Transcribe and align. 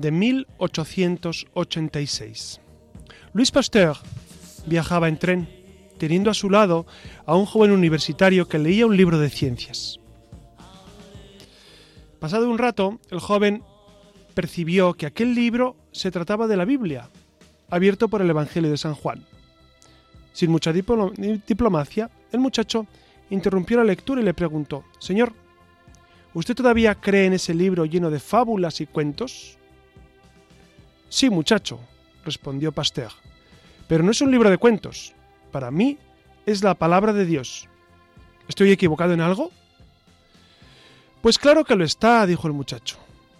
de 0.00 0.10
1886. 0.10 2.60
Louis 3.32 3.50
Pasteur 3.50 3.96
viajaba 4.66 5.08
en 5.08 5.18
tren, 5.18 5.48
teniendo 5.98 6.30
a 6.30 6.34
su 6.34 6.50
lado 6.50 6.86
a 7.26 7.34
un 7.34 7.46
joven 7.46 7.72
universitario 7.72 8.46
que 8.48 8.58
leía 8.58 8.86
un 8.86 8.96
libro 8.96 9.18
de 9.18 9.30
ciencias. 9.30 9.98
Pasado 12.20 12.50
un 12.50 12.58
rato, 12.58 13.00
el 13.10 13.20
joven 13.20 13.62
percibió 14.34 14.94
que 14.94 15.06
aquel 15.06 15.34
libro 15.34 15.76
se 15.92 16.10
trataba 16.10 16.46
de 16.46 16.56
la 16.56 16.64
Biblia, 16.64 17.10
abierto 17.70 18.08
por 18.08 18.22
el 18.22 18.30
Evangelio 18.30 18.70
de 18.70 18.76
San 18.76 18.94
Juan. 18.94 19.24
Sin 20.32 20.50
mucha 20.50 20.72
diplomacia, 20.72 22.10
el 22.32 22.40
muchacho 22.40 22.86
interrumpió 23.30 23.76
la 23.78 23.84
lectura 23.84 24.20
y 24.20 24.24
le 24.24 24.34
preguntó, 24.34 24.84
Señor, 24.98 25.32
¿Usted 26.34 26.54
todavía 26.54 26.94
cree 26.94 27.26
en 27.26 27.32
ese 27.32 27.52
libro 27.52 27.84
lleno 27.84 28.10
de 28.10 28.20
fábulas 28.20 28.80
y 28.80 28.86
cuentos? 28.86 29.57
Sí, 31.08 31.30
muchacho, 31.30 31.80
respondió 32.24 32.72
Pasteur, 32.72 33.12
pero 33.86 34.04
no 34.04 34.10
es 34.10 34.20
un 34.20 34.30
libro 34.30 34.50
de 34.50 34.58
cuentos. 34.58 35.14
Para 35.50 35.70
mí 35.70 35.98
es 36.44 36.62
la 36.62 36.74
palabra 36.74 37.12
de 37.12 37.24
Dios. 37.24 37.68
¿Estoy 38.48 38.70
equivocado 38.70 39.12
en 39.12 39.20
algo? 39.20 39.50
Pues 41.22 41.38
claro 41.38 41.64
que 41.64 41.76
lo 41.76 41.84
está, 41.84 42.26
dijo 42.26 42.46
el 42.46 42.52
muchacho. 42.52 42.98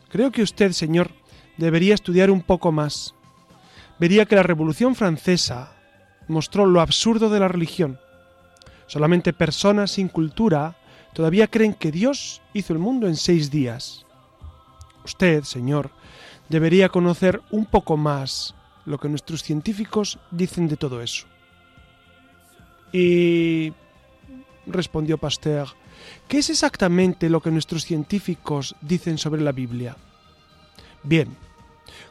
Creo 0.09 0.33
que 0.33 0.43
usted, 0.43 0.73
señor, 0.73 1.11
debería 1.59 1.95
estudiar 1.95 2.31
un 2.31 2.43
poco 2.43 2.73
más. 2.73 3.15
Vería 3.99 4.25
que 4.27 4.37
la 4.37 4.43
Revolución 4.43 4.95
Francesa 4.95 5.73
mostró 6.29 6.67
lo 6.67 6.81
absurdo 6.81 7.31
de 7.31 7.41
la 7.41 7.49
religión. 7.49 7.99
Solamente 8.87 9.33
personas 9.33 9.93
sin 9.93 10.09
cultura 10.09 10.77
todavía 11.13 11.47
creen 11.47 11.75
que 11.75 11.93
Dios 11.93 12.41
hizo 12.55 12.73
el 12.73 12.79
mundo 12.79 13.07
en 13.07 13.17
seis 13.17 13.51
días. 13.51 14.07
Usted, 15.05 15.43
Señor, 15.45 15.91
debería 16.49 16.89
conocer 16.89 17.41
un 17.51 17.67
poco 17.67 17.97
más 17.97 18.55
lo 18.85 18.99
que 18.99 19.09
nuestros 19.09 19.43
científicos 19.43 20.19
dicen 20.31 20.69
de 20.69 20.77
todo 20.77 21.03
eso. 21.03 21.27
Y 22.93 23.73
respondió 24.67 25.19
Pasteur, 25.19 25.69
¿qué 26.27 26.39
es 26.39 26.51
exactamente 26.51 27.29
lo 27.29 27.41
que 27.41 27.51
nuestros 27.51 27.85
científicos 27.85 28.77
dicen 28.81 29.19
sobre 29.19 29.43
la 29.43 29.53
Biblia? 29.53 29.97
Bien, 31.03 31.37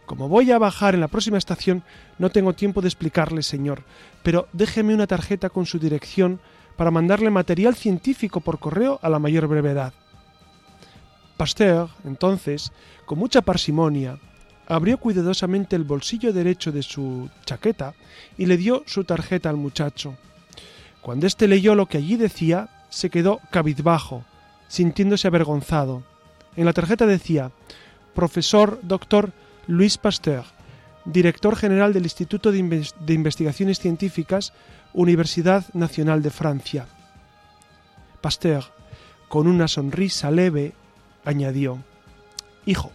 como 0.06 0.30
voy 0.30 0.52
a 0.52 0.60
bajar 0.60 0.94
en 0.94 1.02
la 1.02 1.08
próxima 1.08 1.38
estación, 1.38 1.84
no 2.18 2.30
tengo 2.30 2.54
tiempo 2.54 2.82
de 2.82 2.88
explicarle, 2.88 3.44
señor, 3.44 3.84
pero 4.24 4.48
déjeme 4.54 4.94
una 4.94 5.08
tarjeta 5.08 5.50
con 5.50 5.66
su 5.66 5.80
dirección 5.80 6.40
para 6.76 6.92
mandarle 6.92 7.30
material 7.30 7.76
científico 7.76 8.40
por 8.40 8.60
correo 8.60 9.00
a 9.02 9.10
la 9.10 9.20
mayor 9.20 9.48
brevedad. 9.48 9.94
Pasteur, 11.38 11.90
entonces, 12.06 12.72
con 13.06 13.20
mucha 13.20 13.42
parsimonia, 13.42 14.20
abrió 14.68 14.98
cuidadosamente 14.98 15.76
el 15.76 15.84
bolsillo 15.84 16.34
derecho 16.34 16.72
de 16.72 16.84
su 16.84 17.30
chaqueta 17.46 17.94
y 18.38 18.46
le 18.46 18.58
dio 18.58 18.84
su 18.86 19.04
tarjeta 19.04 19.50
al 19.50 19.58
muchacho. 19.58 20.16
Cuando 21.02 21.26
éste 21.26 21.48
leyó 21.48 21.74
lo 21.74 21.86
que 21.86 21.98
allí 21.98 22.18
decía, 22.18 22.70
se 22.90 23.10
quedó 23.10 23.40
cabizbajo, 23.50 24.26
sintiéndose 24.68 25.28
avergonzado. 25.28 26.04
En 26.56 26.66
la 26.66 26.74
tarjeta 26.74 27.06
decía 27.06 27.52
Profesor 28.14 28.80
Dr. 28.84 29.32
Luis 29.68 29.98
Pasteur, 29.98 30.44
director 31.06 31.56
general 31.56 31.94
del 31.94 32.04
Instituto 32.04 32.52
de, 32.52 32.60
Investigaciones 33.14 33.80
Científicas 33.80 34.54
Universidad 34.94 35.66
Nacional 35.74 36.22
de 36.22 36.30
Francia. 36.30 36.88
Pasteur, 38.20 38.66
con 39.30 39.48
una 39.48 39.68
sonrisa 39.68 40.32
leve, 40.32 40.74
añadió, 41.24 41.84
Hijo, 42.66 42.92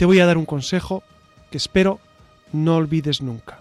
te 0.00 0.06
voy 0.06 0.18
a 0.18 0.24
dar 0.24 0.38
un 0.38 0.46
consejo 0.46 1.02
que 1.50 1.58
espero 1.58 2.00
no 2.54 2.76
olvides 2.76 3.20
nunca. 3.20 3.60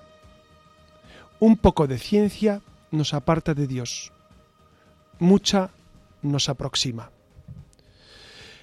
Un 1.42 1.58
poco 1.58 1.86
de 1.86 1.98
ciencia 1.98 2.62
nos 2.92 3.14
aparta 3.14 3.54
de 3.54 3.68
Dios, 3.68 4.14
mucha 5.20 5.70
nos 6.22 6.48
aproxima. 6.48 7.12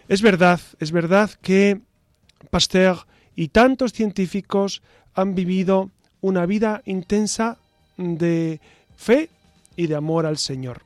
Es 0.08 0.22
verdad, 0.22 0.58
es 0.80 0.90
verdad 0.90 1.30
que 1.42 1.82
Pasteur 2.48 3.00
y 3.34 3.48
tantos 3.48 3.92
científicos 3.92 4.80
han 5.12 5.34
vivido 5.34 5.90
una 6.22 6.46
vida 6.46 6.80
intensa 6.86 7.58
de 7.98 8.58
fe 8.96 9.28
y 9.76 9.86
de 9.86 9.96
amor 9.96 10.24
al 10.24 10.38
Señor. 10.38 10.80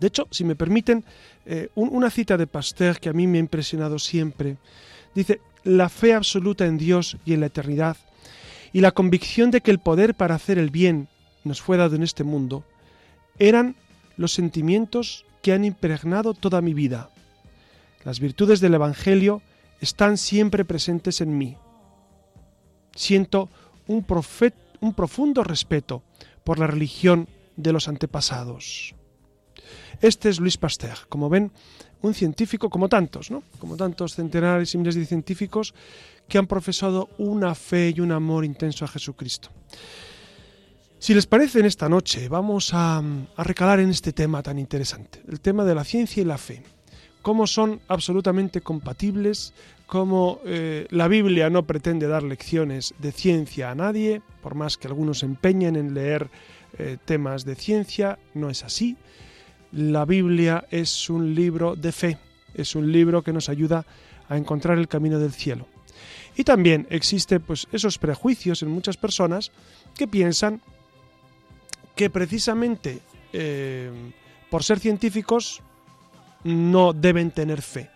De 0.00 0.06
hecho, 0.06 0.28
si 0.30 0.44
me 0.44 0.56
permiten, 0.56 1.04
eh, 1.44 1.68
una 1.74 2.08
cita 2.08 2.38
de 2.38 2.46
Pasteur 2.46 2.98
que 2.98 3.10
a 3.10 3.12
mí 3.12 3.26
me 3.26 3.36
ha 3.36 3.40
impresionado 3.40 3.98
siempre. 3.98 4.56
Dice, 5.14 5.42
la 5.64 5.88
fe 5.88 6.14
absoluta 6.14 6.66
en 6.66 6.78
Dios 6.78 7.16
y 7.24 7.32
en 7.32 7.40
la 7.40 7.46
eternidad 7.46 7.96
y 8.72 8.80
la 8.80 8.92
convicción 8.92 9.50
de 9.50 9.60
que 9.60 9.70
el 9.70 9.78
poder 9.78 10.14
para 10.14 10.34
hacer 10.34 10.58
el 10.58 10.70
bien 10.70 11.08
nos 11.42 11.60
fue 11.60 11.76
dado 11.76 11.96
en 11.96 12.02
este 12.02 12.24
mundo, 12.24 12.64
eran 13.38 13.76
los 14.16 14.32
sentimientos 14.32 15.26
que 15.42 15.52
han 15.52 15.64
impregnado 15.64 16.34
toda 16.34 16.60
mi 16.60 16.74
vida. 16.74 17.10
Las 18.04 18.20
virtudes 18.20 18.60
del 18.60 18.74
Evangelio 18.74 19.42
están 19.80 20.18
siempre 20.18 20.64
presentes 20.64 21.20
en 21.20 21.36
mí. 21.36 21.56
Siento 22.94 23.48
un 23.86 24.04
profeta 24.04 24.64
un 24.84 24.92
profundo 24.92 25.42
respeto 25.42 26.02
por 26.44 26.58
la 26.58 26.66
religión 26.66 27.28
de 27.56 27.72
los 27.72 27.88
antepasados. 27.88 28.94
Este 30.00 30.28
es 30.28 30.40
Luis 30.40 30.58
Pasteur, 30.58 30.98
como 31.08 31.30
ven, 31.30 31.52
un 32.06 32.14
científico 32.14 32.70
como 32.70 32.88
tantos, 32.88 33.30
¿no? 33.30 33.42
Como 33.58 33.76
tantos 33.76 34.14
centenares 34.14 34.74
y 34.74 34.78
miles 34.78 34.94
de 34.94 35.06
científicos 35.06 35.74
que 36.28 36.38
han 36.38 36.46
profesado 36.46 37.08
una 37.18 37.54
fe 37.54 37.92
y 37.94 38.00
un 38.00 38.12
amor 38.12 38.44
intenso 38.44 38.84
a 38.84 38.88
Jesucristo. 38.88 39.50
Si 40.98 41.12
les 41.12 41.26
parece, 41.26 41.60
en 41.60 41.66
esta 41.66 41.88
noche 41.88 42.28
vamos 42.28 42.70
a, 42.72 43.02
recalar 43.36 43.80
en 43.80 43.90
este 43.90 44.12
tema 44.12 44.42
tan 44.42 44.58
interesante, 44.58 45.22
el 45.28 45.40
tema 45.40 45.64
de 45.64 45.74
la 45.74 45.84
ciencia 45.84 46.22
y 46.22 46.24
la 46.24 46.38
fe 46.38 46.62
cómo 47.20 47.46
son 47.46 47.80
absolutamente 47.88 48.60
compatibles, 48.60 49.54
cómo 49.86 50.40
eh, 50.44 50.86
la 50.90 51.08
Biblia 51.08 51.48
no 51.48 51.66
pretende 51.66 52.06
dar 52.06 52.22
lecciones 52.22 52.94
de 52.98 53.12
ciencia 53.12 53.70
a 53.70 53.74
nadie, 53.74 54.20
por 54.42 54.54
más 54.54 54.76
que 54.76 54.88
algunos 54.88 55.20
se 55.20 55.26
empeñen 55.26 55.76
en 55.76 55.94
leer 55.94 56.28
eh, 56.76 56.98
temas 57.02 57.46
de 57.46 57.54
ciencia, 57.54 58.18
no 58.34 58.50
es 58.50 58.62
así. 58.62 58.98
La 59.74 60.04
Biblia 60.04 60.66
es 60.70 61.10
un 61.10 61.34
libro 61.34 61.74
de 61.74 61.90
fe, 61.90 62.18
es 62.54 62.76
un 62.76 62.92
libro 62.92 63.22
que 63.22 63.32
nos 63.32 63.48
ayuda 63.48 63.84
a 64.28 64.36
encontrar 64.36 64.78
el 64.78 64.86
camino 64.86 65.18
del 65.18 65.32
cielo. 65.32 65.66
Y 66.36 66.44
también 66.44 66.86
existe 66.90 67.40
pues 67.40 67.66
esos 67.72 67.98
prejuicios 67.98 68.62
en 68.62 68.70
muchas 68.70 68.96
personas 68.96 69.50
que 69.96 70.06
piensan 70.06 70.60
que 71.96 72.08
precisamente 72.08 73.00
eh, 73.32 73.90
por 74.48 74.62
ser 74.62 74.78
científicos 74.78 75.60
no 76.44 76.92
deben 76.92 77.32
tener 77.32 77.60
fe, 77.60 77.90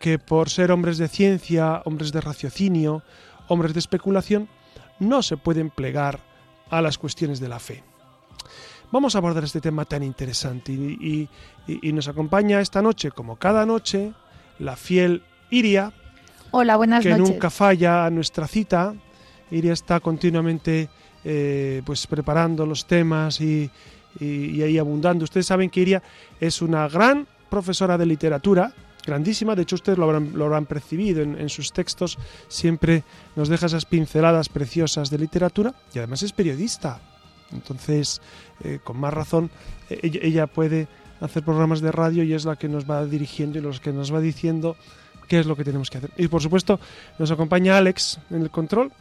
que 0.00 0.18
por 0.18 0.50
ser 0.50 0.70
hombres 0.70 0.98
de 0.98 1.08
ciencia, 1.08 1.80
hombres 1.86 2.12
de 2.12 2.20
raciocinio, 2.20 3.02
hombres 3.48 3.72
de 3.72 3.80
especulación, 3.80 4.48
no 4.98 5.22
se 5.22 5.38
pueden 5.38 5.70
plegar 5.70 6.20
a 6.68 6.82
las 6.82 6.98
cuestiones 6.98 7.40
de 7.40 7.48
la 7.48 7.58
fe. 7.58 7.82
Vamos 8.92 9.14
a 9.14 9.18
abordar 9.18 9.44
este 9.44 9.60
tema 9.60 9.84
tan 9.84 10.02
interesante 10.02 10.72
y, 10.72 11.28
nos 11.92 12.08
acompaña 12.08 12.60
esta 12.60 12.82
noche, 12.82 13.12
como 13.12 13.36
cada 13.36 13.64
noche, 13.64 14.12
la 14.58 14.74
fiel 14.74 15.22
Iria. 15.50 15.92
Hola, 16.50 16.76
buenas 16.76 17.04
que 17.04 17.14
nunca 17.14 17.50
falla 17.50 18.06
a 18.06 18.10
nuestra 18.10 18.48
cita. 18.48 18.94
Iria 19.52 19.72
está 19.72 20.00
continuamente 20.00 20.88
eh, 21.24 21.82
pues 21.84 22.06
preparando 22.08 22.66
los 22.66 22.86
temas 22.86 23.40
y, 23.40 23.70
y, 24.18 24.62
ahí 24.62 24.76
abundando. 24.76 25.22
Ustedes 25.22 25.46
saben 25.46 25.70
que 25.70 25.80
Iria 25.80 26.02
es 26.40 26.60
una 26.60 26.88
gran 26.88 27.28
profesora 27.48 27.96
de 27.96 28.06
literatura, 28.06 28.72
grandísima, 29.06 29.54
de 29.54 29.62
hecho 29.62 29.76
ustedes 29.76 29.98
lo 29.98 30.04
habrán, 30.04 30.66
percibido 30.66 31.22
en, 31.22 31.48
sus 31.48 31.72
textos, 31.72 32.18
siempre 32.48 33.04
nos 33.36 33.48
deja 33.48 33.66
esas 33.66 33.84
pinceladas 33.84 34.48
preciosas 34.48 35.10
de 35.10 35.18
literatura 35.18 35.74
y 35.94 35.98
además 35.98 36.22
es 36.22 36.32
periodista. 36.32 37.00
Entonces, 37.52 38.20
eh, 38.62 38.78
con 38.82 38.98
más 38.98 39.12
razón, 39.12 39.50
ella, 39.88 40.46
puede 40.46 40.88
hacer 41.20 41.42
programas 41.42 41.80
de 41.80 41.92
radio 41.92 42.22
y 42.22 42.32
es 42.32 42.44
la 42.44 42.56
que 42.56 42.68
nos 42.68 42.88
va 42.88 43.04
dirigiendo 43.04 43.58
y 43.58 43.62
los 43.62 43.80
que 43.80 43.92
nos 43.92 44.12
va 44.12 44.20
diciendo 44.20 44.76
qué 45.28 45.40
es 45.40 45.46
lo 45.46 45.56
que 45.56 45.64
tenemos 45.64 45.90
que 45.90 45.98
hacer. 45.98 46.10
Y 46.16 46.28
por 46.28 46.42
supuesto 46.42 46.80
nos 47.18 47.30
acompaña 47.30 47.76
Alex 47.76 48.18
en 48.30 48.42
el 48.42 48.50
control, 48.50 48.92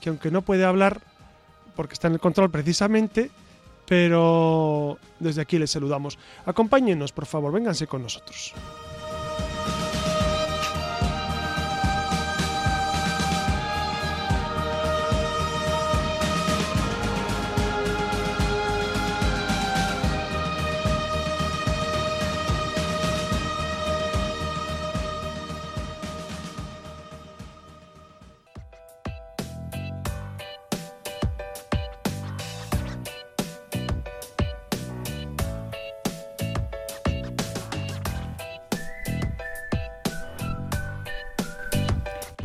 que 0.00 0.08
aunque 0.08 0.30
no 0.30 0.42
puede 0.42 0.64
hablar 0.64 1.00
porque 1.76 1.94
está 1.94 2.08
en 2.08 2.14
el 2.14 2.20
control 2.20 2.50
precisamente, 2.50 3.30
pero 3.86 4.98
desde 5.18 5.42
aquí 5.42 5.58
les 5.58 5.70
saludamos. 5.70 6.18
Acompáñenos, 6.46 7.12
por 7.12 7.26
favor, 7.26 7.52
vénganse 7.52 7.86
con 7.86 8.02
nosotros. 8.02 8.54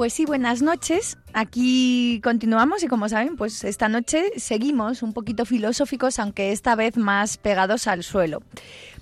Pues 0.07 0.13
sí, 0.13 0.23
buenas 0.23 0.61
noches. 0.61 1.17
Aquí 1.33 2.21
continuamos 2.23 2.81
y 2.81 2.87
como 2.87 3.09
saben, 3.09 3.35
pues 3.35 3.65
esta 3.65 3.89
noche 3.89 4.31
seguimos 4.37 5.03
un 5.03 5.11
poquito 5.11 5.43
filosóficos, 5.43 6.17
aunque 6.19 6.53
esta 6.53 6.75
vez 6.75 6.95
más 6.95 7.35
pegados 7.35 7.87
al 7.87 8.05
suelo. 8.05 8.41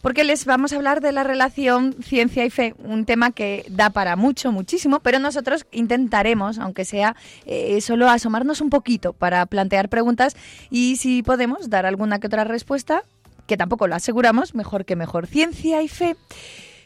Porque 0.01 0.23
les 0.23 0.45
vamos 0.45 0.73
a 0.73 0.77
hablar 0.77 1.01
de 1.01 1.11
la 1.11 1.23
relación 1.23 1.93
ciencia 2.01 2.43
y 2.43 2.49
fe, 2.49 2.73
un 2.79 3.05
tema 3.05 3.29
que 3.29 3.67
da 3.69 3.91
para 3.91 4.15
mucho, 4.15 4.51
muchísimo, 4.51 4.99
pero 4.99 5.19
nosotros 5.19 5.67
intentaremos, 5.71 6.57
aunque 6.57 6.85
sea 6.85 7.15
eh, 7.45 7.79
solo 7.81 8.09
asomarnos 8.09 8.59
un 8.59 8.71
poquito 8.71 9.13
para 9.13 9.45
plantear 9.45 9.89
preguntas 9.89 10.35
y 10.71 10.95
si 10.95 11.21
podemos 11.21 11.69
dar 11.69 11.85
alguna 11.85 12.19
que 12.19 12.25
otra 12.25 12.45
respuesta, 12.45 13.03
que 13.45 13.57
tampoco 13.57 13.85
lo 13.87 13.93
aseguramos, 13.93 14.55
mejor 14.55 14.85
que 14.85 14.95
mejor. 14.95 15.27
Ciencia 15.27 15.83
y 15.83 15.87
fe. 15.87 16.15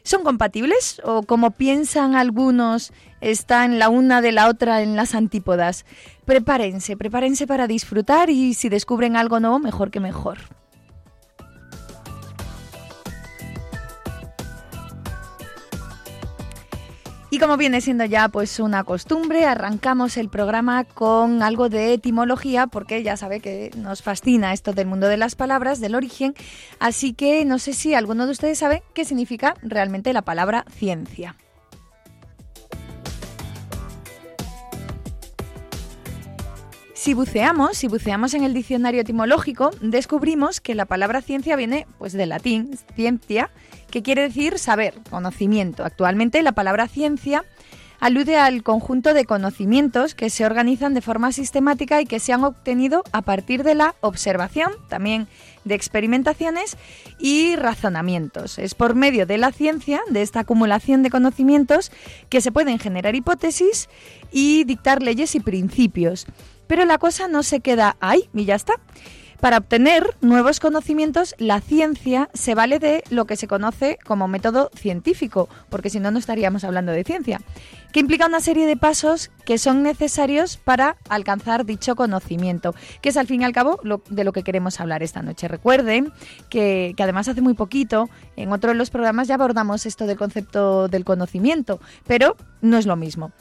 ¿Son 0.03 0.23
compatibles 0.23 1.01
o 1.03 1.23
como 1.23 1.51
piensan 1.51 2.15
algunos 2.15 2.91
están 3.21 3.79
la 3.79 3.89
una 3.89 4.21
de 4.21 4.31
la 4.31 4.47
otra 4.47 4.81
en 4.81 4.95
las 4.95 5.15
antípodas? 5.15 5.85
Prepárense, 6.25 6.97
prepárense 6.97 7.47
para 7.47 7.67
disfrutar 7.67 8.29
y 8.29 8.53
si 8.53 8.69
descubren 8.69 9.15
algo 9.15 9.39
nuevo, 9.39 9.59
mejor 9.59 9.91
que 9.91 9.99
mejor. 9.99 10.58
Y 17.31 17.37
como 17.37 17.57
viene 17.57 17.79
siendo 17.79 18.05
ya 18.05 18.27
pues 18.29 18.59
una 18.59 18.83
costumbre, 18.83 19.45
arrancamos 19.45 20.17
el 20.17 20.29
programa 20.29 20.83
con 20.83 21.43
algo 21.43 21.69
de 21.69 21.93
etimología 21.93 22.65
porque 22.65 23.03
ya 23.03 23.17
sabe 23.17 23.39
que 23.39 23.69
nos 23.77 24.01
fascina 24.01 24.51
esto 24.51 24.73
del 24.73 24.87
mundo 24.87 25.07
de 25.07 25.17
las 25.17 25.35
palabras, 25.35 25.79
del 25.79 25.93
origen, 25.93 26.33
así 26.79 27.13
que 27.13 27.45
no 27.45 27.59
sé 27.59 27.73
si 27.73 27.93
alguno 27.93 28.25
de 28.25 28.31
ustedes 28.31 28.57
sabe 28.57 28.81
qué 28.95 29.05
significa 29.05 29.53
realmente 29.61 30.11
la 30.11 30.23
palabra 30.23 30.65
ciencia. 30.71 31.35
Si 36.99 37.13
buceamos, 37.13 37.77
si 37.77 37.87
buceamos 37.87 38.33
en 38.33 38.43
el 38.43 38.53
diccionario 38.53 39.01
etimológico, 39.01 39.71
descubrimos 39.81 40.59
que 40.59 40.75
la 40.75 40.85
palabra 40.85 41.21
ciencia 41.21 41.55
viene 41.55 41.87
pues 41.97 42.11
del 42.11 42.29
latín 42.29 42.77
scientia, 42.93 43.51
que 43.89 44.03
quiere 44.03 44.23
decir 44.23 44.59
saber, 44.59 44.93
conocimiento. 45.09 45.83
Actualmente 45.83 46.41
la 46.41 46.53
palabra 46.53 46.87
ciencia 46.87 47.45
alude 47.99 48.37
al 48.37 48.63
conjunto 48.63 49.13
de 49.13 49.25
conocimientos 49.25 50.15
que 50.15 50.29
se 50.29 50.45
organizan 50.45 50.93
de 50.93 51.01
forma 51.01 51.31
sistemática 51.31 52.01
y 52.01 52.05
que 52.05 52.19
se 52.19 52.33
han 52.33 52.43
obtenido 52.43 53.03
a 53.11 53.21
partir 53.21 53.63
de 53.63 53.75
la 53.75 53.95
observación, 54.01 54.71
también 54.87 55.27
de 55.65 55.75
experimentaciones 55.75 56.77
y 57.19 57.55
razonamientos. 57.55 58.57
Es 58.57 58.73
por 58.73 58.95
medio 58.95 59.25
de 59.25 59.37
la 59.37 59.51
ciencia, 59.51 60.01
de 60.09 60.21
esta 60.21 60.41
acumulación 60.41 61.03
de 61.03 61.09
conocimientos, 61.09 61.91
que 62.29 62.41
se 62.41 62.51
pueden 62.51 62.79
generar 62.79 63.15
hipótesis 63.15 63.89
y 64.31 64.63
dictar 64.63 65.03
leyes 65.03 65.35
y 65.35 65.41
principios. 65.41 66.25
Pero 66.67 66.85
la 66.85 66.97
cosa 66.97 67.27
no 67.27 67.43
se 67.43 67.59
queda 67.59 67.97
ahí 67.99 68.29
y 68.33 68.45
ya 68.45 68.55
está. 68.55 68.75
Para 69.39 69.57
obtener 69.57 70.17
nuevos 70.19 70.59
conocimientos, 70.59 71.33
la 71.37 71.61
ciencia 71.61 72.29
se 72.33 72.55
vale 72.55 72.77
de 72.77 73.03
lo 73.09 73.23
que 73.23 73.37
se 73.37 73.47
conoce 73.47 73.97
como 74.05 74.27
método 74.27 74.69
científico, 74.75 75.47
porque 75.69 75.89
si 75.89 76.01
no, 76.01 76.11
no 76.11 76.19
estaríamos 76.19 76.65
hablando 76.65 76.91
de 76.91 77.05
ciencia, 77.05 77.39
que 77.93 78.01
implica 78.01 78.25
una 78.25 78.41
serie 78.41 78.67
de 78.67 78.75
pasos 78.75 79.31
que 79.45 79.57
son 79.57 79.81
necesarios 79.81 80.57
para 80.57 80.97
alcanzar 81.07 81.65
dicho 81.65 81.95
conocimiento, 81.95 82.75
que 83.01 83.09
es 83.09 83.17
al 83.17 83.27
fin 83.27 83.41
y 83.41 83.45
al 83.45 83.53
cabo 83.53 83.79
de 84.09 84.23
lo 84.25 84.33
que 84.33 84.43
queremos 84.43 84.81
hablar 84.81 85.03
esta 85.03 85.21
noche. 85.21 85.47
Recuerden 85.47 86.11
que, 86.49 86.93
que 86.97 87.03
además 87.03 87.29
hace 87.29 87.41
muy 87.41 87.53
poquito, 87.53 88.09
en 88.35 88.51
otro 88.51 88.71
de 88.71 88.75
los 88.75 88.89
programas 88.89 89.29
ya 89.29 89.35
abordamos 89.35 89.85
esto 89.85 90.05
del 90.05 90.17
concepto 90.17 90.89
del 90.89 91.05
conocimiento, 91.05 91.79
pero 92.05 92.35
no 92.61 92.77
es 92.77 92.85
lo 92.85 92.97
mismo. 92.97 93.31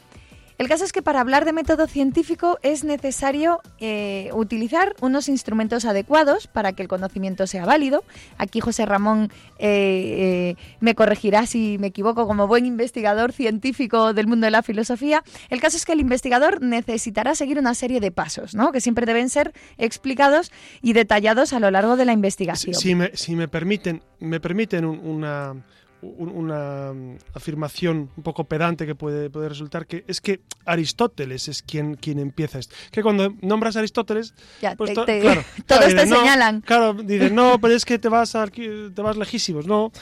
El 0.59 0.67
caso 0.67 0.85
es 0.85 0.93
que 0.93 1.03
para 1.03 1.21
hablar 1.21 1.45
de 1.45 1.53
método 1.53 1.87
científico 1.87 2.59
es 2.63 2.83
necesario 2.83 3.61
eh, 3.79 4.31
utilizar 4.35 4.97
unos 5.01 5.29
instrumentos 5.29 5.85
adecuados 5.85 6.49
para 6.49 6.73
que 6.73 6.83
el 6.83 6.89
conocimiento 6.89 7.47
sea 7.47 7.65
válido. 7.65 8.03
Aquí 8.39 8.59
José 8.59 8.85
Ramón 8.85 9.31
eh, 9.61 10.57
eh, 10.59 10.63
me 10.81 10.97
corregirá 10.97 11.47
si 11.47 11.79
me 11.79 11.87
equivoco 11.87 12.27
como 12.27 12.49
buen 12.49 12.67
investigador 12.67 13.33
científico 13.33 14.13
del 14.15 14.27
mundo 14.27 14.47
de 14.47 14.51
la 14.51 14.65
filosofía. 14.65 15.23
El 15.49 15.61
caso 15.61 15.77
es 15.77 15.87
que 15.87 15.93
el 15.93 16.01
investigador 16.01 16.61
necesitará 16.61 17.37
seguir 17.37 17.61
una 17.61 17.75
serie 17.75 18.01
de 18.01 18.11
pasos, 18.11 18.57
¿no? 18.57 18.73
que 18.73 18.81
siempre 18.81 19.07
deben 19.07 19.29
ser 19.29 19.53
explicados 19.79 20.51
y 20.83 20.93
detallados 20.93 21.53
a 21.53 21.61
lo 21.61 21.71
largo 21.71 21.97
de 21.97 22.05
la 22.05 22.13
investigación. 22.13 22.75
Si, 22.75 22.97
me, 22.97 23.47
permiten, 23.47 24.03
me 24.19 24.41
permiten 24.41 24.85
una 24.85 25.55
una 26.03 26.93
mm, 26.93 27.17
afirmación 27.35 28.11
un 28.17 28.23
poco 28.23 28.45
pedante 28.45 28.87
que 28.87 28.95
puede, 28.95 29.31
puede, 29.31 29.49
resultar, 29.49 29.87
que 29.87 30.05
es 30.07 30.21
que 30.21 30.41
Aristóteles 30.65 31.49
es 31.49 31.63
quien, 31.63 31.95
quien 31.95 32.19
empieza 32.19 32.59
esto. 32.59 32.75
Que 32.91 33.03
cuando 33.03 33.35
nombras 33.41 33.77
a 33.77 33.81
Aristóteles, 33.81 34.35
pues 34.77 34.95
todos 34.95 35.07
te 35.07 36.07
señalan. 36.07 36.61
Claro, 36.61 36.95
dicen, 36.95 37.35
no, 37.35 37.59
pero 37.61 37.75
es 37.75 37.85
que 37.85 37.99
te 37.99 38.09
vas, 38.09 38.35
a, 38.35 38.47
te 38.47 39.03
vas 39.03 39.17
lejísimos, 39.17 39.67
no. 39.67 39.93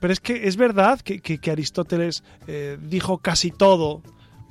Pero 0.00 0.12
es 0.12 0.20
que 0.20 0.48
es 0.48 0.56
verdad 0.56 1.00
que, 1.00 1.20
que, 1.20 1.50
Aristóteles 1.50 2.24
eh, 2.46 2.78
dijo 2.80 3.18
casi 3.18 3.50
todo 3.50 4.02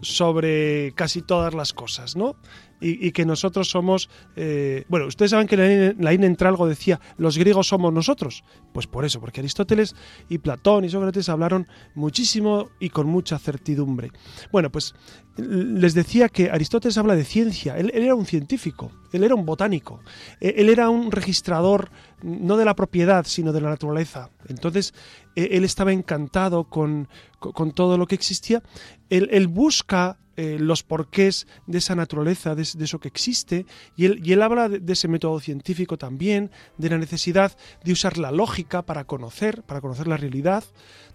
sobre 0.01 0.93
casi 0.95 1.21
todas 1.21 1.53
las 1.53 1.73
cosas, 1.73 2.15
¿no? 2.15 2.35
Y, 2.81 3.11
que 3.11 3.25
nosotros 3.25 3.69
somos... 3.69 4.09
Eh, 4.35 4.85
bueno, 4.89 5.05
ustedes 5.05 5.31
saben 5.31 5.47
que 5.47 5.55
la, 5.55 6.11
la 6.11 6.49
algo 6.49 6.67
decía, 6.67 6.99
los 7.17 7.37
griegos 7.37 7.67
somos 7.67 7.93
nosotros. 7.93 8.43
Pues 8.73 8.87
por 8.87 9.05
eso, 9.05 9.19
porque 9.19 9.39
Aristóteles 9.39 9.95
y 10.29 10.39
Platón 10.39 10.83
y 10.83 10.89
Sócrates 10.89 11.29
hablaron 11.29 11.67
muchísimo 11.93 12.69
y 12.79 12.89
con 12.89 13.07
mucha 13.07 13.37
certidumbre. 13.37 14.11
Bueno, 14.51 14.71
pues 14.71 14.95
les 15.37 15.93
decía 15.93 16.29
que 16.29 16.49
Aristóteles 16.49 16.97
habla 16.97 17.15
de 17.15 17.23
ciencia, 17.23 17.77
él, 17.77 17.91
era 17.93 18.15
un 18.15 18.25
científico, 18.25 18.91
él 19.13 19.23
era 19.23 19.35
un 19.35 19.45
botánico, 19.45 20.01
e, 20.39 20.55
él 20.57 20.69
era 20.69 20.89
un 20.89 21.11
registrador 21.11 21.89
no 22.21 22.57
de 22.57 22.65
la 22.65 22.75
propiedad, 22.75 23.25
sino 23.25 23.53
de 23.53 23.61
la 23.61 23.69
naturaleza. 23.69 24.29
Entonces, 24.47 24.93
e, 25.35 25.49
él 25.51 25.63
estaba 25.63 25.93
encantado 25.93 26.65
con, 26.65 27.07
con 27.39 27.71
todo 27.71 27.97
lo 27.97 28.07
que 28.07 28.15
existía. 28.15 28.61
Él, 29.09 29.29
él 29.31 29.47
busca 29.47 30.17
eh, 30.43 30.57
los 30.57 30.81
porqués 30.81 31.45
de 31.67 31.77
esa 31.77 31.93
naturaleza, 31.93 32.55
de, 32.55 32.63
eso 32.63 32.99
que 32.99 33.07
existe, 33.07 33.67
y 33.95 34.05
él, 34.05 34.41
habla 34.41 34.69
de, 34.69 34.91
ese 34.91 35.07
método 35.07 35.39
científico 35.39 35.99
también, 35.99 36.49
de 36.79 36.89
la 36.89 36.97
necesidad 36.97 37.55
de 37.83 37.91
usar 37.91 38.17
la 38.17 38.31
lógica 38.31 38.81
para 38.81 39.03
conocer, 39.03 39.61
para 39.61 39.81
conocer 39.81 40.07
la 40.07 40.17
realidad, 40.17 40.63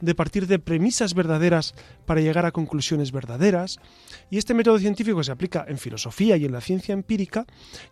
de 0.00 0.14
partir 0.14 0.46
de 0.46 0.60
premisas 0.60 1.14
verdaderas 1.14 1.74
para 2.04 2.20
llegar 2.20 2.46
a 2.46 2.52
conclusiones 2.52 3.10
verdaderas. 3.10 3.80
Y 4.30 4.38
este 4.38 4.54
método 4.54 4.78
científico 4.78 5.24
se 5.24 5.32
aplica 5.32 5.64
en 5.66 5.78
filosofía 5.78 6.36
y 6.36 6.44
en 6.44 6.52
la 6.52 6.60
ciencia 6.60 6.92
empírica. 6.92 7.46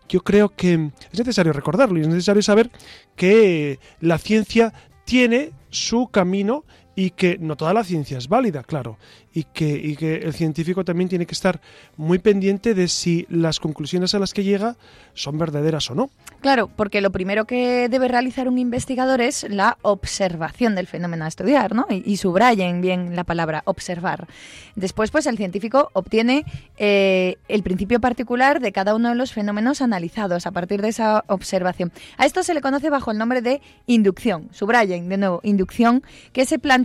Yo 0.07 0.21
creo 0.21 0.55
que 0.55 0.91
es 1.11 1.19
necesario 1.19 1.51
recordarlo 1.51 1.99
y 1.99 2.03
es 2.03 2.07
necesario 2.07 2.43
saber 2.43 2.71
que 3.17 3.77
la 3.99 4.19
ciencia 4.19 4.73
tiene 5.03 5.51
su 5.69 6.07
camino 6.07 6.63
y 6.95 7.11
que 7.11 7.37
no 7.37 7.57
toda 7.57 7.73
la 7.73 7.83
ciencia 7.83 8.17
es 8.17 8.29
válida, 8.29 8.63
claro, 8.63 8.97
y 9.33 9.43
que, 9.43 9.95
que 9.97 10.15
el 10.15 10.33
científico 10.33 10.85
también 10.85 11.09
tiene 11.09 11.25
que 11.25 11.33
estar 11.33 11.59
muy 11.97 12.19
pendiente 12.19 12.73
de 12.73 12.87
si 12.87 13.25
las 13.29 13.59
conclusiones 13.59 14.15
a 14.15 14.19
las 14.19 14.33
que 14.33 14.45
llega 14.45 14.77
son 15.13 15.37
verdaderas 15.37 15.91
o 15.91 15.95
no. 15.95 16.09
Claro, 16.39 16.67
porque 16.67 17.01
lo 17.01 17.11
primero 17.11 17.45
que 17.45 17.89
debe 17.89 18.07
realizar 18.07 18.47
un 18.47 18.57
investigador 18.57 19.19
es 19.19 19.45
la 19.49 19.77
observación 19.81 20.75
del 20.75 20.87
fenómeno 20.87 21.25
a 21.25 21.27
estudiar, 21.27 21.75
¿no? 21.75 21.85
Y, 21.89 22.15
subrayen 22.15 22.79
bien 22.79 23.15
la 23.15 23.25
palabra 23.25 23.61
observar. 23.65 24.27
Después, 24.75 25.11
pues 25.11 25.25
el 25.25 25.35
científico 25.35 25.89
obtiene 25.93 26.45
eh, 26.77 27.35
el 27.49 27.61
principio 27.61 27.99
particular 27.99 28.61
de 28.61 28.71
cada 28.71 28.95
uno 28.95 29.09
de 29.09 29.15
los 29.15 29.33
fenómenos 29.33 29.81
analizados 29.81 30.47
a 30.47 30.51
partir 30.51 30.81
de 30.81 30.89
esa 30.89 31.25
observación. 31.27 31.91
A 32.17 32.25
esto 32.25 32.41
se 32.41 32.53
le 32.53 32.61
conoce 32.61 32.89
bajo 32.89 33.11
el 33.11 33.17
nombre 33.17 33.41
de 33.41 33.61
inducción. 33.85 34.47
Subrayen, 34.53 35.09
de 35.09 35.17
nuevo, 35.17 35.41
inducción, 35.43 36.03
que 36.31 36.45
se 36.45 36.57
plantea 36.57 36.84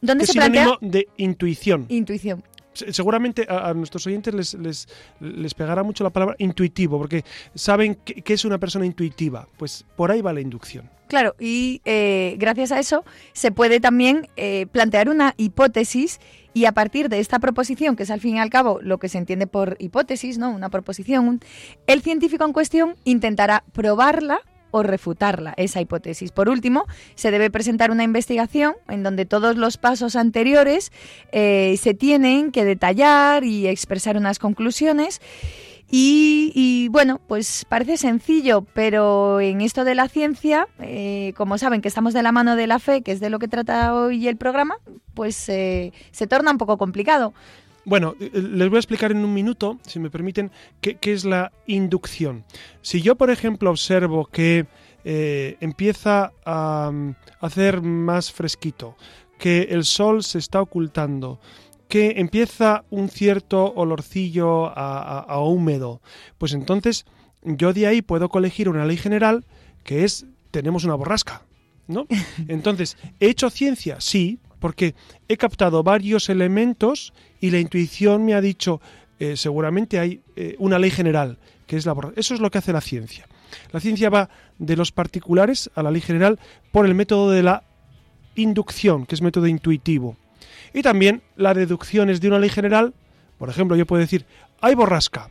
donde 0.00 0.24
es 0.24 0.30
se 0.30 0.34
plantea 0.34 0.76
de 0.80 1.08
intuición. 1.16 1.86
intuición. 1.88 2.42
Se- 2.72 2.92
Seguramente 2.92 3.46
a, 3.48 3.68
a 3.70 3.74
nuestros 3.74 4.06
oyentes 4.06 4.32
les, 4.32 4.54
les, 4.54 4.88
les 5.20 5.54
pegará 5.54 5.82
mucho 5.82 6.04
la 6.04 6.10
palabra 6.10 6.36
intuitivo, 6.38 6.98
porque 6.98 7.24
saben 7.54 7.96
qué 8.04 8.22
qué 8.22 8.34
es 8.34 8.44
una 8.44 8.58
persona 8.58 8.86
intuitiva. 8.86 9.46
Pues 9.58 9.84
por 9.96 10.10
ahí 10.10 10.22
va 10.22 10.32
la 10.32 10.40
inducción. 10.40 10.88
Claro, 11.08 11.34
y 11.40 11.80
eh, 11.84 12.36
gracias 12.38 12.70
a 12.70 12.78
eso 12.78 13.04
se 13.32 13.50
puede 13.50 13.80
también 13.80 14.28
eh, 14.36 14.66
plantear 14.70 15.08
una 15.08 15.34
hipótesis 15.36 16.20
y 16.54 16.66
a 16.66 16.72
partir 16.72 17.08
de 17.08 17.18
esta 17.18 17.40
proposición, 17.40 17.96
que 17.96 18.04
es 18.04 18.10
al 18.12 18.20
fin 18.20 18.36
y 18.36 18.38
al 18.38 18.48
cabo 18.50 18.78
lo 18.80 18.98
que 18.98 19.08
se 19.08 19.18
entiende 19.18 19.48
por 19.48 19.76
hipótesis, 19.80 20.38
¿no? 20.38 20.50
Una 20.50 20.68
proposición, 20.70 21.26
un- 21.26 21.40
el 21.88 22.02
científico 22.02 22.44
en 22.44 22.52
cuestión 22.52 22.94
intentará 23.04 23.64
probarla 23.72 24.38
o 24.70 24.82
refutarla, 24.82 25.54
esa 25.56 25.80
hipótesis. 25.80 26.32
Por 26.32 26.48
último, 26.48 26.86
se 27.14 27.30
debe 27.30 27.50
presentar 27.50 27.90
una 27.90 28.04
investigación 28.04 28.74
en 28.88 29.02
donde 29.02 29.26
todos 29.26 29.56
los 29.56 29.76
pasos 29.76 30.16
anteriores 30.16 30.92
eh, 31.32 31.76
se 31.80 31.94
tienen 31.94 32.52
que 32.52 32.64
detallar 32.64 33.44
y 33.44 33.66
expresar 33.66 34.16
unas 34.16 34.38
conclusiones. 34.38 35.20
Y, 35.92 36.88
bueno, 36.90 37.20
pues 37.26 37.66
parece 37.68 37.96
sencillo, 37.96 38.64
pero 38.74 39.40
en 39.40 39.60
esto 39.60 39.82
de 39.82 39.96
la 39.96 40.08
ciencia, 40.08 40.68
eh, 40.78 41.32
como 41.36 41.58
saben 41.58 41.80
que 41.80 41.88
estamos 41.88 42.14
de 42.14 42.22
la 42.22 42.30
mano 42.30 42.54
de 42.54 42.68
la 42.68 42.78
fe, 42.78 43.02
que 43.02 43.10
es 43.10 43.18
de 43.18 43.28
lo 43.28 43.40
que 43.40 43.48
trata 43.48 43.92
hoy 43.92 44.28
el 44.28 44.36
programa, 44.36 44.76
pues 45.14 45.48
eh, 45.48 45.92
se 46.12 46.28
torna 46.28 46.52
un 46.52 46.58
poco 46.58 46.78
complicado. 46.78 47.34
Bueno, 47.84 48.14
eh, 48.20 48.30
les 48.32 48.68
voy 48.68 48.76
a 48.76 48.80
explicar 48.80 49.10
en 49.10 49.24
un 49.24 49.32
minuto, 49.34 49.78
si 49.86 49.98
me 49.98 50.10
permiten, 50.10 50.50
qué, 50.80 50.96
qué 50.96 51.12
es 51.12 51.24
la 51.24 51.52
inducción. 51.66 52.44
Si 52.82 53.00
yo, 53.02 53.16
por 53.16 53.30
ejemplo, 53.30 53.70
observo 53.70 54.26
que 54.26 54.66
eh, 55.04 55.56
empieza 55.60 56.32
a 56.44 56.90
mm, 56.92 57.14
hacer 57.40 57.80
más 57.82 58.30
fresquito, 58.32 58.96
que 59.38 59.62
el 59.70 59.84
sol 59.84 60.22
se 60.22 60.38
está 60.38 60.60
ocultando, 60.60 61.40
que 61.88 62.14
empieza 62.18 62.84
un 62.90 63.08
cierto 63.08 63.72
olorcillo 63.74 64.66
a, 64.66 64.98
a- 64.98 65.20
a 65.20 65.40
húmedo, 65.40 66.00
pues 66.38 66.52
entonces 66.52 67.06
yo 67.42 67.72
de 67.72 67.86
ahí 67.86 68.02
puedo 68.02 68.28
colegir 68.28 68.68
una 68.68 68.84
ley 68.84 68.98
general 68.98 69.44
que 69.82 70.04
es 70.04 70.26
tenemos 70.50 70.84
una 70.84 70.94
borrasca, 70.94 71.42
¿no? 71.88 72.06
Entonces, 72.48 72.96
¿he 73.20 73.28
hecho 73.28 73.48
ciencia? 73.50 73.96
Sí, 74.00 74.38
porque 74.60 74.94
he 75.28 75.36
captado 75.36 75.82
varios 75.82 76.28
elementos 76.28 77.12
y 77.40 77.50
la 77.50 77.58
intuición 77.58 78.24
me 78.24 78.34
ha 78.34 78.40
dicho, 78.40 78.80
eh, 79.18 79.36
seguramente 79.36 79.98
hay 79.98 80.20
eh, 80.36 80.54
una 80.58 80.78
ley 80.78 80.90
general, 80.90 81.38
que 81.66 81.76
es 81.76 81.86
la. 81.86 81.94
Eso 82.16 82.34
es 82.34 82.40
lo 82.40 82.50
que 82.50 82.58
hace 82.58 82.72
la 82.72 82.80
ciencia. 82.80 83.26
La 83.72 83.80
ciencia 83.80 84.10
va 84.10 84.28
de 84.58 84.76
los 84.76 84.92
particulares 84.92 85.70
a 85.74 85.82
la 85.82 85.90
ley 85.90 86.00
general 86.00 86.38
por 86.70 86.86
el 86.86 86.94
método 86.94 87.30
de 87.30 87.42
la 87.42 87.64
inducción, 88.36 89.06
que 89.06 89.14
es 89.14 89.22
método 89.22 89.46
intuitivo. 89.46 90.16
Y 90.72 90.82
también 90.82 91.22
la 91.36 91.54
deducción 91.54 92.10
es 92.10 92.20
de 92.20 92.28
una 92.28 92.38
ley 92.38 92.50
general. 92.50 92.94
Por 93.38 93.48
ejemplo, 93.48 93.76
yo 93.76 93.86
puedo 93.86 94.00
decir, 94.00 94.26
hay 94.60 94.74
borrasca, 94.74 95.30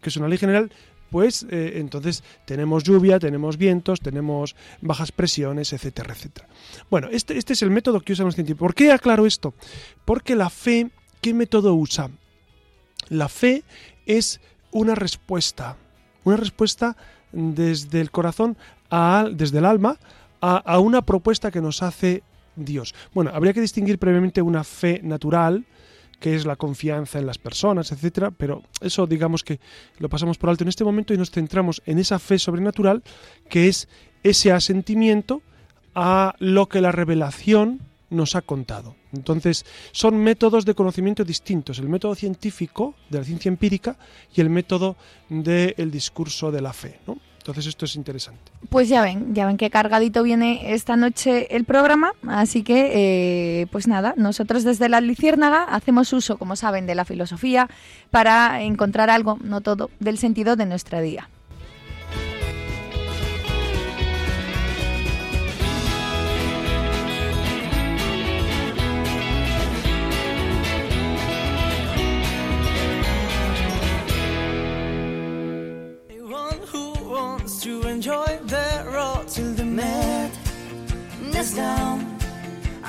que 0.00 0.10
es 0.10 0.16
una 0.16 0.28
ley 0.28 0.38
general, 0.38 0.70
pues 1.10 1.46
eh, 1.50 1.74
entonces 1.76 2.22
tenemos 2.44 2.84
lluvia, 2.84 3.18
tenemos 3.18 3.56
vientos, 3.56 4.00
tenemos 4.00 4.56
bajas 4.80 5.12
presiones, 5.12 5.72
etcétera, 5.72 6.14
etcétera. 6.14 6.48
Bueno, 6.90 7.08
este, 7.10 7.38
este 7.38 7.52
es 7.52 7.62
el 7.62 7.70
método 7.70 8.00
que 8.00 8.12
usan 8.12 8.26
los 8.26 8.34
científicos. 8.34 8.60
¿Por 8.60 8.74
qué 8.74 8.92
aclaro 8.92 9.26
esto? 9.26 9.54
Porque 10.04 10.34
la 10.34 10.50
fe, 10.50 10.90
¿qué 11.20 11.34
método 11.34 11.74
usa? 11.74 12.10
La 13.08 13.28
fe 13.28 13.64
es 14.06 14.40
una 14.70 14.94
respuesta, 14.94 15.76
una 16.24 16.36
respuesta 16.36 16.96
desde 17.32 18.00
el 18.00 18.10
corazón, 18.10 18.56
desde 19.32 19.58
el 19.58 19.64
alma, 19.64 19.98
a 20.40 20.78
una 20.78 21.02
propuesta 21.02 21.50
que 21.50 21.60
nos 21.60 21.82
hace 21.82 22.22
Dios. 22.58 22.94
Bueno, 23.14 23.30
habría 23.32 23.52
que 23.52 23.60
distinguir 23.60 23.98
previamente 23.98 24.42
una 24.42 24.64
fe 24.64 25.00
natural, 25.02 25.64
que 26.20 26.34
es 26.34 26.46
la 26.46 26.56
confianza 26.56 27.18
en 27.18 27.26
las 27.26 27.38
personas, 27.38 27.92
etcétera, 27.92 28.30
pero 28.30 28.62
eso 28.80 29.06
digamos 29.06 29.44
que 29.44 29.60
lo 29.98 30.08
pasamos 30.08 30.38
por 30.38 30.50
alto 30.50 30.64
en 30.64 30.68
este 30.68 30.84
momento 30.84 31.14
y 31.14 31.18
nos 31.18 31.30
centramos 31.30 31.82
en 31.86 31.98
esa 31.98 32.18
fe 32.18 32.38
sobrenatural, 32.38 33.02
que 33.48 33.68
es 33.68 33.88
ese 34.22 34.52
asentimiento 34.52 35.42
a 35.94 36.34
lo 36.38 36.68
que 36.68 36.80
la 36.80 36.92
revelación 36.92 37.80
nos 38.10 38.34
ha 38.34 38.42
contado. 38.42 38.96
Entonces, 39.12 39.64
son 39.92 40.16
métodos 40.16 40.64
de 40.64 40.74
conocimiento 40.74 41.24
distintos, 41.24 41.78
el 41.78 41.88
método 41.88 42.14
científico 42.14 42.94
de 43.10 43.18
la 43.18 43.24
ciencia 43.24 43.48
empírica 43.48 43.96
y 44.34 44.40
el 44.40 44.50
método 44.50 44.96
del 45.28 45.90
discurso 45.90 46.50
de 46.50 46.62
la 46.62 46.72
fe, 46.72 47.00
¿no? 47.06 47.18
Entonces, 47.48 47.70
esto 47.70 47.86
es 47.86 47.96
interesante. 47.96 48.52
Pues 48.68 48.90
ya 48.90 49.00
ven, 49.00 49.34
ya 49.34 49.46
ven 49.46 49.56
qué 49.56 49.70
cargadito 49.70 50.22
viene 50.22 50.74
esta 50.74 50.96
noche 50.96 51.56
el 51.56 51.64
programa, 51.64 52.12
así 52.26 52.62
que, 52.62 52.90
eh, 53.62 53.66
pues 53.72 53.88
nada, 53.88 54.12
nosotros 54.18 54.64
desde 54.64 54.90
la 54.90 55.00
Luciérnaga 55.00 55.64
hacemos 55.64 56.12
uso, 56.12 56.36
como 56.36 56.56
saben, 56.56 56.86
de 56.86 56.94
la 56.94 57.06
filosofía 57.06 57.66
para 58.10 58.60
encontrar 58.60 59.08
algo, 59.08 59.38
no 59.42 59.62
todo, 59.62 59.88
del 59.98 60.18
sentido 60.18 60.56
de 60.56 60.66
nuestra 60.66 61.00
día. 61.00 61.30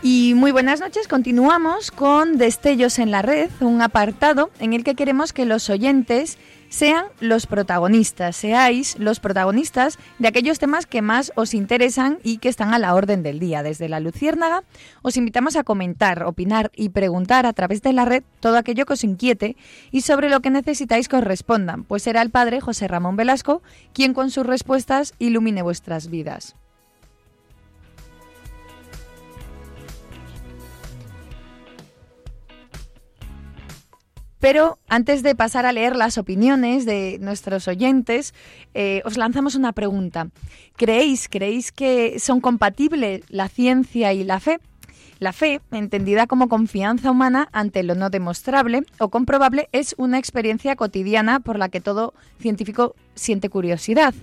Y 0.00 0.34
muy 0.36 0.52
buenas 0.52 0.78
noches, 0.78 1.08
continuamos 1.08 1.90
con 1.90 2.38
Destellos 2.38 3.00
en 3.00 3.10
la 3.10 3.20
Red, 3.20 3.50
un 3.58 3.82
apartado 3.82 4.48
en 4.60 4.72
el 4.72 4.84
que 4.84 4.94
queremos 4.94 5.32
que 5.32 5.44
los 5.44 5.68
oyentes 5.70 6.38
sean 6.68 7.06
los 7.18 7.46
protagonistas, 7.46 8.36
seáis 8.36 8.96
los 9.00 9.18
protagonistas 9.18 9.98
de 10.20 10.28
aquellos 10.28 10.60
temas 10.60 10.86
que 10.86 11.02
más 11.02 11.32
os 11.34 11.52
interesan 11.52 12.18
y 12.22 12.38
que 12.38 12.48
están 12.48 12.72
a 12.74 12.78
la 12.78 12.94
orden 12.94 13.24
del 13.24 13.40
día. 13.40 13.64
Desde 13.64 13.88
la 13.88 13.98
Luciérnaga 13.98 14.62
os 15.02 15.16
invitamos 15.16 15.56
a 15.56 15.64
comentar, 15.64 16.22
opinar 16.22 16.70
y 16.76 16.90
preguntar 16.90 17.44
a 17.44 17.52
través 17.52 17.82
de 17.82 17.92
la 17.92 18.04
red 18.04 18.22
todo 18.38 18.56
aquello 18.56 18.86
que 18.86 18.92
os 18.92 19.02
inquiete 19.02 19.56
y 19.90 20.02
sobre 20.02 20.30
lo 20.30 20.38
que 20.40 20.50
necesitáis 20.50 21.08
que 21.08 21.16
os 21.16 21.24
respondan, 21.24 21.82
pues 21.82 22.04
será 22.04 22.22
el 22.22 22.30
padre 22.30 22.60
José 22.60 22.86
Ramón 22.86 23.16
Velasco 23.16 23.62
quien 23.92 24.14
con 24.14 24.30
sus 24.30 24.46
respuestas 24.46 25.14
ilumine 25.18 25.62
vuestras 25.62 26.08
vidas. 26.08 26.54
Pero 34.40 34.78
antes 34.88 35.22
de 35.22 35.34
pasar 35.34 35.66
a 35.66 35.72
leer 35.72 35.96
las 35.96 36.16
opiniones 36.18 36.86
de 36.86 37.18
nuestros 37.20 37.66
oyentes, 37.68 38.34
eh, 38.74 39.02
os 39.04 39.16
lanzamos 39.16 39.54
una 39.54 39.72
pregunta. 39.72 40.28
¿Creéis, 40.76 41.28
¿Creéis 41.28 41.72
que 41.72 42.18
son 42.20 42.40
compatibles 42.40 43.22
la 43.28 43.48
ciencia 43.48 44.12
y 44.12 44.24
la 44.24 44.40
fe? 44.40 44.60
La 45.18 45.32
fe, 45.32 45.60
entendida 45.72 46.28
como 46.28 46.48
confianza 46.48 47.10
humana 47.10 47.48
ante 47.52 47.82
lo 47.82 47.96
no 47.96 48.08
demostrable 48.08 48.84
o 49.00 49.08
comprobable, 49.08 49.68
es 49.72 49.96
una 49.98 50.16
experiencia 50.18 50.76
cotidiana 50.76 51.40
por 51.40 51.58
la 51.58 51.68
que 51.68 51.80
todo 51.80 52.14
científico 52.38 52.94
siente 53.16 53.48
curiosidad. 53.48 54.14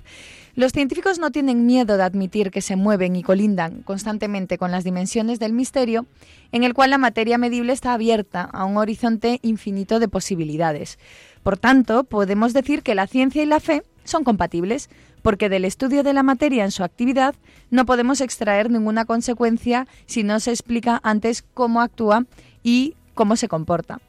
Los 0.55 0.71
científicos 0.71 1.19
no 1.19 1.31
tienen 1.31 1.65
miedo 1.65 1.97
de 1.97 2.03
admitir 2.03 2.49
que 2.49 2.61
se 2.61 2.77
mueven 2.77 3.17
y 3.17 3.23
colindan 3.23 3.81
constantemente 3.81 4.57
con 4.57 4.71
las 4.71 4.85
dimensiones 4.85 5.37
del 5.37 5.51
misterio, 5.51 6.05
en 6.53 6.63
el 6.63 6.73
cual 6.73 6.91
la 6.91 6.97
materia 6.97 7.37
medible 7.37 7.73
está 7.73 7.91
abierta 7.91 8.43
a 8.43 8.63
un 8.63 8.77
horizonte 8.77 9.41
infinito 9.41 9.99
de 9.99 10.07
posibilidades. 10.07 10.97
Por 11.43 11.57
tanto, 11.57 12.05
podemos 12.05 12.53
decir 12.53 12.83
que 12.83 12.95
la 12.95 13.05
ciencia 13.05 13.43
y 13.43 13.47
la 13.47 13.59
fe 13.59 13.83
son 14.05 14.23
compatibles, 14.23 14.89
porque 15.21 15.49
del 15.49 15.65
estudio 15.65 16.03
de 16.03 16.13
la 16.13 16.23
materia 16.23 16.63
en 16.63 16.71
su 16.71 16.85
actividad 16.85 17.35
no 17.69 17.85
podemos 17.85 18.21
extraer 18.21 18.71
ninguna 18.71 19.03
consecuencia 19.03 19.87
si 20.05 20.23
no 20.23 20.39
se 20.39 20.51
explica 20.51 21.01
antes 21.03 21.43
cómo 21.53 21.81
actúa 21.81 22.27
y 22.63 22.95
cómo 23.13 23.35
se 23.35 23.49
comporta. 23.49 23.99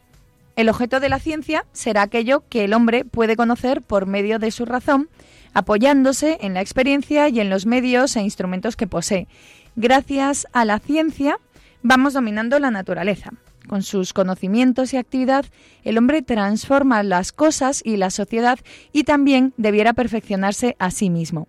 El 0.54 0.68
objeto 0.68 1.00
de 1.00 1.08
la 1.08 1.18
ciencia 1.18 1.66
será 1.72 2.02
aquello 2.02 2.44
que 2.48 2.64
el 2.64 2.72
hombre 2.72 3.04
puede 3.04 3.34
conocer 3.36 3.82
por 3.82 4.06
medio 4.06 4.38
de 4.38 4.50
su 4.50 4.64
razón, 4.64 5.08
apoyándose 5.56 6.36
en 6.42 6.52
la 6.52 6.60
experiencia 6.60 7.30
y 7.30 7.40
en 7.40 7.48
los 7.48 7.64
medios 7.64 8.14
e 8.14 8.20
instrumentos 8.20 8.76
que 8.76 8.86
posee. 8.86 9.26
Gracias 9.74 10.46
a 10.52 10.66
la 10.66 10.78
ciencia 10.78 11.38
vamos 11.82 12.12
dominando 12.12 12.58
la 12.58 12.70
naturaleza. 12.70 13.30
Con 13.66 13.82
sus 13.82 14.12
conocimientos 14.12 14.92
y 14.92 14.98
actividad, 14.98 15.46
el 15.82 15.96
hombre 15.96 16.20
transforma 16.20 17.02
las 17.02 17.32
cosas 17.32 17.80
y 17.82 17.96
la 17.96 18.10
sociedad 18.10 18.58
y 18.92 19.04
también 19.04 19.54
debiera 19.56 19.94
perfeccionarse 19.94 20.76
a 20.78 20.90
sí 20.90 21.08
mismo. 21.08 21.48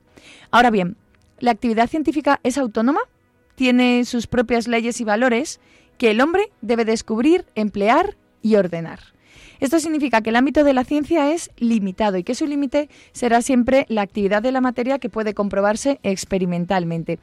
Ahora 0.51 0.69
bien, 0.71 0.95
¿la 1.39 1.51
actividad 1.51 1.89
científica 1.89 2.39
es 2.43 2.57
autónoma? 2.57 3.01
¿Tiene 3.55 4.05
sus 4.05 4.27
propias 4.27 4.69
leyes 4.69 5.01
y 5.01 5.03
valores 5.03 5.59
que 5.97 6.11
el 6.11 6.21
hombre 6.21 6.49
debe 6.61 6.85
descubrir, 6.85 7.43
emplear 7.55 8.15
y 8.41 8.55
ordenar? 8.55 9.16
Esto 9.59 9.79
significa 9.79 10.21
que 10.21 10.29
el 10.29 10.35
ámbito 10.35 10.63
de 10.63 10.73
la 10.73 10.83
ciencia 10.83 11.31
es 11.31 11.51
limitado 11.57 12.17
y 12.17 12.23
que 12.23 12.35
su 12.35 12.45
límite 12.45 12.89
será 13.11 13.41
siempre 13.41 13.85
la 13.89 14.01
actividad 14.01 14.41
de 14.41 14.51
la 14.51 14.61
materia 14.61 14.99
que 14.99 15.09
puede 15.09 15.33
comprobarse 15.33 15.99
experimentalmente. 16.03 17.19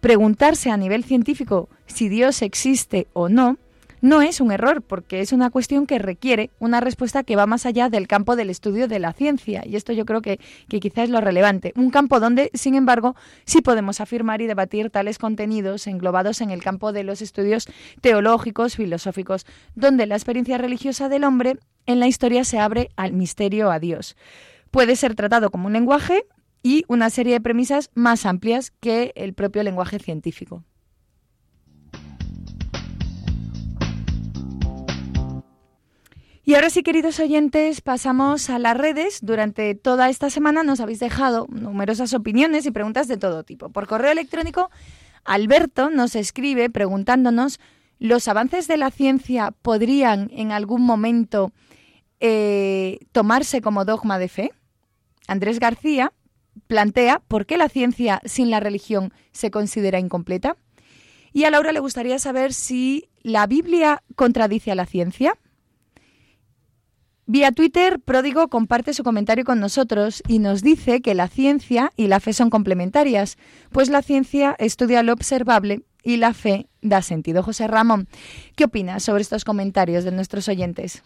Preguntarse 0.00 0.70
a 0.70 0.76
nivel 0.76 1.04
científico 1.04 1.68
si 1.86 2.08
Dios 2.08 2.42
existe 2.42 3.06
o 3.12 3.28
no 3.28 3.58
no 4.00 4.22
es 4.22 4.40
un 4.40 4.52
error, 4.52 4.82
porque 4.82 5.20
es 5.20 5.32
una 5.32 5.50
cuestión 5.50 5.86
que 5.86 5.98
requiere 5.98 6.50
una 6.58 6.80
respuesta 6.80 7.22
que 7.22 7.36
va 7.36 7.46
más 7.46 7.66
allá 7.66 7.88
del 7.88 8.08
campo 8.08 8.36
del 8.36 8.50
estudio 8.50 8.88
de 8.88 8.98
la 8.98 9.12
ciencia. 9.12 9.62
Y 9.66 9.76
esto 9.76 9.92
yo 9.92 10.04
creo 10.04 10.22
que, 10.22 10.40
que 10.68 10.80
quizá 10.80 11.02
es 11.02 11.10
lo 11.10 11.20
relevante. 11.20 11.72
Un 11.76 11.90
campo 11.90 12.20
donde, 12.20 12.50
sin 12.54 12.74
embargo, 12.74 13.16
sí 13.44 13.60
podemos 13.60 14.00
afirmar 14.00 14.40
y 14.40 14.46
debatir 14.46 14.90
tales 14.90 15.18
contenidos 15.18 15.86
englobados 15.86 16.40
en 16.40 16.50
el 16.50 16.62
campo 16.62 16.92
de 16.92 17.04
los 17.04 17.22
estudios 17.22 17.66
teológicos, 18.00 18.76
filosóficos, 18.76 19.46
donde 19.74 20.06
la 20.06 20.14
experiencia 20.14 20.58
religiosa 20.58 21.08
del 21.08 21.24
hombre 21.24 21.56
en 21.86 22.00
la 22.00 22.06
historia 22.06 22.44
se 22.44 22.58
abre 22.58 22.90
al 22.96 23.12
misterio 23.12 23.70
a 23.70 23.78
Dios. 23.78 24.16
Puede 24.70 24.96
ser 24.96 25.14
tratado 25.14 25.50
como 25.50 25.66
un 25.66 25.72
lenguaje 25.72 26.26
y 26.62 26.84
una 26.88 27.10
serie 27.10 27.32
de 27.32 27.40
premisas 27.40 27.90
más 27.94 28.26
amplias 28.26 28.70
que 28.80 29.12
el 29.16 29.32
propio 29.32 29.62
lenguaje 29.62 29.98
científico. 29.98 30.64
Y 36.48 36.54
ahora 36.54 36.70
sí, 36.70 36.82
queridos 36.82 37.20
oyentes, 37.20 37.82
pasamos 37.82 38.48
a 38.48 38.58
las 38.58 38.74
redes. 38.74 39.18
Durante 39.20 39.74
toda 39.74 40.08
esta 40.08 40.30
semana 40.30 40.62
nos 40.62 40.80
habéis 40.80 40.98
dejado 40.98 41.46
numerosas 41.50 42.14
opiniones 42.14 42.64
y 42.64 42.70
preguntas 42.70 43.06
de 43.06 43.18
todo 43.18 43.44
tipo. 43.44 43.68
Por 43.68 43.86
correo 43.86 44.12
electrónico, 44.12 44.70
Alberto 45.26 45.90
nos 45.90 46.16
escribe 46.16 46.70
preguntándonos, 46.70 47.60
¿los 47.98 48.28
avances 48.28 48.66
de 48.66 48.78
la 48.78 48.90
ciencia 48.90 49.50
podrían 49.60 50.30
en 50.32 50.50
algún 50.50 50.80
momento 50.80 51.52
eh, 52.18 52.98
tomarse 53.12 53.60
como 53.60 53.84
dogma 53.84 54.18
de 54.18 54.28
fe? 54.28 54.52
Andrés 55.26 55.60
García 55.60 56.14
plantea 56.66 57.20
por 57.28 57.44
qué 57.44 57.58
la 57.58 57.68
ciencia 57.68 58.22
sin 58.24 58.48
la 58.48 58.60
religión 58.60 59.12
se 59.32 59.50
considera 59.50 59.98
incompleta. 59.98 60.56
Y 61.30 61.44
a 61.44 61.50
Laura 61.50 61.72
le 61.72 61.80
gustaría 61.80 62.18
saber 62.18 62.54
si 62.54 63.10
la 63.20 63.46
Biblia 63.46 64.02
contradice 64.16 64.70
a 64.72 64.76
la 64.76 64.86
ciencia. 64.86 65.36
Vía 67.30 67.52
Twitter, 67.52 68.00
Pródigo 68.00 68.48
comparte 68.48 68.94
su 68.94 69.04
comentario 69.04 69.44
con 69.44 69.60
nosotros 69.60 70.22
y 70.28 70.38
nos 70.38 70.62
dice 70.62 71.02
que 71.02 71.14
la 71.14 71.28
ciencia 71.28 71.92
y 71.94 72.06
la 72.06 72.20
fe 72.20 72.32
son 72.32 72.48
complementarias, 72.48 73.36
pues 73.70 73.90
la 73.90 74.00
ciencia 74.00 74.56
estudia 74.58 75.02
lo 75.02 75.12
observable 75.12 75.82
y 76.02 76.16
la 76.16 76.32
fe 76.32 76.68
da 76.80 77.02
sentido. 77.02 77.42
José 77.42 77.68
Ramón, 77.68 78.08
¿qué 78.56 78.64
opinas 78.64 79.02
sobre 79.02 79.20
estos 79.20 79.44
comentarios 79.44 80.04
de 80.04 80.12
nuestros 80.12 80.48
oyentes? 80.48 81.02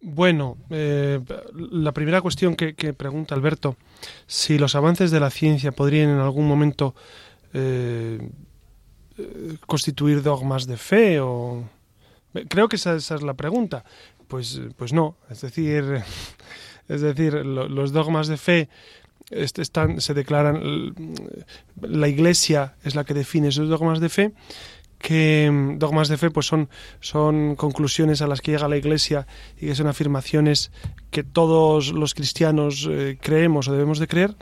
Bueno, 0.00 0.56
eh, 0.70 1.20
la 1.54 1.92
primera 1.92 2.20
cuestión 2.20 2.56
que, 2.56 2.74
pregunta 2.92 3.36
Alberto, 3.36 3.76
si 4.26 4.58
los 4.58 4.74
avances 4.74 5.12
de 5.12 5.20
la 5.20 5.30
ciencia 5.30 5.70
podrían 5.70 6.10
en 6.10 6.18
algún 6.18 6.48
momento 6.48 6.96
eh, 7.52 8.18
eh, 9.16 9.56
constituir 9.64 10.24
dogmas 10.24 10.66
de 10.66 10.76
fe 10.76 11.20
o... 11.20 11.62
Creo 12.48 12.66
que 12.66 12.76
esa, 12.76 12.94
esa 12.94 13.16
es 13.16 13.22
la 13.22 13.34
pregunta. 13.34 13.84
Pues, 14.32 14.62
pues 14.78 14.94
no, 14.94 15.18
es 15.28 15.42
decir, 15.42 15.84
es 16.88 17.02
decir, 17.02 17.34
los 17.34 17.92
dogmas 17.92 18.28
de 18.28 18.38
fe 18.38 18.70
están, 19.30 20.00
se 20.00 20.14
declaran, 20.14 20.94
la 21.82 22.08
Iglesia 22.08 22.74
es 22.82 22.94
la 22.94 23.04
que 23.04 23.12
define 23.12 23.48
esos 23.48 23.68
dogmas 23.68 24.00
de 24.00 24.08
fe, 24.08 24.32
que 24.98 25.50
mm, 25.52 25.78
dogmas 25.78 26.08
de 26.08 26.16
fe 26.16 26.30
pues 26.30 26.46
son, 26.46 26.70
son 27.00 27.56
conclusiones 27.56 28.22
a 28.22 28.26
las 28.26 28.40
que 28.40 28.52
llega 28.52 28.68
la 28.68 28.78
Iglesia 28.78 29.26
y 29.60 29.66
que 29.66 29.74
son 29.74 29.86
afirmaciones 29.86 30.72
que 31.10 31.24
todos 31.24 31.92
los 31.92 32.14
cristianos 32.14 32.88
eh, 32.90 33.18
creemos 33.20 33.68
o 33.68 33.72
debemos 33.72 33.98
de 33.98 34.08
creer, 34.08 34.34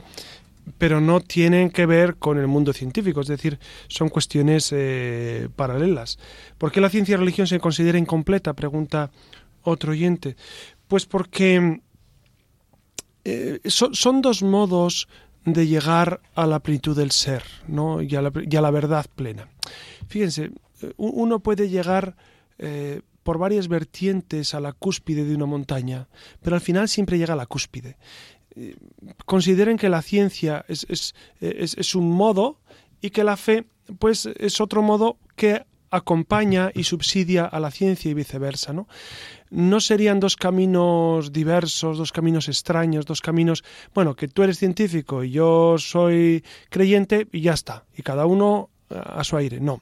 pero 0.77 1.01
no 1.01 1.19
tienen 1.19 1.69
que 1.69 1.85
ver 1.85 2.15
con 2.15 2.37
el 2.37 2.47
mundo 2.47 2.71
científico, 2.71 3.19
es 3.19 3.27
decir, 3.27 3.59
son 3.89 4.07
cuestiones 4.07 4.69
eh, 4.71 5.49
paralelas. 5.57 6.17
¿Por 6.57 6.71
qué 6.71 6.79
la 6.79 6.89
ciencia 6.89 7.11
y 7.11 7.17
la 7.17 7.25
religión 7.25 7.47
se 7.47 7.59
considera 7.59 7.97
incompleta? 7.97 8.53
Pregunta 8.53 9.11
otro 9.63 9.91
oyente? 9.91 10.35
Pues 10.87 11.05
porque 11.05 11.81
eh, 13.23 13.59
son 13.65 14.21
dos 14.21 14.41
modos 14.43 15.07
de 15.45 15.67
llegar 15.67 16.21
a 16.35 16.45
la 16.47 16.59
plenitud 16.59 16.95
del 16.95 17.11
ser 17.11 17.43
¿no? 17.67 18.01
y, 18.01 18.15
a 18.15 18.21
la, 18.21 18.71
verdad 18.71 19.05
plena. 19.15 19.49
Fíjense, 20.07 20.51
eh, 20.81 20.93
uno 20.97 21.39
puede 21.39 21.69
llegar 21.69 22.15
eh, 22.57 23.01
por 23.23 23.37
varias 23.37 23.67
vertientes 23.67 24.53
a 24.53 24.59
la 24.59 24.73
cúspide 24.73 25.23
de 25.23 25.35
una 25.35 25.45
montaña, 25.45 26.07
pero 26.41 26.55
al 26.55 26.61
final 26.61 26.89
siempre 26.89 27.17
llega 27.17 27.33
a 27.33 27.37
la 27.37 27.45
cúspide. 27.45 27.97
consideren 29.25 29.77
que 29.77 29.89
la 29.89 30.01
ciencia 30.01 30.65
es, 30.67 30.85
es, 30.89 31.13
es 31.39 31.95
un 31.95 32.11
modo 32.11 32.59
y 33.01 33.11
que 33.11 33.23
la 33.23 33.37
fe 33.37 33.65
pues 33.99 34.25
es 34.25 34.61
otro 34.61 34.81
modo 34.81 35.17
que 35.35 35.65
acompaña 35.91 36.71
y 36.73 36.83
subsidia 36.83 37.45
a 37.45 37.59
la 37.59 37.69
ciencia 37.69 38.09
y 38.09 38.13
viceversa, 38.13 38.73
¿no? 38.73 38.87
No 39.51 39.79
serían 39.81 40.19
dos 40.19 40.35
caminos 40.35 41.31
diversos, 41.31 41.97
dos 41.97 42.11
caminos 42.11 42.47
extraños, 42.47 43.05
dos 43.05 43.21
caminos, 43.21 43.63
bueno, 43.93 44.15
que 44.15 44.27
tú 44.27 44.43
eres 44.43 44.57
científico 44.57 45.23
y 45.23 45.31
yo 45.31 45.77
soy 45.77 46.43
creyente 46.69 47.27
y 47.31 47.41
ya 47.41 47.53
está, 47.53 47.85
y 47.95 48.01
cada 48.01 48.25
uno 48.25 48.69
a 48.89 49.23
su 49.23 49.37
aire, 49.37 49.59
no. 49.59 49.81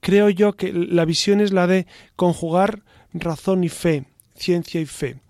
Creo 0.00 0.28
yo 0.30 0.54
que 0.54 0.72
la 0.72 1.04
visión 1.04 1.40
es 1.40 1.52
la 1.52 1.66
de 1.66 1.86
conjugar 2.16 2.82
razón 3.12 3.64
y 3.64 3.68
fe, 3.68 4.04
ciencia 4.34 4.80
y 4.80 4.86
fe. 4.86 5.20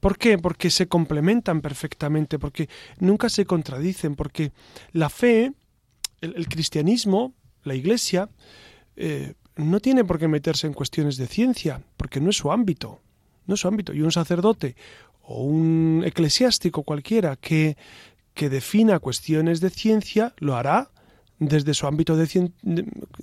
¿Por 0.00 0.18
qué? 0.18 0.38
Porque 0.38 0.70
se 0.70 0.88
complementan 0.88 1.60
perfectamente, 1.60 2.38
porque 2.38 2.68
nunca 2.98 3.28
se 3.28 3.46
contradicen, 3.46 4.16
porque 4.16 4.52
la 4.92 5.08
fe, 5.08 5.52
el, 6.20 6.48
cristianismo, 6.48 7.34
la 7.62 7.74
iglesia, 7.74 8.28
eh, 8.96 9.34
no 9.56 9.80
tiene 9.80 10.04
por 10.04 10.18
qué 10.18 10.28
meterse 10.28 10.66
en 10.66 10.74
cuestiones 10.74 11.16
de 11.16 11.26
ciencia, 11.26 11.82
porque 11.96 12.20
no 12.20 12.30
es 12.30 12.36
su 12.36 12.50
ámbito, 12.50 13.00
no 13.46 13.56
su 13.56 13.68
ámbito. 13.68 13.92
Y 13.92 14.02
un 14.02 14.12
sacerdote 14.12 14.76
o 15.22 15.44
un 15.44 16.02
eclesiástico 16.04 16.82
cualquiera 16.82 17.36
que, 17.36 17.76
que 18.34 18.48
defina 18.48 18.98
cuestiones 18.98 19.60
de 19.60 19.70
ciencia 19.70 20.34
lo 20.38 20.56
hará 20.56 20.90
desde 21.38 21.74
su 21.74 21.86
ámbito 21.86 22.16
de, 22.16 22.50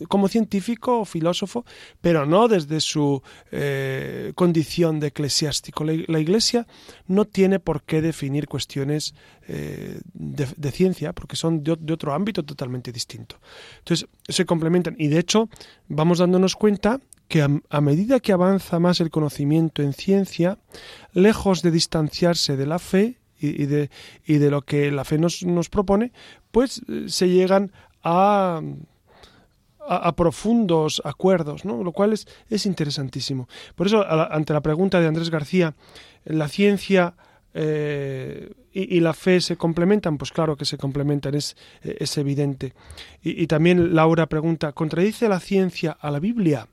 como 0.07 0.27
científico 0.27 0.99
o 0.99 1.05
filósofo, 1.05 1.65
pero 2.01 2.25
no 2.25 2.47
desde 2.47 2.81
su 2.81 3.21
eh, 3.51 4.33
condición 4.35 4.99
de 4.99 5.07
eclesiástico. 5.07 5.83
La, 5.83 6.19
Iglesia 6.19 6.67
no 7.07 7.25
tiene 7.25 7.59
por 7.59 7.83
qué 7.83 8.01
definir 8.01 8.47
cuestiones 8.47 9.15
eh, 9.47 9.99
de, 10.13 10.71
ciencia, 10.71 11.13
porque 11.13 11.35
son 11.35 11.63
de, 11.63 11.71
otro 11.71 12.13
ámbito 12.13 12.43
totalmente 12.43 12.91
distinto. 12.91 13.39
Entonces, 13.79 14.07
se 14.27 14.45
complementan 14.45 14.95
y 14.97 15.07
de 15.07 15.19
hecho 15.19 15.49
vamos 15.87 16.19
dándonos 16.19 16.55
cuenta 16.55 16.99
que 17.31 17.41
a, 17.41 17.81
medida 17.81 18.19
que 18.19 18.33
avanza 18.33 18.77
más 18.79 18.99
el 18.99 19.09
conocimiento 19.09 19.81
en 19.81 19.93
ciencia, 19.93 20.57
lejos 21.13 21.61
de 21.61 21.71
distanciarse 21.71 22.57
de 22.57 22.65
la 22.65 22.77
fe, 22.77 23.19
y, 23.39 23.65
de, 23.65 23.89
y 24.25 24.37
de 24.37 24.51
lo 24.51 24.61
que 24.63 24.91
la 24.91 25.05
fe 25.05 25.17
nos, 25.17 25.41
nos 25.43 25.69
propone, 25.69 26.11
pues 26.51 26.81
eh, 26.89 27.05
se 27.07 27.29
llegan 27.29 27.71
a, 28.03 28.61
a, 29.79 30.15
profundos 30.15 31.01
acuerdos, 31.05 31.63
¿no? 31.63 31.83
lo 31.83 31.93
cual 31.93 32.11
es, 32.11 32.27
es 32.49 32.65
interesantísimo. 32.65 33.47
Por 33.75 33.87
eso, 33.87 34.05
ante 34.05 34.51
la 34.51 34.61
pregunta 34.61 34.99
de 34.99 35.07
Andrés 35.07 35.29
García, 35.29 35.73
¿la 36.25 36.49
ciencia 36.49 37.15
eh, 37.53 38.51
y, 38.73 38.99
la 38.99 39.13
fe 39.13 39.39
se 39.39 39.55
complementan? 39.55 40.17
Pues 40.17 40.31
claro 40.31 40.57
que 40.57 40.65
se 40.65 40.77
complementan, 40.77 41.33
es, 41.33 41.55
es 41.81 42.17
evidente. 42.17 42.73
Y, 43.23 43.41
y 43.41 43.47
también 43.47 43.95
Laura 43.95 44.27
pregunta, 44.27 44.73
¿contradice 44.73 45.29
la 45.29 45.39
ciencia 45.39 45.97
a 45.99 46.11
la 46.11 46.19
Biblia? 46.19 46.67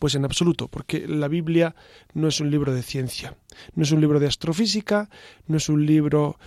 Pues 0.00 0.14
en 0.14 0.24
absoluto, 0.24 0.66
porque 0.66 1.06
la 1.06 1.28
Biblia 1.28 1.76
no 2.14 2.26
es 2.26 2.40
un 2.40 2.50
libro 2.50 2.72
de 2.72 2.82
ciencia, 2.82 3.36
no 3.74 3.82
es 3.82 3.92
un 3.92 4.00
libro 4.00 4.18
de 4.18 4.28
astrofísica, 4.28 5.10
no 5.46 5.58
es 5.58 5.68
un 5.68 5.84
libro, 5.84 6.38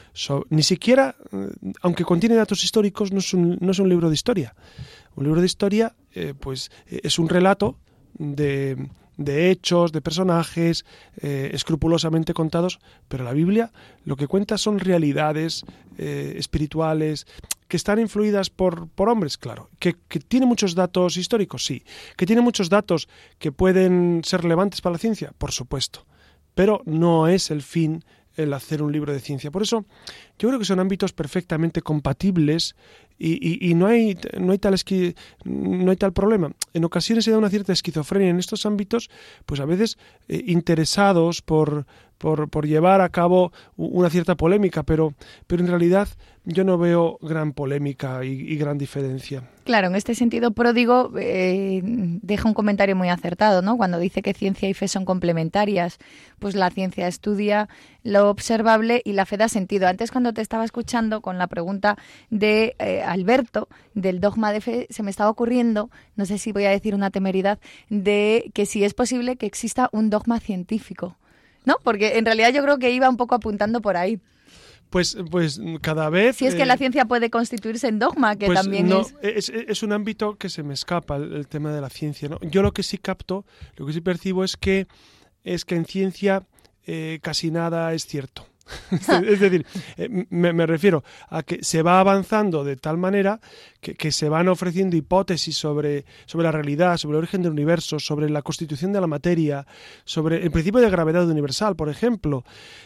ni 0.50 0.64
siquiera, 0.64 1.16
eh, 1.32 1.50
aunque 1.84 2.04
contiene 2.04 2.34
datos 2.34 2.64
históricos, 2.64 3.12
no 3.12 3.20
es 3.20 3.32
un, 3.32 3.60
no 3.62 3.70
es 3.70 3.78
un 3.78 3.90
libro 3.90 4.10
de 4.10 4.16
historia. 4.16 4.56
Un 5.16 5.26
libro 5.26 5.40
de 5.40 5.46
historia, 5.46 5.96
eh, 6.16 6.34
pues 6.38 6.72
eh, 6.88 7.02
es 7.04 7.20
un 7.20 7.30
relato 7.30 7.78
de, 8.18 8.90
de 9.18 9.52
hechos, 9.52 9.92
de 9.92 10.02
personajes, 10.02 10.84
escrupulosamente 11.22 12.34
contados, 12.34 12.80
pero 13.08 13.24
la 13.24 13.34
Biblia 13.34 13.72
lo 14.04 14.16
que 14.16 14.26
cuenta 14.26 14.58
son 14.58 14.80
realidades 14.80 15.64
espirituales 15.96 17.28
que 17.74 17.78
están 17.78 17.98
influidas 17.98 18.52
por, 18.52 18.88
por 18.90 19.10
hombres, 19.10 19.36
claro. 19.40 19.72
Que, 19.80 19.96
que 20.08 20.20
tiene 20.20 20.46
muchos 20.46 20.76
datos 20.76 21.18
históricos, 21.18 21.66
sí. 21.66 21.82
Que 22.16 22.28
tiene 22.28 22.44
muchos 22.44 22.70
datos 22.70 23.10
que 23.40 23.52
pueden 23.52 24.22
ser 24.24 24.42
relevantes 24.44 24.80
para 24.80 24.94
la 24.94 25.00
ciencia, 25.00 25.34
por 25.40 25.52
supuesto. 25.52 26.06
Pero 26.54 26.84
no 26.86 27.28
es 27.28 27.50
el 27.50 27.64
fin 27.64 28.04
el 28.36 28.54
hacer 28.54 28.84
un 28.84 28.92
libro 28.92 29.12
de 29.12 29.20
ciencia. 29.20 29.50
Por 29.50 29.64
eso 29.64 29.86
yo 30.38 30.50
creo 30.50 30.60
que 30.60 30.66
son 30.66 30.80
ámbitos 30.80 31.14
perfectamente 31.14 31.82
compatibles 31.82 32.76
y, 33.18 33.68
y- 33.68 33.74
no, 33.74 33.88
hay, 33.88 34.16
no, 34.40 34.52
hay 34.52 34.60
tal 34.60 34.76
esqui- 34.76 35.16
no 35.46 35.90
hay 35.90 35.98
tal 35.98 36.14
problema. 36.14 36.52
En 36.74 36.84
ocasiones 36.86 37.26
se 37.26 37.32
da 37.32 37.40
una 37.40 37.50
cierta 37.50 37.74
esquizofrenia 37.74 38.30
en 38.30 38.38
estos 38.40 38.68
ámbitos, 38.68 39.10
pues 39.48 39.60
a 39.62 39.66
veces 39.66 39.98
eh, 40.28 40.44
interesados 40.46 41.42
por, 41.42 41.88
por, 42.24 42.50
por 42.50 42.66
llevar 42.66 43.02
a 43.02 43.10
cabo 43.10 43.52
una 43.76 44.10
cierta 44.10 44.36
polémica, 44.36 44.84
pero, 44.84 45.14
pero 45.46 45.62
en 45.62 45.68
realidad 45.68 46.08
yo 46.46 46.64
no 46.64 46.78
veo 46.78 47.18
gran 47.22 47.52
polémica 47.52 48.24
y, 48.24 48.30
y 48.30 48.56
gran 48.56 48.78
diferencia. 48.78 49.44
Claro, 49.66 49.88
en 49.88 49.96
este 49.96 50.16
sentido, 50.16 50.52
Pródigo 50.52 51.12
eh, 51.18 51.82
deja 51.84 52.48
un 52.48 52.54
comentario 52.54 52.96
muy 52.96 53.10
acertado, 53.10 53.62
¿no? 53.62 53.76
Cuando 53.76 54.00
dice 54.00 54.22
que 54.22 54.34
ciencia 54.34 54.70
y 54.70 54.74
fe 54.74 54.88
son 54.88 55.04
complementarias, 55.04 55.98
pues 56.40 56.56
la 56.56 56.70
ciencia 56.70 57.10
estudia 57.10 57.68
lo 58.04 58.30
observable 58.30 59.02
y 59.04 59.14
la 59.14 59.26
fe 59.26 59.36
da 59.36 59.50
sentido. 59.50 59.90
Antes, 59.90 60.10
cuando 60.10 60.34
te 60.34 60.42
estaba 60.42 60.64
escuchando 60.64 61.20
con 61.20 61.38
la 61.38 61.48
pregunta 61.48 61.98
de 62.30 62.78
eh, 62.80 63.02
Alberto 63.02 63.68
del 63.96 64.22
dogma 64.22 64.54
de 64.54 64.62
fe, 64.62 64.88
se 64.90 65.04
me 65.04 65.12
estaba 65.12 65.30
ocurriendo, 65.30 65.90
no 66.16 66.26
sé 66.26 66.38
si 66.38 66.54
voy 66.54 66.64
a 66.64 66.70
decir 66.70 66.96
una 66.96 67.12
temeridad, 67.12 67.60
de 67.90 68.50
que 68.54 68.66
si 68.66 68.86
es 68.86 68.94
posible 68.94 69.36
que 69.36 69.46
exista 69.46 69.90
un 69.92 70.10
dogma 70.10 70.40
científico, 70.40 71.18
¿no? 71.66 71.78
Porque 71.84 72.18
en 72.18 72.26
realidad 72.26 72.54
yo 72.54 72.64
creo 72.64 72.78
que 72.78 72.92
iba 72.92 73.10
un 73.10 73.18
poco 73.18 73.36
apuntando 73.36 73.82
por 73.82 73.98
ahí. 73.98 74.20
Pues, 74.90 75.18
pues 75.32 75.60
cada 75.82 76.10
vez... 76.10 76.36
Si 76.36 76.46
es 76.46 76.54
que 76.54 76.64
eh, 76.64 76.68
la 76.68 76.78
ciencia 76.78 77.06
puede 77.06 77.32
constituirse 77.32 77.88
en 77.88 77.98
dogma, 77.98 78.36
que 78.36 78.46
pues 78.46 78.62
también 78.62 78.88
no, 78.88 79.02
es... 79.02 79.50
es... 79.50 79.50
es 79.50 79.82
un 79.82 79.92
ámbito 79.92 80.36
que 80.36 80.50
se 80.50 80.62
me 80.62 80.76
escapa 80.76 81.16
el, 81.16 81.34
el 81.34 81.48
tema 81.48 81.74
de 81.74 81.82
la 81.82 81.90
ciencia. 81.90 82.30
¿no? 82.30 82.40
Yo 82.42 82.62
lo 82.62 82.74
que 82.74 82.84
sí 82.84 83.00
capto, 83.00 83.44
lo 83.76 83.88
que 83.88 83.94
sí 83.94 84.02
percibo 84.02 84.44
es 84.44 84.56
que 84.56 84.88
es 85.44 85.66
que 85.66 85.76
en 85.76 85.86
ciencia 85.86 86.44
eh, 86.86 87.20
casi 87.22 87.52
nada 87.52 87.94
es 87.94 88.06
cierto. 88.06 88.46
es 89.28 89.40
decir, 89.40 89.66
eh, 89.98 90.26
me, 90.30 90.66
refiero 90.66 91.04
a 91.30 91.44
que 91.44 91.64
se 91.64 91.82
va 91.82 92.00
avanzando 92.00 92.64
de 92.64 92.78
tal 92.78 92.98
manera 92.98 93.40
que, 93.82 93.96
que 93.96 94.12
se 94.12 94.30
van 94.30 94.48
ofreciendo 94.48 94.96
hipótesis 94.96 95.58
sobre, 95.58 96.06
sobre 96.26 96.46
la 96.46 96.52
realidad, 96.52 96.98
sobre 96.98 97.18
el 97.18 97.24
origen 97.24 97.42
del 97.42 97.52
universo, 97.52 98.00
sobre 98.00 98.30
la 98.30 98.42
constitución 98.42 98.94
de 98.94 99.02
la 99.02 99.08
materia, 99.08 99.68
sobre 100.06 100.44
el 100.44 100.52
principio 100.52 100.80
de 100.82 100.90
gravedad 100.90 101.28
universal, 101.30 101.76
por 101.76 101.90
ejemplo, 101.90 102.46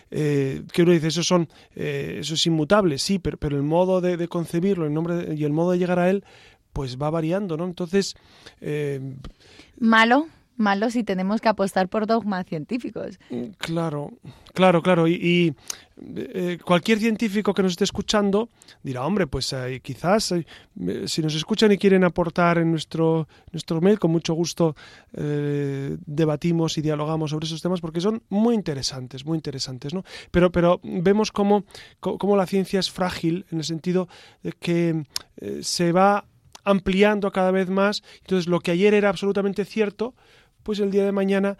eh, 0.09 0.63
que 0.73 0.81
uno 0.83 0.91
dice, 0.93 1.07
eso, 1.07 1.23
son, 1.23 1.47
eh, 1.75 2.17
eso 2.21 2.33
es 2.33 2.45
inmutable, 2.47 2.97
sí, 2.97 3.19
pero, 3.19 3.37
pero 3.37 3.55
el 3.55 3.63
modo 3.63 4.01
de, 4.01 4.17
de 4.17 4.27
concebirlo 4.27 4.85
el 4.85 4.93
nombre 4.93 5.15
de- 5.15 5.35
y 5.35 5.43
el 5.43 5.53
modo 5.53 5.71
de 5.71 5.77
llegar 5.79 5.99
a 5.99 6.09
él, 6.09 6.23
pues 6.73 6.97
va 6.97 7.09
variando, 7.09 7.57
¿no? 7.57 7.65
Entonces, 7.65 8.15
eh, 8.61 8.99
Malo, 9.79 10.27
malo 10.57 10.89
si 10.89 11.03
tenemos 11.03 11.39
que 11.39 11.47
apostar 11.47 11.87
por 11.87 12.07
dogmas 12.07 12.45
científicos. 12.45 13.19
Claro, 13.57 14.11
claro, 14.53 14.81
claro. 14.81 15.07
Y, 15.07 15.55
eh, 15.99 16.59
cualquier 16.63 16.99
científico 16.99 17.53
que 17.53 17.63
nos 17.63 17.71
esté 17.71 17.83
escuchando 17.83 18.49
dirá, 18.83 19.05
hombre, 19.05 19.25
pues 19.25 19.51
eh, 19.53 19.79
quizás 19.81 20.31
eh, 20.31 20.45
si 21.05 21.21
nos 21.21 21.33
escuchan 21.35 21.71
y 21.71 21.77
quieren 21.77 22.03
aportar 22.03 22.57
en 22.57 22.71
nuestro, 22.71 23.27
nuestro 23.51 23.81
mail, 23.81 23.99
con 23.99 24.11
mucho 24.11 24.33
gusto 24.33 24.75
debatimos 25.11 26.77
y 26.77 26.81
dialogamos 26.81 27.31
sobre 27.31 27.45
esos 27.45 27.61
temas 27.61 27.81
porque 27.81 28.01
son 28.01 28.21
muy 28.29 28.53
interesantes, 28.53 29.25
muy 29.25 29.37
interesantes, 29.37 29.93
¿no? 29.93 30.03
Pero, 30.31 30.51
pero 30.51 30.79
vemos 30.83 31.31
cómo, 31.31 31.63
cómo 31.99 32.35
la 32.35 32.45
ciencia 32.45 32.79
es 32.79 32.91
frágil 32.91 33.45
en 33.51 33.59
el 33.59 33.63
sentido 33.63 34.07
de 34.43 34.51
que 34.51 35.03
se 35.61 35.91
va 35.91 36.25
ampliando 36.67 37.31
cada 37.31 37.51
vez 37.51 37.69
más. 37.69 38.03
Entonces, 38.19 38.47
lo 38.47 38.59
que 38.59 38.71
ayer 38.71 38.93
era 38.93 39.09
absolutamente 39.09 39.65
cierto, 39.65 40.13
pues 40.67 40.79
el 40.81 40.91
día 40.91 41.05
de 41.05 41.13
mañana, 41.13 41.57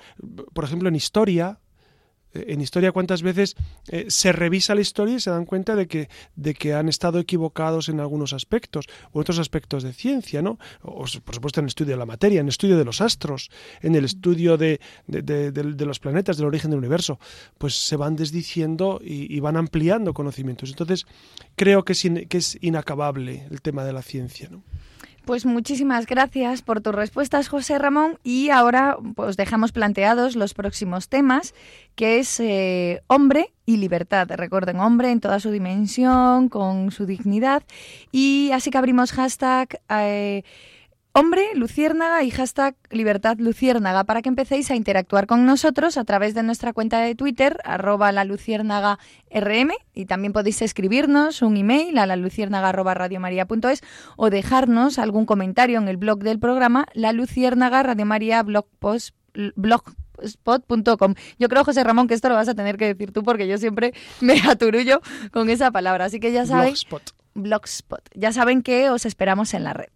por 0.53 0.65
ejemplo, 0.65 0.89
en 0.89 0.95
historia, 0.95 1.59
eh, 2.33 2.43
en 2.49 2.59
historia 2.59 2.91
cuántas 2.91 3.21
veces 3.21 3.55
eh, 3.87 4.07
se 4.09 4.33
revisa 4.33 4.75
la 4.75 4.81
historia 4.81 5.15
y 5.15 5.21
se 5.21 5.29
dan 5.29 5.45
cuenta 5.45 5.77
de 5.77 5.87
que, 5.87 6.09
de 6.35 6.53
que 6.53 6.73
han 6.73 6.89
estado 6.89 7.17
equivocados 7.19 7.87
en 7.87 8.01
algunos 8.01 8.33
aspectos 8.33 8.83
o 9.13 9.21
otros 9.21 9.39
aspectos 9.39 9.83
de 9.83 9.93
ciencia, 9.93 10.41
¿no? 10.41 10.59
O, 10.81 11.05
por 11.23 11.33
supuesto 11.35 11.61
en 11.61 11.67
el 11.67 11.69
estudio 11.69 11.93
de 11.93 11.97
la 11.99 12.05
materia, 12.05 12.41
en 12.41 12.47
el 12.47 12.49
estudio 12.49 12.77
de 12.77 12.83
los 12.83 12.99
astros, 12.99 13.49
en 13.81 13.95
el 13.95 14.03
estudio 14.03 14.57
de- 14.57 14.81
de 15.07 15.85
los 15.85 15.99
planetas, 15.99 16.35
del 16.35 16.47
origen 16.47 16.69
del 16.71 16.79
universo, 16.79 17.17
pues 17.57 17.75
se 17.75 17.95
van 17.95 18.17
desdiciendo 18.17 18.99
y, 19.01 19.33
y 19.33 19.39
van 19.39 19.55
ampliando 19.55 20.13
conocimientos. 20.13 20.69
Entonces, 20.69 21.05
creo 21.55 21.85
que 21.85 21.93
es, 21.93 22.03
in- 22.03 22.27
que 22.27 22.39
es 22.39 22.57
inacabable 22.59 23.47
el 23.49 23.61
tema 23.61 23.85
de 23.85 23.93
la 23.93 24.01
ciencia, 24.01 24.49
¿no? 24.51 24.63
Pues 25.27 25.45
muchísimas 25.45 26.05
gracias 26.05 26.61
por 26.61 26.79
tus 26.79 26.95
respuestas, 26.95 27.49
José 27.49 27.77
Ramón. 27.77 28.17
Y 28.23 28.49
ahora 28.49 28.97
pues 29.13 29.35
dejamos 29.35 29.73
planteados 29.73 30.37
los 30.37 30.53
próximos 30.53 31.09
temas, 31.09 31.53
que 31.95 32.19
es 32.19 32.39
eh, 32.39 33.01
hombre 33.07 33.51
y 33.65 33.75
libertad. 33.75 34.29
Recuerden, 34.29 34.79
hombre 34.79 35.11
en 35.11 35.19
toda 35.19 35.41
su 35.41 35.51
dimensión, 35.51 36.47
con 36.47 36.91
su 36.91 37.05
dignidad. 37.05 37.63
Y 38.09 38.51
así 38.53 38.71
que 38.71 38.77
abrimos 38.77 39.11
hashtag 39.11 39.81
eh, 39.89 40.43
hombre 41.17 41.47
luciérnaga 41.55 42.23
y 42.23 42.29
hashtag 42.29 42.75
libertad 42.91 43.37
luciérnaga 43.39 44.03
para 44.03 44.21
que 44.21 44.29
empecéis 44.29 44.69
a 44.69 44.75
interactuar 44.75 45.25
con 45.25 45.47
nosotros 45.47 45.97
a 45.97 46.03
través 46.03 46.35
de 46.35 46.43
nuestra 46.43 46.73
cuenta 46.73 46.99
de 46.99 47.15
Twitter, 47.15 47.57
arroba 47.63 48.11
la 48.11 48.23
luciérnaga 48.23 48.99
rm, 49.31 49.71
y 49.95 50.05
también 50.05 50.31
podéis 50.31 50.61
escribirnos 50.61 51.41
un 51.41 51.57
email 51.57 51.97
a 51.97 52.05
la 52.05 52.17
luciérnaga 52.17 52.69
arroba 52.69 52.93
radiomaria.es 52.93 53.81
o 54.15 54.29
dejarnos 54.29 54.99
algún 54.99 55.25
comentario 55.25 55.79
en 55.79 55.87
el 55.87 55.97
blog 55.97 56.19
del 56.19 56.37
programa, 56.37 56.85
la 56.93 57.13
luciérnaga 57.13 57.81
radiomaria 57.81 58.43
blog 58.43 58.67
post, 58.77 59.15
blogspot.com. 59.55 61.15
Yo 61.39 61.49
creo, 61.49 61.63
José 61.63 61.83
Ramón, 61.83 62.07
que 62.07 62.13
esto 62.13 62.29
lo 62.29 62.35
vas 62.35 62.47
a 62.47 62.53
tener 62.53 62.77
que 62.77 62.93
decir 62.93 63.11
tú 63.11 63.23
porque 63.23 63.47
yo 63.47 63.57
siempre 63.57 63.95
me 64.21 64.39
aturullo 64.47 65.01
con 65.31 65.49
esa 65.49 65.71
palabra. 65.71 66.05
Así 66.05 66.19
que 66.19 66.31
ya 66.31 66.45
saben, 66.45 66.73
Blogspot. 66.73 67.09
Blogspot. 67.33 68.07
Ya 68.13 68.31
saben 68.31 68.61
que 68.61 68.91
os 68.91 69.07
esperamos 69.07 69.55
en 69.55 69.63
la 69.63 69.73
red. 69.73 69.89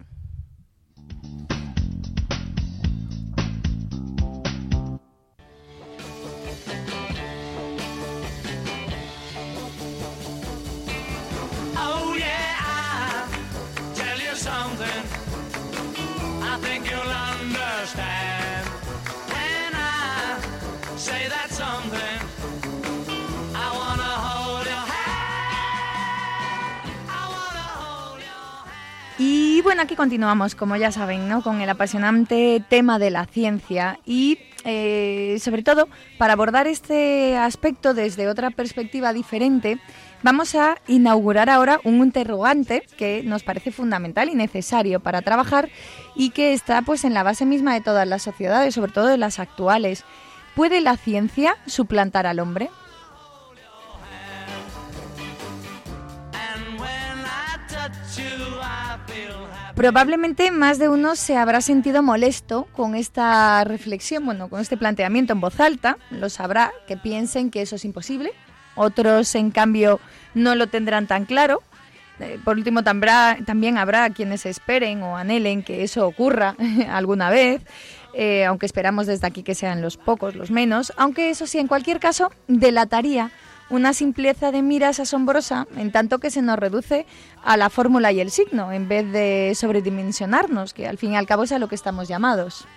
Bueno, 29.71 29.83
aquí 29.83 29.95
continuamos, 29.95 30.53
como 30.53 30.75
ya 30.75 30.91
saben, 30.91 31.29
¿no? 31.29 31.41
con 31.41 31.61
el 31.61 31.69
apasionante 31.69 32.61
tema 32.67 32.99
de 32.99 33.09
la 33.09 33.25
ciencia 33.25 33.99
y 34.05 34.37
eh, 34.65 35.37
sobre 35.39 35.63
todo 35.63 35.87
para 36.17 36.33
abordar 36.33 36.67
este 36.67 37.37
aspecto 37.37 37.93
desde 37.93 38.27
otra 38.27 38.51
perspectiva 38.51 39.13
diferente, 39.13 39.79
vamos 40.23 40.55
a 40.55 40.75
inaugurar 40.89 41.49
ahora 41.49 41.79
un 41.85 42.03
interrogante 42.03 42.83
que 42.97 43.23
nos 43.23 43.43
parece 43.43 43.71
fundamental 43.71 44.27
y 44.27 44.35
necesario 44.35 44.99
para 44.99 45.21
trabajar 45.21 45.69
y 46.15 46.31
que 46.31 46.51
está 46.51 46.81
pues 46.81 47.05
en 47.05 47.13
la 47.13 47.23
base 47.23 47.45
misma 47.45 47.73
de 47.73 47.79
todas 47.79 48.05
las 48.05 48.23
sociedades, 48.23 48.75
sobre 48.75 48.91
todo 48.91 49.07
de 49.07 49.17
las 49.17 49.39
actuales. 49.39 50.03
¿Puede 50.53 50.81
la 50.81 50.97
ciencia 50.97 51.55
suplantar 51.65 52.27
al 52.27 52.41
hombre? 52.41 52.69
Probablemente 59.75 60.51
más 60.51 60.79
de 60.79 60.89
uno 60.89 61.15
se 61.15 61.37
habrá 61.37 61.61
sentido 61.61 62.03
molesto 62.03 62.67
con 62.73 62.95
esta 62.95 63.63
reflexión, 63.63 64.25
bueno, 64.25 64.49
con 64.49 64.59
este 64.59 64.77
planteamiento 64.77 65.33
en 65.33 65.41
voz 65.41 65.59
alta. 65.59 65.97
Lo 66.09 66.29
sabrá 66.29 66.71
que 66.87 66.97
piensen 66.97 67.49
que 67.49 67.61
eso 67.61 67.75
es 67.75 67.85
imposible. 67.85 68.31
Otros, 68.75 69.33
en 69.35 69.51
cambio, 69.51 69.99
no 70.33 70.55
lo 70.55 70.67
tendrán 70.67 71.07
tan 71.07 71.25
claro. 71.25 71.61
Eh, 72.19 72.39
Por 72.43 72.57
último, 72.57 72.83
también 72.83 73.77
habrá 73.77 74.09
quienes 74.11 74.45
esperen 74.45 75.01
o 75.03 75.17
anhelen 75.17 75.63
que 75.63 75.83
eso 75.83 76.05
ocurra 76.05 76.55
alguna 76.89 77.29
vez, 77.29 77.61
eh, 78.13 78.45
aunque 78.45 78.65
esperamos 78.65 79.07
desde 79.07 79.27
aquí 79.27 79.41
que 79.41 79.55
sean 79.55 79.81
los 79.81 79.97
pocos, 79.97 80.35
los 80.35 80.51
menos, 80.51 80.93
aunque 80.97 81.29
eso 81.29 81.47
sí, 81.47 81.57
en 81.59 81.67
cualquier 81.67 81.99
caso, 81.99 82.31
delataría 82.47 83.31
una 83.71 83.93
simpleza 83.93 84.51
de 84.51 84.61
miras 84.61 84.99
asombrosa, 84.99 85.65
en 85.77 85.91
tanto 85.91 86.19
que 86.19 86.29
se 86.29 86.41
nos 86.41 86.59
reduce 86.59 87.05
a 87.43 87.57
la 87.57 87.69
fórmula 87.69 88.11
y 88.11 88.19
el 88.19 88.29
signo, 88.29 88.71
en 88.71 88.87
vez 88.87 89.11
de 89.11 89.53
sobredimensionarnos, 89.55 90.73
que 90.73 90.87
al 90.87 90.97
fin 90.97 91.13
y 91.13 91.15
al 91.15 91.25
cabo 91.25 91.43
es 91.43 91.51
a 91.53 91.59
lo 91.59 91.69
que 91.69 91.75
estamos 91.75 92.07
llamados. 92.07 92.67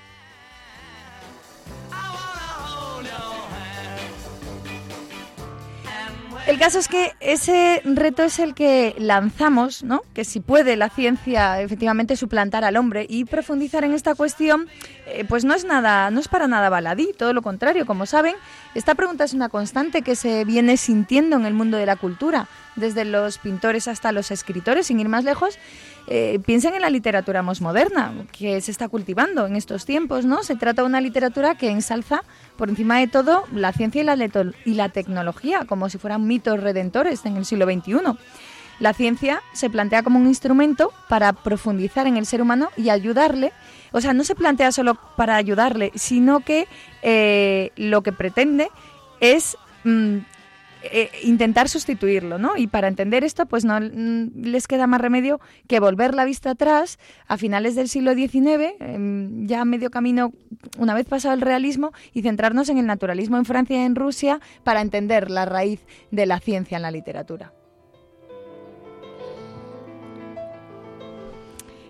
El 6.47 6.59
caso 6.59 6.79
es 6.79 6.89
que 6.89 7.15
ese 7.21 7.81
reto 7.87 8.23
es 8.23 8.39
el 8.39 8.55
que 8.55 8.95
lanzamos, 8.99 9.83
¿no? 9.83 10.03
Que 10.13 10.27
si 10.27 10.41
puede 10.41 10.77
la 10.77 10.91
ciencia 10.91 11.63
efectivamente 11.63 12.17
suplantar 12.17 12.65
al 12.65 12.77
hombre 12.77 13.07
y 13.09 13.25
profundizar 13.25 13.83
en 13.83 13.95
esta 13.95 14.15
cuestión, 14.15 14.69
eh, 15.07 15.25
pues 15.27 15.47
no 15.47 15.55
es 15.55 15.65
nada, 15.65 16.11
no 16.11 16.21
es 16.21 16.29
para 16.29 16.47
nada 16.47 16.69
baladí, 16.69 17.15
todo 17.17 17.33
lo 17.33 17.41
contrario, 17.41 17.87
como 17.87 18.05
saben, 18.05 18.35
esta 18.75 18.95
pregunta 18.95 19.25
es 19.25 19.33
una 19.33 19.49
constante 19.49 20.03
que 20.03 20.17
se 20.17 20.45
viene 20.45 20.77
sintiendo 20.77 21.37
en 21.37 21.47
el 21.47 21.55
mundo 21.55 21.79
de 21.79 21.87
la 21.87 21.97
cultura, 21.97 22.47
desde 22.77 23.05
los 23.05 23.39
pintores 23.39 23.89
hasta 23.89 24.13
los 24.13 24.31
escritores, 24.31 24.87
sin 24.87 25.01
ir 25.01 25.09
más 25.09 25.25
lejos. 25.25 25.59
Eh, 26.07 26.39
piensen 26.45 26.75
en 26.75 26.83
la 26.83 26.91
literatura 26.91 27.43
más 27.43 27.63
moderna 27.63 28.13
que 28.31 28.61
se 28.61 28.71
está 28.71 28.89
cultivando 28.89 29.47
en 29.47 29.57
estos 29.57 29.87
tiempos, 29.87 30.27
¿no? 30.27 30.43
Se 30.43 30.55
trata 30.55 30.83
de 30.83 30.89
una 30.89 31.01
literatura 31.01 31.55
que 31.55 31.71
ensalza 31.71 32.23
por 32.57 32.69
encima 32.69 32.99
de 32.99 33.07
todo 33.07 33.45
la 33.53 33.73
ciencia 33.73 34.03
y 34.03 34.75
la, 34.75 34.89
tecnología, 34.91 35.65
como 35.67 35.89
si 35.89 35.97
fueran 35.97 36.27
mitos 36.27 36.61
redentores 36.61 37.25
en 37.25 37.37
el 37.37 37.47
siglo 37.47 37.65
XXI. 37.65 38.19
La 38.81 38.93
ciencia 38.93 39.41
se 39.55 39.71
plantea 39.71 40.03
como 40.03 40.19
un 40.19 40.27
instrumento 40.27 40.93
para 41.09 41.33
profundizar 41.33 42.07
en 42.07 42.17
el 42.17 42.27
ser 42.27 42.43
humano 42.43 42.71
y 42.77 42.91
ayudarle. 42.91 43.53
O 43.93 44.01
sea, 44.01 44.13
no 44.13 44.25
se 44.25 44.35
plantea 44.35 44.73
solo 44.73 44.97
para 45.17 45.37
ayudarle, 45.37 45.93
sino 45.95 46.41
que 46.41 46.67
eh, 47.03 47.71
lo 47.77 48.03
que 48.03 48.13
pretende 48.13 48.69
es 49.21 49.57
mm, 49.85 50.19
eh, 50.93 51.11
intentar 51.23 51.69
sustituirlo, 51.69 52.39
¿no? 52.39 52.57
Y 52.57 52.67
para 52.67 52.89
entender 52.89 53.25
esto, 53.25 53.47
pues 53.47 53.65
no 53.65 53.81
mm, 53.81 54.43
les 54.43 54.67
queda 54.67 54.87
más 54.87 55.01
remedio 55.01 55.41
que 55.67 55.81
volver 55.81 56.15
la 56.15 56.25
vista 56.25 56.51
atrás 56.51 56.99
a 57.27 57.37
finales 57.37 57.75
del 57.75 57.89
siglo 57.89 58.15
XIX, 58.15 58.75
em, 58.81 59.47
ya 59.47 59.65
medio 59.65 59.91
camino, 59.91 60.33
una 60.79 60.95
vez 60.95 61.07
pasado 61.07 61.35
el 61.35 61.41
realismo, 61.41 61.93
y 62.13 62.23
centrarnos 62.23 62.69
en 62.69 62.79
el 62.79 62.87
naturalismo 62.87 63.37
en 63.37 63.45
Francia 63.45 63.77
y 63.77 63.85
en 63.85 63.95
Rusia 63.95 64.41
para 64.63 64.81
entender 64.81 65.31
la 65.31 65.45
raíz 65.45 65.81
de 66.11 66.27
la 66.27 66.41
ciencia 66.41 66.77
en 66.77 66.83
la 66.83 66.91
literatura. 66.91 67.53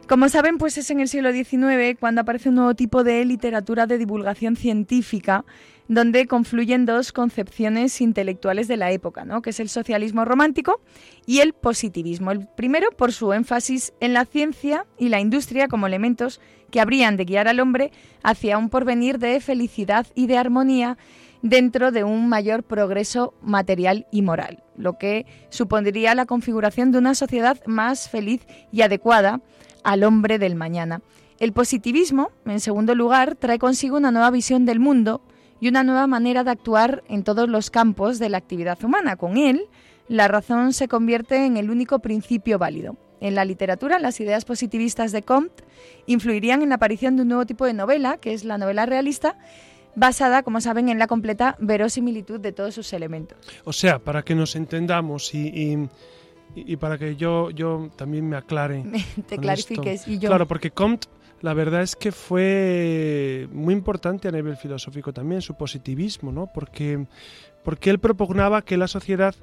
Como 0.08 0.28
saben, 0.28 0.58
pues 0.58 0.76
es 0.76 0.90
en 0.90 1.00
el 1.00 1.08
siglo 1.08 1.32
XIX 1.32 1.98
cuando 1.98 2.20
aparece 2.20 2.50
un 2.50 2.56
nuevo 2.56 2.74
tipo 2.74 3.04
de 3.04 3.24
literatura 3.24 3.86
de 3.86 3.96
divulgación 3.96 4.54
científica 4.54 5.46
donde 5.88 6.26
confluyen 6.26 6.86
dos 6.86 7.12
concepciones 7.12 8.00
intelectuales 8.00 8.68
de 8.68 8.76
la 8.76 8.90
época, 8.90 9.24
¿no? 9.24 9.42
que 9.42 9.50
es 9.50 9.60
el 9.60 9.68
socialismo 9.68 10.24
romántico 10.24 10.80
y 11.26 11.40
el 11.40 11.52
positivismo. 11.52 12.30
El 12.30 12.46
primero 12.46 12.90
por 12.90 13.12
su 13.12 13.32
énfasis 13.32 13.92
en 14.00 14.14
la 14.14 14.24
ciencia 14.24 14.86
y 14.98 15.08
la 15.08 15.20
industria 15.20 15.68
como 15.68 15.86
elementos 15.86 16.40
que 16.70 16.80
habrían 16.80 17.16
de 17.16 17.24
guiar 17.24 17.48
al 17.48 17.60
hombre 17.60 17.92
hacia 18.22 18.58
un 18.58 18.70
porvenir 18.70 19.18
de 19.18 19.40
felicidad 19.40 20.06
y 20.14 20.26
de 20.26 20.38
armonía 20.38 20.96
dentro 21.42 21.92
de 21.92 22.04
un 22.04 22.28
mayor 22.28 22.62
progreso 22.62 23.34
material 23.42 24.06
y 24.10 24.22
moral, 24.22 24.62
lo 24.78 24.96
que 24.96 25.26
supondría 25.50 26.14
la 26.14 26.24
configuración 26.24 26.90
de 26.90 26.98
una 26.98 27.14
sociedad 27.14 27.60
más 27.66 28.08
feliz 28.08 28.46
y 28.72 28.80
adecuada 28.80 29.42
al 29.82 30.04
hombre 30.04 30.38
del 30.38 30.54
mañana. 30.54 31.02
El 31.38 31.52
positivismo, 31.52 32.30
en 32.46 32.60
segundo 32.60 32.94
lugar, 32.94 33.36
trae 33.36 33.58
consigo 33.58 33.98
una 33.98 34.10
nueva 34.10 34.30
visión 34.30 34.64
del 34.64 34.80
mundo, 34.80 35.20
y 35.64 35.68
una 35.68 35.82
nueva 35.82 36.06
manera 36.06 36.44
de 36.44 36.50
actuar 36.50 37.02
en 37.08 37.24
todos 37.24 37.48
los 37.48 37.70
campos 37.70 38.18
de 38.18 38.28
la 38.28 38.36
actividad 38.36 38.84
humana. 38.84 39.16
Con 39.16 39.38
él, 39.38 39.64
la 40.08 40.28
razón 40.28 40.74
se 40.74 40.88
convierte 40.88 41.46
en 41.46 41.56
el 41.56 41.70
único 41.70 42.00
principio 42.00 42.58
válido. 42.58 42.98
En 43.22 43.34
la 43.34 43.46
literatura, 43.46 43.98
las 43.98 44.20
ideas 44.20 44.44
positivistas 44.44 45.10
de 45.10 45.22
Comte 45.22 45.64
influirían 46.04 46.60
en 46.60 46.68
la 46.68 46.74
aparición 46.74 47.16
de 47.16 47.22
un 47.22 47.28
nuevo 47.28 47.46
tipo 47.46 47.64
de 47.64 47.72
novela, 47.72 48.18
que 48.18 48.34
es 48.34 48.44
la 48.44 48.58
novela 48.58 48.84
realista, 48.84 49.38
basada, 49.94 50.42
como 50.42 50.60
saben, 50.60 50.90
en 50.90 50.98
la 50.98 51.06
completa 51.06 51.56
verosimilitud 51.58 52.40
de 52.40 52.52
todos 52.52 52.74
sus 52.74 52.92
elementos. 52.92 53.38
O 53.64 53.72
sea, 53.72 53.98
para 53.98 54.22
que 54.22 54.34
nos 54.34 54.56
entendamos 54.56 55.34
y, 55.34 55.88
para 56.78 56.98
que 56.98 57.16
yo, 57.16 57.48
yo 57.48 57.88
también 57.96 58.28
me 58.28 58.36
aclare. 58.36 58.84
Te 59.26 59.38
clarifiques 59.38 60.06
y 60.08 60.18
yo. 60.18 60.28
Claro, 60.28 60.46
porque 60.46 60.72
Comte 60.72 61.08
la 61.44 61.52
verdad 61.52 61.82
es 61.82 61.94
que 61.94 62.10
fue 62.10 63.46
muy 63.52 63.74
importante 63.74 64.28
a 64.28 64.30
nivel 64.30 64.56
filosófico 64.56 65.12
también 65.12 65.42
su 65.42 65.54
positivismo, 65.54 66.32
¿no? 66.32 66.46
Porque, 66.46 67.06
porque 67.62 67.90
él 67.90 67.98
propugnaba 67.98 68.62
que 68.62 68.78
la 68.78 68.88
sociedad, 68.88 69.34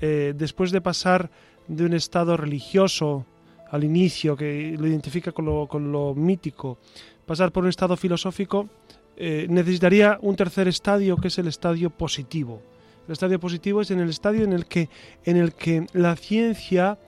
eh, 0.00 0.34
después 0.36 0.72
de 0.72 0.80
pasar 0.80 1.30
de 1.68 1.84
un 1.84 1.92
estado 1.92 2.36
religioso 2.36 3.24
al 3.70 3.84
inicio, 3.84 4.36
que 4.36 4.74
lo 4.76 4.88
identifica 4.88 5.30
con 5.30 5.44
lo, 5.44 5.68
con 5.68 5.92
lo 5.92 6.12
mítico, 6.16 6.78
pasar 7.24 7.52
por 7.52 7.62
un 7.62 7.70
estado 7.70 7.96
filosófico, 7.96 8.68
eh, 9.16 9.46
necesitaría 9.48 10.18
un 10.22 10.34
tercer 10.34 10.66
estadio, 10.66 11.16
que 11.16 11.28
es 11.28 11.38
el 11.38 11.46
estadio 11.46 11.88
positivo. 11.88 12.62
El 13.06 13.12
estadio 13.12 13.38
positivo 13.38 13.80
es 13.80 13.92
en 13.92 14.00
el 14.00 14.10
estadio 14.10 14.42
en 14.42 14.54
el 14.54 14.66
que, 14.66 14.88
en 15.24 15.36
el 15.36 15.52
que 15.52 15.86
la 15.92 16.16
ciencia 16.16 16.98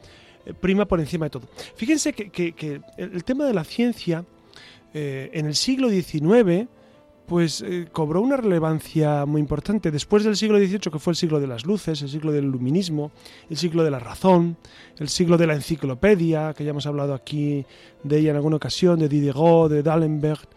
eh, 0.47 0.55
prima 0.55 0.85
por 0.85 1.01
encima 1.01 1.27
de 1.27 1.31
todo. 1.31 1.49
Fíjense 1.75 2.13
que, 2.13 2.81
el, 2.97 3.25
tema 3.25 3.45
de 3.45 3.53
la 3.53 3.65
ciencia 3.65 4.25
eh, 4.99 5.29
en 5.35 5.45
el 5.45 5.55
siglo 5.55 5.91
XIX 5.91 6.69
pues 7.27 7.61
eh, 7.61 7.87
cobró 7.93 8.23
una 8.23 8.39
relevancia 8.39 9.27
muy 9.27 9.43
importante. 9.43 9.91
Después 9.91 10.25
del 10.25 10.37
siglo 10.37 10.59
XVIII, 10.59 10.91
que 10.91 10.99
fue 10.99 11.11
el 11.11 11.17
siglo 11.17 11.39
de 11.39 11.47
las 11.47 11.67
luces, 11.67 12.01
el 12.01 12.09
siglo 12.09 12.33
del 12.33 12.45
iluminismo, 12.45 13.11
el 13.51 13.59
siglo 13.59 13.85
de 13.85 13.91
la 13.91 13.99
razón, 13.99 14.57
el 14.99 15.11
siglo 15.11 15.37
de 15.37 15.49
la 15.49 15.53
enciclopedia, 15.53 16.55
que 16.55 16.65
ya 16.65 16.71
hemos 16.71 16.87
hablado 16.87 17.13
aquí 17.13 17.67
de 18.05 18.21
ella 18.21 18.31
en 18.31 18.37
alguna 18.37 18.57
ocasión, 18.57 18.99
de 18.99 19.11
Diderot, 19.11 19.71
de 19.71 19.83
D'Alembert, 19.83 20.49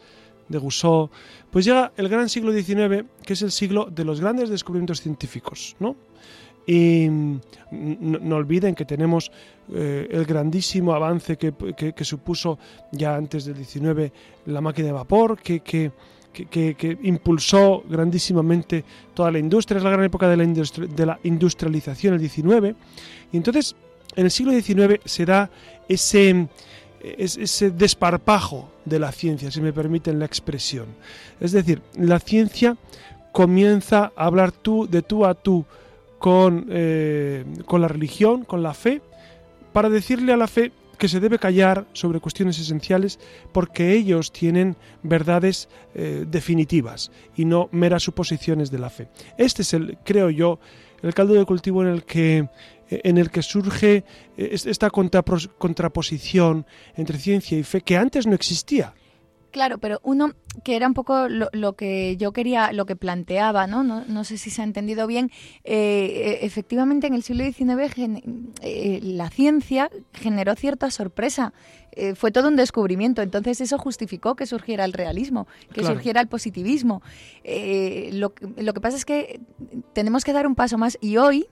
de 0.47 0.58
Rousseau, 0.58 1.10
pues 1.52 1.65
llega 1.65 1.91
el 1.97 2.08
gran 2.08 2.30
siglo 2.30 2.54
XIX, 2.54 3.06
que 3.25 3.34
es 3.34 3.41
el 3.41 3.52
siglo 3.52 3.89
de 3.91 4.06
los 4.06 4.21
grandes 4.21 4.47
descubrimientos 4.47 5.02
científicos, 5.02 5.75
¿no? 5.82 5.97
Y 6.65 7.08
no, 7.72 8.36
olviden 8.36 8.76
que 8.76 8.86
tenemos 8.86 9.32
eh, 9.74 10.08
el 10.12 10.26
grandísimo 10.26 10.93
avance 10.93 11.38
que, 11.38 12.04
supuso 12.04 12.60
ya 12.91 13.15
antes 13.15 13.45
del 13.45 13.56
19 13.56 14.12
la 14.45 14.62
máquina 14.62 14.88
de 14.88 14.93
vapor, 14.93 15.39
que, 15.39 15.62
que, 15.62 15.91
impulsó 17.04 17.84
grandísimamente 17.89 18.84
toda 19.13 19.32
la 19.32 19.39
industria, 19.39 19.78
es 19.78 19.84
la 19.84 19.89
gran 19.89 20.04
época 20.04 20.28
de 20.28 20.38
la, 20.38 20.45
de 20.45 21.06
la 21.06 21.19
industrialización, 21.24 22.13
el 22.13 22.19
19. 22.19 22.76
Y 23.32 23.38
entonces, 23.38 23.76
en 24.15 24.26
el 24.26 24.32
siglo 24.32 24.54
XIX 24.54 25.00
se 25.06 25.26
da 25.26 25.50
ese, 25.88 26.48
ese 27.02 27.72
desparpajo 27.72 28.69
de 28.86 29.00
la 29.00 29.12
ciencia, 29.12 29.52
si 29.52 29.62
me 29.62 29.74
permiten 29.74 30.19
la 30.19 30.26
expresión. 30.26 30.88
Es 31.39 31.52
decir, 31.52 31.82
la 31.95 32.19
ciencia 32.19 32.78
comienza 33.32 34.12
a 34.15 34.26
hablar 34.26 34.52
tú 34.52 34.88
de 34.88 35.02
tú 35.02 35.26
a 35.26 35.34
tú 35.34 35.65
con, 36.19 36.67
eh, 36.69 37.45
con 37.65 37.82
la 37.82 37.88
religión, 37.88 38.45
con 38.45 38.62
la 38.62 38.73
fe, 38.73 39.01
para 39.73 39.89
decirle 39.89 40.34
a 40.34 40.38
la 40.38 40.47
fe 40.47 40.71
que 40.97 41.08
se 41.08 41.19
debe 41.19 41.39
callar 41.39 41.88
sobre 41.93 42.19
cuestiones 42.19 42.60
esenciales 42.60 43.19
porque 43.53 43.93
ellos 43.93 44.32
tienen 44.32 44.75
verdades 45.01 45.69
eh, 45.95 46.25
definitivas 46.27 47.10
y 47.36 47.45
no 47.45 47.69
meras 47.71 48.03
suposiciones 48.03 48.69
de 48.69 48.79
la 48.79 48.89
fe. 48.89 49.08
Este 49.38 49.62
es 49.62 49.73
el, 49.73 49.97
creo 50.03 50.29
yo, 50.29 50.60
el 51.01 51.13
caldo 51.13 51.34
de 51.34 51.45
cultivo 51.45 51.82
en 51.82 51.88
el 51.88 52.03
que 52.03 52.49
en 52.91 53.19
el 53.19 53.29
que 53.29 53.43
surge 53.43 54.03
eh, 54.38 54.49
esta 54.51 54.89
contraposición 54.89 56.65
entre 56.95 57.17
ciencia 57.19 57.58
y 57.58 57.63
fe 57.63 57.82
que 57.82 57.97
antes 57.97 58.25
no 58.27 58.34
existía. 58.34 58.93
Claro, 59.51 59.79
pero 59.79 59.99
uno 60.03 60.33
que 60.63 60.75
era 60.75 60.88
un 60.88 60.93
poco 60.93 61.27
lo, 61.27 61.73
que 61.73 62.17
yo 62.17 62.33
quería, 62.33 62.71
lo 62.71 62.85
que 62.85 62.95
planteaba, 62.95 63.65
¿no? 63.65 63.83
No, 63.83 64.23
sé 64.23 64.38
si 64.38 64.49
se 64.49 64.62
ha 64.62 64.65
entendido 64.65 65.07
bien. 65.07 65.31
Eh, 65.63 66.39
efectivamente, 66.41 67.07
en 67.07 67.13
el 67.13 67.23
siglo 67.23 67.43
XIX 67.43 68.23
eh, 68.62 68.99
la 69.01 69.29
ciencia 69.29 69.89
generó 70.13 70.55
cierta 70.55 70.91
sorpresa. 70.91 71.53
Eh, 71.91 72.13
fue 72.13 72.31
todo 72.31 72.47
un 72.47 72.55
descubrimiento. 72.55 73.21
Entonces 73.21 73.62
eso 73.62 73.77
justificó 73.77 74.35
que 74.35 74.45
surgiera 74.45 74.85
el 74.85 74.93
realismo, 74.93 75.47
que 75.73 75.83
surgiera 75.83 76.21
el 76.21 76.27
positivismo. 76.27 77.01
lo, 77.43 78.33
lo 78.57 78.73
que 78.73 78.81
pasa 78.81 78.97
es 78.97 79.05
que 79.05 79.39
tenemos 79.93 80.23
que 80.23 80.33
dar 80.33 80.45
un 80.45 80.55
paso 80.55 80.77
más. 80.77 80.97
Y 81.01 81.17
hoy, 81.17 81.47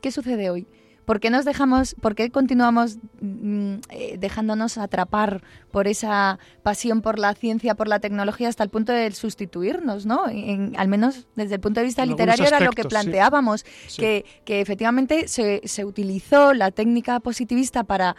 ¿qué 0.00 0.12
sucede 0.12 0.50
hoy? 0.50 0.66
¿Por 1.06 1.20
qué 1.20 1.30
nos 1.30 1.44
dejamos, 1.44 1.94
por 2.00 2.16
qué 2.16 2.30
continuamos 2.30 2.98
mm, 3.20 3.74
eh, 3.90 4.16
dejándonos 4.18 4.76
atrapar 4.76 5.40
por 5.70 5.86
esa 5.86 6.40
pasión 6.64 7.00
por 7.00 7.20
la 7.20 7.32
ciencia, 7.34 7.76
por 7.76 7.86
la 7.86 8.00
tecnología, 8.00 8.48
hasta 8.48 8.64
el 8.64 8.70
punto 8.70 8.92
de 8.92 9.12
sustituirnos, 9.12 10.04
¿no? 10.04 10.24
al 10.24 10.88
menos 10.88 11.28
desde 11.36 11.54
el 11.54 11.60
punto 11.60 11.78
de 11.78 11.86
vista 11.86 12.04
literario 12.04 12.44
era 12.44 12.58
lo 12.58 12.72
que 12.72 12.84
planteábamos, 12.84 13.64
Que, 13.96 14.24
efectivamente 14.46 15.28
se, 15.28 15.84
utilizó 15.84 16.54
la 16.54 16.72
técnica 16.72 17.20
positivista 17.20 17.84
para 17.84 18.16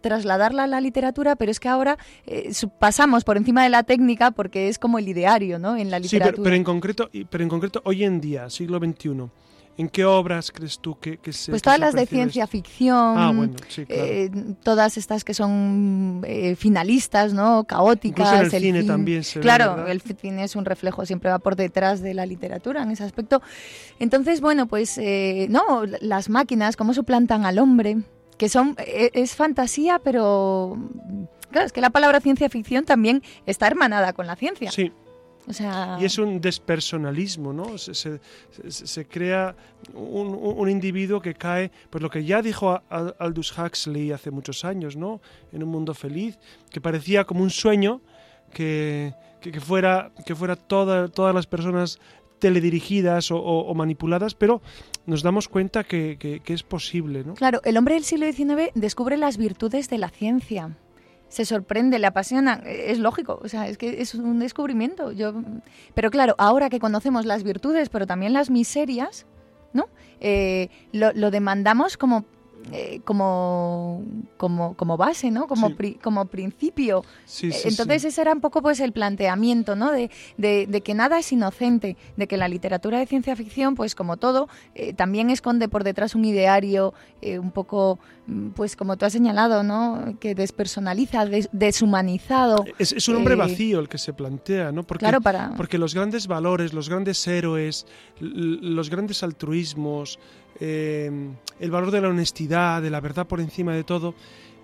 trasladarla 0.00 0.64
a 0.64 0.66
la 0.66 0.80
literatura, 0.80 1.36
pero 1.36 1.52
es 1.52 1.60
que 1.60 1.68
ahora 1.68 1.98
eh, 2.26 2.50
pasamos 2.80 3.22
por 3.22 3.36
encima 3.36 3.62
de 3.62 3.68
la 3.68 3.84
técnica 3.84 4.32
porque 4.32 4.68
es 4.68 4.80
como 4.80 4.98
el 4.98 5.08
ideario, 5.08 5.60
¿no? 5.60 5.76
En 5.76 5.90
la 5.90 6.00
literatura. 6.00 6.36
Sí, 6.36 6.42
pero, 6.42 6.56
en 6.56 6.64
concreto, 6.64 7.10
pero 7.30 7.44
en 7.44 7.48
concreto 7.48 7.80
hoy 7.84 8.02
en 8.02 8.20
día, 8.20 8.50
siglo 8.50 8.78
XXI 8.78 9.30
¿En 9.76 9.88
qué 9.88 10.04
obras 10.04 10.52
crees 10.52 10.78
tú 10.78 10.96
que, 11.00 11.18
que 11.18 11.32
se 11.32 11.50
Pues 11.50 11.60
todas 11.60 11.80
las 11.80 11.94
de 11.94 12.06
ciencia 12.06 12.46
ficción, 12.46 13.18
Ah, 13.18 13.32
bueno, 13.34 13.54
sí, 13.68 13.84
claro. 13.86 14.02
eh, 14.04 14.30
todas 14.62 14.96
estas 14.96 15.24
que 15.24 15.34
son 15.34 16.22
eh, 16.24 16.54
finalistas, 16.54 17.32
¿no? 17.34 17.64
Caóticas. 17.64 18.32
En 18.32 18.38
el 18.44 18.50
cine 18.52 18.78
fin- 18.80 18.86
también 18.86 19.24
se 19.24 19.40
ve, 19.40 19.42
Claro, 19.42 19.86
el 19.88 20.00
cine 20.00 20.44
es 20.44 20.54
un 20.54 20.64
reflejo, 20.64 21.04
siempre 21.06 21.28
va 21.30 21.40
por 21.40 21.56
detrás 21.56 22.00
de 22.02 22.14
la 22.14 22.24
literatura 22.24 22.84
en 22.84 22.92
ese 22.92 23.02
aspecto. 23.02 23.42
Entonces, 23.98 24.40
bueno, 24.40 24.66
pues 24.68 24.96
eh, 24.98 25.48
no, 25.50 25.82
las 26.00 26.28
máquinas, 26.28 26.76
cómo 26.76 26.94
suplantan 26.94 27.44
al 27.44 27.58
hombre, 27.58 27.98
que 28.38 28.48
son, 28.48 28.76
eh, 28.78 29.10
es 29.14 29.34
fantasía, 29.34 29.98
pero 30.02 30.76
claro, 31.50 31.66
es 31.66 31.72
que 31.72 31.80
la 31.80 31.90
palabra 31.90 32.20
ciencia 32.20 32.48
ficción 32.48 32.84
también 32.84 33.22
está 33.46 33.66
hermanada 33.66 34.12
con 34.12 34.26
la 34.28 34.36
ciencia. 34.36 34.70
Sí, 34.70 34.92
O 35.46 35.52
sea, 35.52 35.98
y 36.00 36.04
es 36.04 36.16
un 36.18 36.40
despersonalismo, 36.40 37.52
¿no? 37.52 37.76
Se, 37.78 37.94
se- 37.94 38.20
se- 38.70 38.86
se 38.86 39.06
crea 39.06 39.54
un, 39.94 40.68
individuo 40.70 41.20
que 41.20 41.34
cae, 41.34 41.70
pues 41.90 42.00
lo 42.02 42.08
que 42.10 42.24
ya 42.24 42.40
dijo 42.42 42.80
Aldous 42.88 43.56
Huxley 43.58 44.10
hace 44.12 44.30
muchos 44.30 44.64
años, 44.64 44.96
¿no? 44.96 45.20
En 45.52 45.62
un 45.62 45.68
mundo 45.68 45.92
feliz, 45.94 46.38
que 46.70 46.80
parecía 46.80 47.24
como 47.24 47.42
un 47.42 47.50
sueño 47.50 48.00
que, 48.52 49.12
que, 49.40 49.52
que 49.52 49.60
fuera, 49.60 50.12
que 50.24 50.34
fuera 50.34 50.56
toda- 50.56 51.08
todas 51.08 51.34
las 51.34 51.46
personas 51.46 51.98
teledirigidas 52.38 53.30
o, 53.30 53.36
o- 53.38 53.66
o 53.70 53.74
manipuladas, 53.74 54.34
pero 54.34 54.60
nos 55.06 55.22
damos 55.22 55.48
cuenta 55.48 55.84
que, 55.84 56.16
que- 56.18 56.40
que 56.40 56.52
es 56.54 56.62
posible, 56.62 57.24
¿no? 57.24 57.34
Claro, 57.34 57.60
el 57.64 57.76
hombre 57.76 57.94
del 57.94 58.04
siglo 58.04 58.30
XIX 58.30 58.70
descubre 58.74 59.16
las 59.16 59.36
virtudes 59.36 59.88
de 59.88 59.98
la 59.98 60.08
ciencia. 60.10 60.76
Se 61.34 61.44
sorprende, 61.44 61.98
le 61.98 62.06
apasiona, 62.06 62.62
eh, 62.64 62.92
es 62.92 63.00
lógico, 63.00 63.40
o 63.42 63.48
sea, 63.48 63.66
es 63.66 63.76
que 63.76 64.00
es 64.00 64.14
un 64.14 64.38
descubrimiento. 64.38 65.10
Yo, 65.10 65.34
pero 65.92 66.12
claro, 66.12 66.36
ahora 66.38 66.70
que 66.70 66.78
conocemos 66.78 67.26
las 67.26 67.42
virtudes, 67.42 67.88
pero 67.88 68.06
también 68.06 68.32
las 68.32 68.50
miserias, 68.50 69.26
¿no? 69.72 69.88
Eh, 70.20 70.68
lo, 70.92 71.12
lo 71.12 71.32
demandamos 71.32 71.96
como, 71.96 72.24
eh, 72.72 73.00
como, 73.04 74.02
como, 74.36 74.74
como 74.74 74.96
base, 74.96 75.30
¿no? 75.30 75.46
Como, 75.46 75.68
Sí. 75.68 75.74
pri- 75.74 75.94
como 75.94 76.24
principio. 76.26 77.04
Sí, 77.24 77.52
sí, 77.52 77.68
Entonces 77.68 78.04
ese 78.04 78.20
era 78.20 78.32
un 78.32 78.40
poco 78.40 78.62
pues 78.62 78.80
el 78.80 78.92
planteamiento, 78.92 79.76
¿no? 79.76 79.90
De, 79.92 80.10
de- 80.36 80.66
de 80.66 80.80
que 80.80 80.94
nada 80.94 81.18
es 81.18 81.30
inocente, 81.32 81.96
de 82.16 82.26
que 82.26 82.36
la 82.36 82.48
literatura 82.48 82.98
de 82.98 83.06
ciencia 83.06 83.36
ficción, 83.36 83.74
pues 83.74 83.94
como 83.94 84.16
todo, 84.16 84.48
eh, 84.74 84.92
también 84.94 85.30
esconde 85.30 85.68
por 85.68 85.84
detrás 85.84 86.14
un 86.14 86.24
ideario 86.24 86.94
eh, 87.22 87.38
un 87.38 87.50
poco, 87.50 87.98
mm, 88.26 88.48
pues 88.50 88.76
como 88.76 88.96
tú 88.96 89.04
has 89.04 89.12
señalado, 89.12 89.62
¿no? 89.62 90.16
Que 90.20 90.34
despersonaliza, 90.34 91.26
des- 91.26 91.48
deshumanizado. 91.52 92.64
Es, 92.78 92.92
es 92.92 93.08
un 93.08 93.16
hombre 93.16 93.34
vacío 93.34 93.80
el 93.80 93.88
que 93.88 93.98
se 93.98 94.12
plantea, 94.12 94.72
¿no? 94.72 94.82
Porque, 94.84 95.00
claro, 95.04 95.20
para... 95.20 95.52
Porque 95.56 95.78
los 95.78 95.94
grandes 95.94 96.26
valores, 96.26 96.72
los 96.72 96.88
grandes 96.88 97.26
héroes, 97.26 97.86
los 98.20 98.90
grandes 98.90 99.22
altruismos, 99.22 100.18
eh, 100.60 101.10
el 101.60 101.70
valor 101.70 101.90
de 101.90 102.00
la 102.00 102.08
honestidad, 102.08 102.82
de 102.82 102.90
la 102.90 103.00
verdad 103.00 103.26
por 103.26 103.40
encima 103.40 103.72
de 103.74 103.84
todo, 103.84 104.14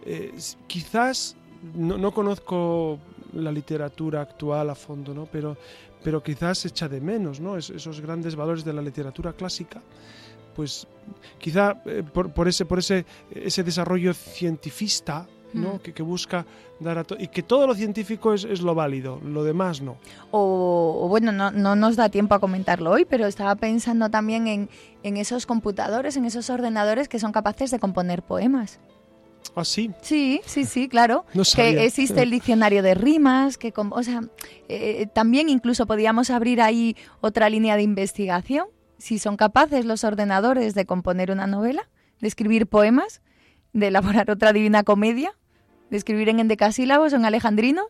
eh, 0.04 0.32
quizás 0.66 1.36
no, 1.74 1.98
no 1.98 2.12
conozco 2.12 2.98
la 3.34 3.52
literatura 3.52 4.22
actual 4.22 4.70
a 4.70 4.74
fondo, 4.74 5.14
¿no? 5.14 5.26
Pero, 5.26 5.56
pero 6.02 6.22
quizás 6.22 6.64
echa 6.66 6.88
de 6.88 7.00
menos, 7.00 7.38
¿no? 7.40 7.56
Es- 7.56 7.70
esos 7.70 8.00
grandes 8.00 8.34
valores 8.34 8.64
de 8.64 8.72
la 8.72 8.82
literatura 8.82 9.32
clásica, 9.32 9.80
pues 10.56 10.86
quizá 11.38 11.82
eh, 11.86 12.02
por, 12.02 12.32
por 12.32 12.48
ese, 12.48 12.64
por 12.64 12.78
ese, 12.78 13.04
ese 13.30 13.62
desarrollo 13.62 14.12
cientifista, 14.14 15.26
¿no? 15.52 15.74
Mm. 15.74 15.78
Que, 15.78 15.92
que 15.92 16.02
busca 16.02 16.46
dar 16.78 16.98
a 16.98 17.06
y 17.18 17.28
que 17.28 17.42
todo 17.42 17.66
lo 17.66 17.74
científico 17.74 18.32
es, 18.32 18.44
es 18.44 18.60
lo 18.60 18.74
válido, 18.74 19.20
lo 19.24 19.44
demás 19.44 19.80
no. 19.80 19.96
O, 20.30 21.00
o 21.02 21.08
bueno, 21.08 21.32
no, 21.32 21.50
no 21.50 21.76
nos 21.76 21.96
da 21.96 22.08
tiempo 22.08 22.34
a 22.34 22.38
comentarlo 22.38 22.90
hoy, 22.90 23.04
pero 23.04 23.26
estaba 23.26 23.54
pensando 23.56 24.10
también 24.10 24.46
en, 24.46 24.70
en 25.02 25.16
esos 25.16 25.46
computadores, 25.46 26.16
en 26.16 26.24
esos 26.24 26.50
ordenadores 26.50 27.08
que 27.08 27.18
son 27.18 27.32
capaces 27.32 27.70
de 27.70 27.78
componer 27.78 28.22
poemas. 28.22 28.80
Así, 29.54 29.90
Sí, 30.02 30.40
sí, 30.46 30.64
sí, 30.64 30.88
claro. 30.88 31.24
no 31.34 31.44
sabía. 31.44 31.72
que 31.72 31.86
existe 31.86 32.22
el 32.22 32.30
diccionario 32.30 32.82
de 32.82 32.94
rimas, 32.94 33.58
que 33.58 33.72
o 33.76 34.02
sea, 34.02 34.22
eh, 34.68 35.06
también 35.12 35.48
incluso 35.48 35.86
podíamos 35.86 36.30
abrir 36.30 36.60
ahí 36.60 36.96
otra 37.20 37.48
línea 37.50 37.76
de 37.76 37.82
investigación, 37.82 38.66
si 38.98 39.18
son 39.18 39.36
capaces 39.36 39.84
los 39.86 40.04
ordenadores 40.04 40.74
de 40.74 40.84
componer 40.84 41.30
una 41.30 41.46
novela, 41.46 41.88
de 42.20 42.28
escribir 42.28 42.66
poemas, 42.66 43.22
de 43.72 43.88
elaborar 43.88 44.30
otra 44.30 44.52
divina 44.52 44.84
comedia, 44.84 45.32
de 45.90 45.96
escribir 45.96 46.28
en 46.28 46.40
endecasílabos 46.40 47.12
en 47.12 47.24
alejandrinos. 47.24 47.86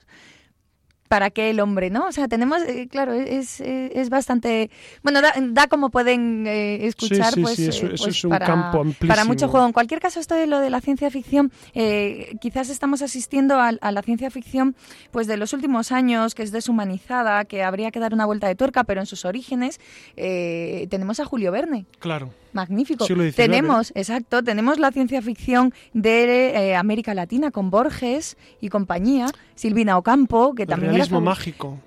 ¿Para 1.11 1.31
qué 1.31 1.51
el 1.51 1.59
hombre, 1.59 1.91
no? 1.91 2.07
O 2.07 2.13
sea, 2.13 2.29
tenemos, 2.29 2.63
eh, 2.63 2.87
claro, 2.89 3.13
es, 3.13 3.61
es, 3.61 3.91
es 3.97 4.11
bastante... 4.11 4.71
Bueno, 5.03 5.21
da, 5.21 5.33
da 5.41 5.67
como 5.67 5.91
pueden 5.91 6.47
eh, 6.47 6.87
escuchar, 6.87 7.35
sí, 7.35 7.41
pues, 7.43 7.57
sí, 7.57 7.67
eso- 7.67 7.87
eh, 7.87 7.95
eso 7.95 8.05
pues 8.05 8.17
es 8.17 8.23
un 8.25 8.31
para, 8.31 8.47
campo 8.47 8.79
para 8.79 8.81
amplísimo. 8.91 9.25
mucho 9.25 9.49
juego. 9.49 9.67
En 9.67 9.73
cualquier 9.73 9.99
caso, 9.99 10.21
esto 10.21 10.37
de 10.37 10.47
lo 10.47 10.61
de 10.61 10.71
la 10.71 10.81
ciencia 10.81 11.11
ficción, 11.11 11.51
eh, 11.75 12.37
quizás 12.41 12.71
estamos 12.71 13.03
asistiendo 13.03 13.59
a, 13.59 13.73
a 13.81 13.91
la 13.91 14.03
ciencia 14.03 14.31
ficción 14.31 14.77
pues 15.11 15.27
de 15.27 15.37
los 15.37 15.53
últimos 15.53 15.91
años, 15.91 16.37
que 16.37 16.45
es 16.45 16.53
deshumanizada, 16.53 17.45
que 17.45 17.65
habría 17.65 17.91
que 17.91 17.99
dar 17.99 18.15
una 18.15 18.25
vuelta 18.25 18.47
de 18.47 18.55
tuerca, 18.55 18.85
pero 18.85 19.01
en 19.01 19.07
sus 19.07 19.25
orígenes 19.25 19.81
eh, 20.17 20.87
tenemos 20.91 21.19
a 21.19 21.25
Julio 21.25 21.51
Verne. 21.51 21.87
Claro, 21.99 22.31
Magnífico. 22.53 23.07
Tenemos, 23.37 23.93
exacto, 23.95 24.43
tenemos 24.43 24.79
la 24.81 24.91
ciencia 24.91 25.23
ficción 25.23 25.73
de 25.93 26.51
eh, 26.71 26.75
América 26.77 27.15
Latina 27.15 27.51
con 27.53 27.71
Borges 27.71 28.37
y 28.61 28.69
compañía, 28.69 29.27
Silvina 29.55 29.97
Ocampo, 29.97 30.55
que 30.55 30.67
también 30.67 31.00
realismo 31.01 31.21
mágico. 31.21 31.79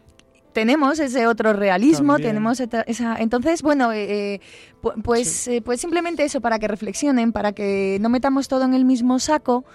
tenemos 0.53 0.99
ese 0.99 1.25
otro 1.27 1.53
realismo, 1.53 2.13
También. 2.13 2.29
tenemos 2.31 2.59
esa, 2.59 3.15
entonces 3.17 3.61
bueno, 3.63 3.91
eh, 3.91 4.35
eh, 4.35 4.39
pu- 4.81 5.01
pues 5.01 5.47
eh, 5.47 5.61
pues 5.63 5.81
simplemente 5.81 6.23
eso 6.23 6.41
para 6.41 6.59
que 6.59 6.67
reflexionen, 6.67 7.31
para 7.31 7.53
que 7.53 7.97
no 8.01 8.09
metamos 8.09 8.47
todo 8.47 8.63
en 8.63 8.73
el 8.75 8.85
mismo 8.85 9.17
saco 9.19 9.65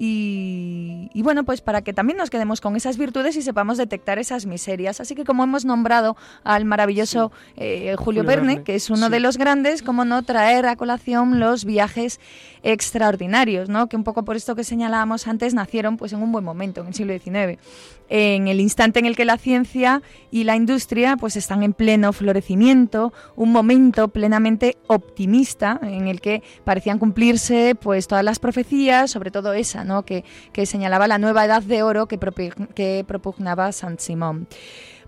y, 0.00 1.10
y 1.12 1.22
bueno, 1.22 1.44
pues 1.44 1.60
para 1.60 1.82
que 1.82 1.92
también 1.92 2.16
nos 2.16 2.30
quedemos 2.30 2.60
con 2.60 2.76
esas 2.76 2.96
virtudes 2.96 3.36
y 3.36 3.42
sepamos 3.42 3.78
detectar 3.78 4.20
esas 4.20 4.46
miserias. 4.46 5.00
Así 5.00 5.16
que 5.16 5.24
como 5.24 5.42
hemos 5.42 5.64
nombrado 5.64 6.16
al 6.44 6.64
maravilloso 6.64 7.32
eh, 7.56 7.96
Julio, 7.96 8.22
Julio 8.22 8.24
Verne, 8.24 8.46
Verne, 8.46 8.62
que 8.62 8.76
es 8.76 8.90
uno 8.90 9.06
sí. 9.06 9.12
de 9.12 9.20
los 9.20 9.36
grandes, 9.36 9.82
como 9.82 10.04
no 10.04 10.22
traer 10.22 10.66
a 10.66 10.76
colación 10.76 11.40
los 11.40 11.64
viajes 11.64 12.20
extraordinarios, 12.62 13.68
¿no? 13.68 13.88
Que 13.88 13.96
un 13.96 14.04
poco 14.04 14.24
por 14.24 14.36
esto 14.36 14.54
que 14.54 14.62
señalábamos 14.62 15.26
antes 15.26 15.52
nacieron 15.52 15.96
pues 15.96 16.12
en 16.12 16.22
un 16.22 16.30
buen 16.30 16.44
momento, 16.44 16.80
en 16.82 16.86
el 16.86 16.94
siglo 16.94 17.18
XIX 17.18 17.58
en 18.08 18.48
el 18.48 18.60
instante 18.60 18.98
en 18.98 19.06
el 19.06 19.16
que 19.16 19.24
la 19.24 19.38
ciencia 19.38 20.02
y 20.30 20.44
la 20.44 20.56
industria 20.56 21.16
pues 21.16 21.36
están 21.36 21.62
en 21.62 21.72
pleno 21.72 22.12
florecimiento, 22.12 23.12
un 23.36 23.52
momento 23.52 24.08
plenamente 24.08 24.76
optimista 24.86 25.78
en 25.82 26.08
el 26.08 26.20
que 26.20 26.42
parecían 26.64 26.98
cumplirse 26.98 27.74
pues 27.74 28.08
todas 28.08 28.24
las 28.24 28.38
profecías, 28.38 29.10
sobre 29.10 29.30
todo 29.30 29.52
esa, 29.52 29.84
que, 30.04 30.24
señalaba 30.66 31.08
la 31.08 31.18
nueva 31.18 31.44
edad 31.44 31.62
de 31.62 31.82
oro 31.82 32.06
que, 32.06 33.04
propugnaba 33.06 33.72
Saint 33.72 34.00
Simón. 34.00 34.48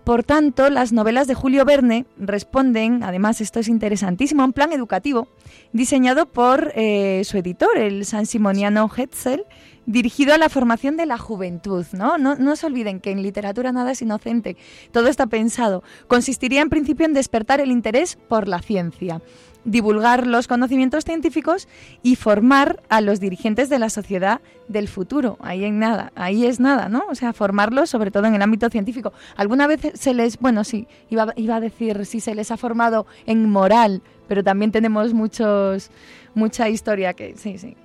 Por 0.03 0.23
tanto, 0.23 0.69
las 0.71 0.91
novelas 0.91 1.27
de 1.27 1.35
Julio 1.35 1.63
Verne 1.63 2.05
responden, 2.17 3.03
además 3.03 3.39
esto 3.39 3.59
es 3.59 3.67
interesantísimo, 3.67 4.41
a 4.41 4.45
un 4.45 4.53
plan 4.53 4.73
educativo 4.73 5.27
diseñado 5.73 6.25
por 6.25 6.71
eh, 6.75 7.21
su 7.23 7.37
editor, 7.37 7.77
el 7.77 8.03
san 8.05 8.25
simoniano 8.25 8.89
Hetzel, 8.89 9.45
dirigido 9.85 10.33
a 10.33 10.37
la 10.37 10.49
formación 10.49 10.97
de 10.97 11.05
la 11.05 11.19
juventud. 11.19 11.85
¿no? 11.93 12.17
No, 12.17 12.35
no 12.35 12.55
se 12.55 12.65
olviden 12.65 12.99
que 12.99 13.11
en 13.11 13.21
literatura 13.21 13.71
nada 13.71 13.91
es 13.91 14.01
inocente, 14.01 14.57
todo 14.91 15.07
está 15.07 15.27
pensado. 15.27 15.83
Consistiría 16.07 16.61
en 16.61 16.69
principio 16.69 17.05
en 17.05 17.13
despertar 17.13 17.61
el 17.61 17.71
interés 17.71 18.17
por 18.27 18.47
la 18.47 18.61
ciencia, 18.61 19.21
divulgar 19.63 20.27
los 20.27 20.47
conocimientos 20.47 21.03
científicos 21.03 21.67
y 22.01 22.15
formar 22.15 22.81
a 22.89 23.01
los 23.01 23.19
dirigentes 23.19 23.69
de 23.69 23.79
la 23.79 23.89
sociedad 23.89 24.41
del 24.67 24.87
futuro. 24.87 25.37
Ahí 25.41 25.65
en 25.65 25.79
nada, 25.79 26.11
ahí 26.15 26.45
es 26.45 26.59
nada, 26.59 26.89
¿no? 26.89 27.03
O 27.09 27.15
sea, 27.15 27.33
formarlos 27.33 27.89
sobre 27.89 28.11
todo 28.11 28.25
en 28.25 28.35
el 28.35 28.41
ámbito 28.41 28.69
científico. 28.69 29.13
Alguna 29.35 29.67
vez 29.67 29.81
se 29.93 30.13
les, 30.13 30.39
bueno, 30.39 30.63
sí, 30.63 30.87
iba, 31.09 31.33
iba 31.35 31.55
a 31.57 31.59
decir 31.59 32.05
si 32.05 32.19
se 32.19 32.35
les 32.35 32.51
ha 32.51 32.57
formado 32.57 33.05
en 33.25 33.49
moral, 33.49 34.01
pero 34.27 34.43
también 34.43 34.71
tenemos 34.71 35.13
muchos 35.13 35.91
mucha 36.33 36.69
historia 36.69 37.13
que 37.13 37.35
sí, 37.37 37.57
sí. 37.57 37.75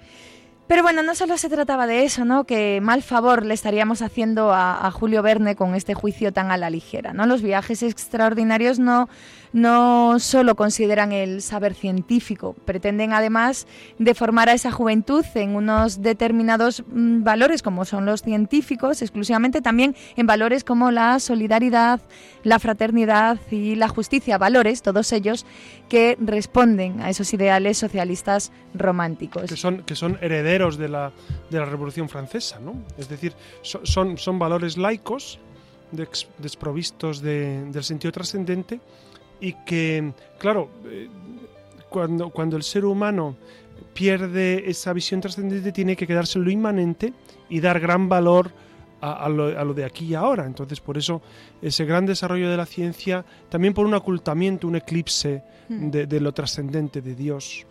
Pero 0.66 0.82
bueno, 0.82 1.04
no 1.04 1.14
solo 1.14 1.38
se 1.38 1.48
trataba 1.48 1.86
de 1.86 2.02
eso, 2.02 2.24
¿no? 2.24 2.42
Que 2.42 2.80
mal 2.82 3.02
favor 3.04 3.46
le 3.46 3.54
estaríamos 3.54 4.02
haciendo 4.02 4.52
a, 4.52 4.90
Julio 4.90 5.22
Verne 5.22 5.54
con 5.54 5.74
este 5.76 5.94
juicio 5.94 6.32
tan 6.32 6.50
a 6.50 6.56
la 6.56 6.70
ligera, 6.70 7.12
¿no? 7.12 7.26
Los 7.26 7.40
viajes 7.40 7.84
extraordinarios 7.84 8.80
no, 8.80 9.08
no 9.52 10.18
solo 10.18 10.56
consideran 10.56 11.12
el 11.12 11.40
saber 11.40 11.74
científico, 11.74 12.56
pretenden 12.64 13.12
además 13.12 13.68
de 13.98 14.14
formar 14.14 14.48
a 14.48 14.54
esa 14.54 14.72
juventud 14.72 15.24
en 15.34 15.54
unos 15.54 16.02
determinados 16.02 16.82
mm, 16.88 17.22
valores 17.22 17.62
como 17.62 17.84
son 17.84 18.04
los 18.04 18.22
científicos, 18.22 19.02
exclusivamente 19.02 19.60
también 19.60 19.94
en 20.16 20.26
valores 20.26 20.64
como 20.64 20.90
la 20.90 21.20
solidaridad, 21.20 22.00
la 22.42 22.58
fraternidad 22.58 23.38
y 23.52 23.76
la 23.76 23.88
justicia, 23.88 24.36
valores, 24.36 24.82
todos 24.82 25.12
ellos 25.12 25.46
que 25.88 26.16
responden 26.20 27.00
a 27.00 27.10
esos 27.10 27.32
ideales 27.32 27.78
socialistas 27.78 28.50
románticos. 28.78 29.42
que 29.44 29.56
son, 29.56 29.82
que 29.82 29.94
son 29.94 30.18
herederos 30.20 30.76
de 30.78 30.88
la, 30.88 31.12
de 31.50 31.58
la 31.58 31.64
Revolución 31.64 32.08
Francesa, 32.08 32.58
¿no? 32.60 32.74
Es 32.98 33.08
decir, 33.08 33.32
so- 33.62 33.80
son, 33.84 34.18
son 34.18 34.38
valores 34.38 34.76
laicos, 34.76 35.38
desprovistos 36.38 37.20
de- 37.20 37.64
del 37.70 37.84
sentido 37.84 38.12
trascendente, 38.12 38.80
y 39.40 39.52
que, 39.64 40.12
claro, 40.38 40.68
eh, 40.86 41.08
cuando, 41.88 42.30
cuando 42.30 42.56
el 42.56 42.62
ser 42.62 42.84
humano 42.84 43.36
pierde 43.94 44.68
esa 44.70 44.92
visión 44.92 45.20
trascendente, 45.20 45.72
tiene 45.72 45.96
que 45.96 46.06
quedarse 46.06 46.38
en 46.38 46.44
lo 46.44 46.50
inmanente 46.50 47.12
y 47.48 47.60
dar 47.60 47.78
gran 47.80 48.08
valor 48.08 48.50
a, 49.00 49.24
a 49.24 49.28
lo, 49.28 49.58
a 49.58 49.64
lo 49.64 49.74
de 49.74 49.84
aquí 49.84 50.06
y 50.06 50.14
ahora. 50.14 50.44
Entonces, 50.46 50.80
por 50.80 50.96
eso, 50.98 51.22
ese 51.62 51.84
gran 51.84 52.06
desarrollo 52.06 52.50
de 52.50 52.56
la 52.56 52.66
ciencia, 52.66 53.24
también 53.48 53.74
por 53.74 53.86
un 53.86 53.94
ocultamiento, 53.94 54.66
un 54.68 54.76
eclipse 54.76 55.42
Mm. 55.68 55.90
de, 55.90 56.06
de 56.06 56.20
lo 56.20 56.30
trascendente 56.32 57.02
de 57.02 57.16
Dios. 57.16 57.66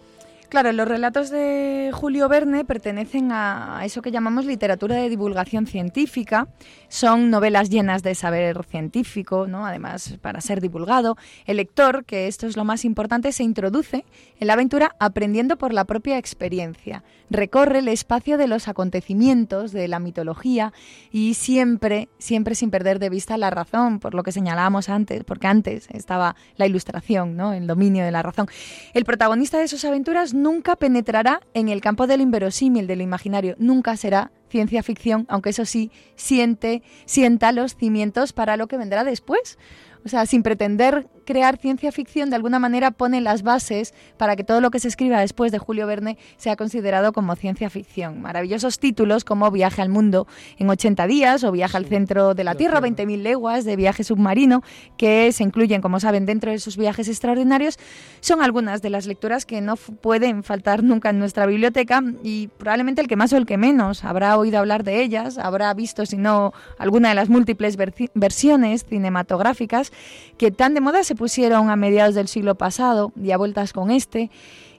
Claro, 0.49 0.71
los 0.71 0.87
relatos 0.87 1.31
de 1.31 1.89
Julio 1.93 2.29
Verne 2.29 2.65
pertenecen 2.65 3.31
a 3.31 3.81
eso 3.83 4.01
que 4.01 4.11
llamamos 4.11 4.45
literatura 4.45 4.95
de 4.95 5.09
divulgación 5.09 5.65
científica. 5.65 6.47
Son 6.87 7.29
novelas 7.29 7.69
llenas 7.69 8.03
de 8.03 8.15
saber 8.15 8.63
científico, 8.63 9.47
¿no? 9.47 9.65
además 9.65 10.17
para 10.21 10.41
ser 10.41 10.61
divulgado. 10.61 11.17
El 11.45 11.57
lector, 11.57 12.05
que 12.05 12.27
esto 12.27 12.47
es 12.47 12.55
lo 12.55 12.63
más 12.63 12.85
importante, 12.85 13.31
se 13.31 13.43
introduce 13.43 14.05
en 14.39 14.47
la 14.47 14.53
aventura 14.53 14.95
aprendiendo 14.99 15.57
por 15.57 15.73
la 15.73 15.85
propia 15.85 16.17
experiencia. 16.17 17.03
Recorre 17.29 17.79
el 17.79 17.87
espacio 17.87 18.37
de 18.37 18.47
los 18.47 18.67
acontecimientos, 18.67 19.71
de 19.71 19.87
la 19.87 19.99
mitología 19.99 20.73
y 21.11 21.33
siempre, 21.33 22.09
siempre 22.19 22.55
sin 22.55 22.69
perder 22.69 22.99
de 22.99 23.09
vista 23.09 23.37
la 23.37 23.49
razón, 23.49 23.99
por 23.99 24.13
lo 24.13 24.23
que 24.23 24.31
señalábamos 24.31 24.89
antes, 24.89 25.23
porque 25.23 25.47
antes 25.47 25.87
estaba 25.91 26.35
la 26.55 26.67
ilustración, 26.67 27.35
¿no? 27.35 27.53
el 27.53 27.67
dominio 27.67 28.05
de 28.05 28.11
la 28.11 28.21
razón. 28.21 28.47
El 28.93 29.05
protagonista 29.05 29.57
de 29.57 29.67
sus 29.67 29.85
aventuras 29.85 30.33
nunca 30.33 30.75
penetrará 30.75 31.41
en 31.53 31.69
el 31.69 31.81
campo 31.81 32.07
del 32.07 32.21
inverosímil, 32.21 32.87
del 32.87 33.01
imaginario, 33.01 33.55
nunca 33.57 33.97
será 33.97 34.31
ciencia 34.49 34.83
ficción, 34.83 35.25
aunque 35.27 35.49
eso 35.49 35.65
sí 35.65 35.91
siente, 36.15 36.83
sienta 37.05 37.51
los 37.51 37.75
cimientos 37.75 38.33
para 38.33 38.55
lo 38.55 38.67
que 38.67 38.77
vendrá 38.77 39.03
después. 39.03 39.57
O 40.05 40.09
sea, 40.09 40.25
sin 40.27 40.43
pretender 40.43 41.07
crear 41.25 41.57
ciencia 41.57 41.91
ficción, 41.91 42.29
de 42.29 42.35
alguna 42.35 42.59
manera 42.59 42.91
pone 42.91 43.19
las 43.19 43.41
bases 43.41 43.95
para 44.17 44.35
que 44.35 44.43
todo 44.43 44.61
lo 44.61 44.69
que 44.69 44.79
se 44.79 44.87
escriba 44.87 45.19
después 45.19 45.51
de 45.51 45.57
Julio 45.57 45.87
Verne 45.87 46.19
sea 46.37 46.55
considerado 46.55 47.11
como 47.11 47.35
ciencia 47.35 47.71
ficción. 47.71 48.21
Maravillosos 48.21 48.77
títulos 48.77 49.25
como 49.25 49.49
Viaje 49.49 49.81
al 49.81 49.89
mundo 49.89 50.27
en 50.59 50.69
80 50.69 51.07
días 51.07 51.43
o 51.43 51.51
Viaje 51.51 51.77
al 51.77 51.87
centro 51.87 52.35
de 52.35 52.43
la 52.43 52.53
Tierra, 52.53 52.81
Tierra. 52.81 53.05
20.000 53.05 53.21
leguas 53.23 53.65
de 53.65 53.75
viaje 53.75 54.03
submarino, 54.03 54.61
que 54.97 55.31
se 55.31 55.43
incluyen, 55.43 55.81
como 55.81 55.99
saben, 55.99 56.27
dentro 56.27 56.51
de 56.51 56.59
sus 56.59 56.77
viajes 56.77 57.07
extraordinarios, 57.07 57.79
son 58.19 58.43
algunas 58.43 58.83
de 58.83 58.91
las 58.91 59.07
lecturas 59.07 59.47
que 59.47 59.61
no 59.61 59.75
pueden 59.75 60.43
faltar 60.43 60.83
nunca 60.83 61.09
en 61.09 61.17
nuestra 61.17 61.47
biblioteca 61.47 62.03
y 62.23 62.49
probablemente 62.59 63.01
el 63.01 63.07
que 63.07 63.15
más 63.15 63.33
o 63.33 63.37
el 63.37 63.47
que 63.47 63.57
menos 63.57 64.03
habrá 64.03 64.37
oído 64.37 64.59
hablar 64.59 64.83
de 64.83 65.01
ellas, 65.01 65.39
habrá 65.39 65.73
visto, 65.73 66.05
si 66.05 66.17
no, 66.17 66.53
alguna 66.77 67.09
de 67.09 67.15
las 67.15 67.29
múltiples 67.29 67.75
versiones 68.13 68.85
cinematográficas 68.85 69.91
que 70.37 70.51
tan 70.51 70.73
de 70.73 70.81
moda 70.81 71.03
se 71.03 71.15
pusieron 71.15 71.69
a 71.69 71.75
mediados 71.75 72.15
del 72.15 72.27
siglo 72.27 72.55
pasado 72.55 73.11
y 73.15 73.31
a 73.31 73.37
vueltas 73.37 73.73
con 73.73 73.91
este. 73.91 74.29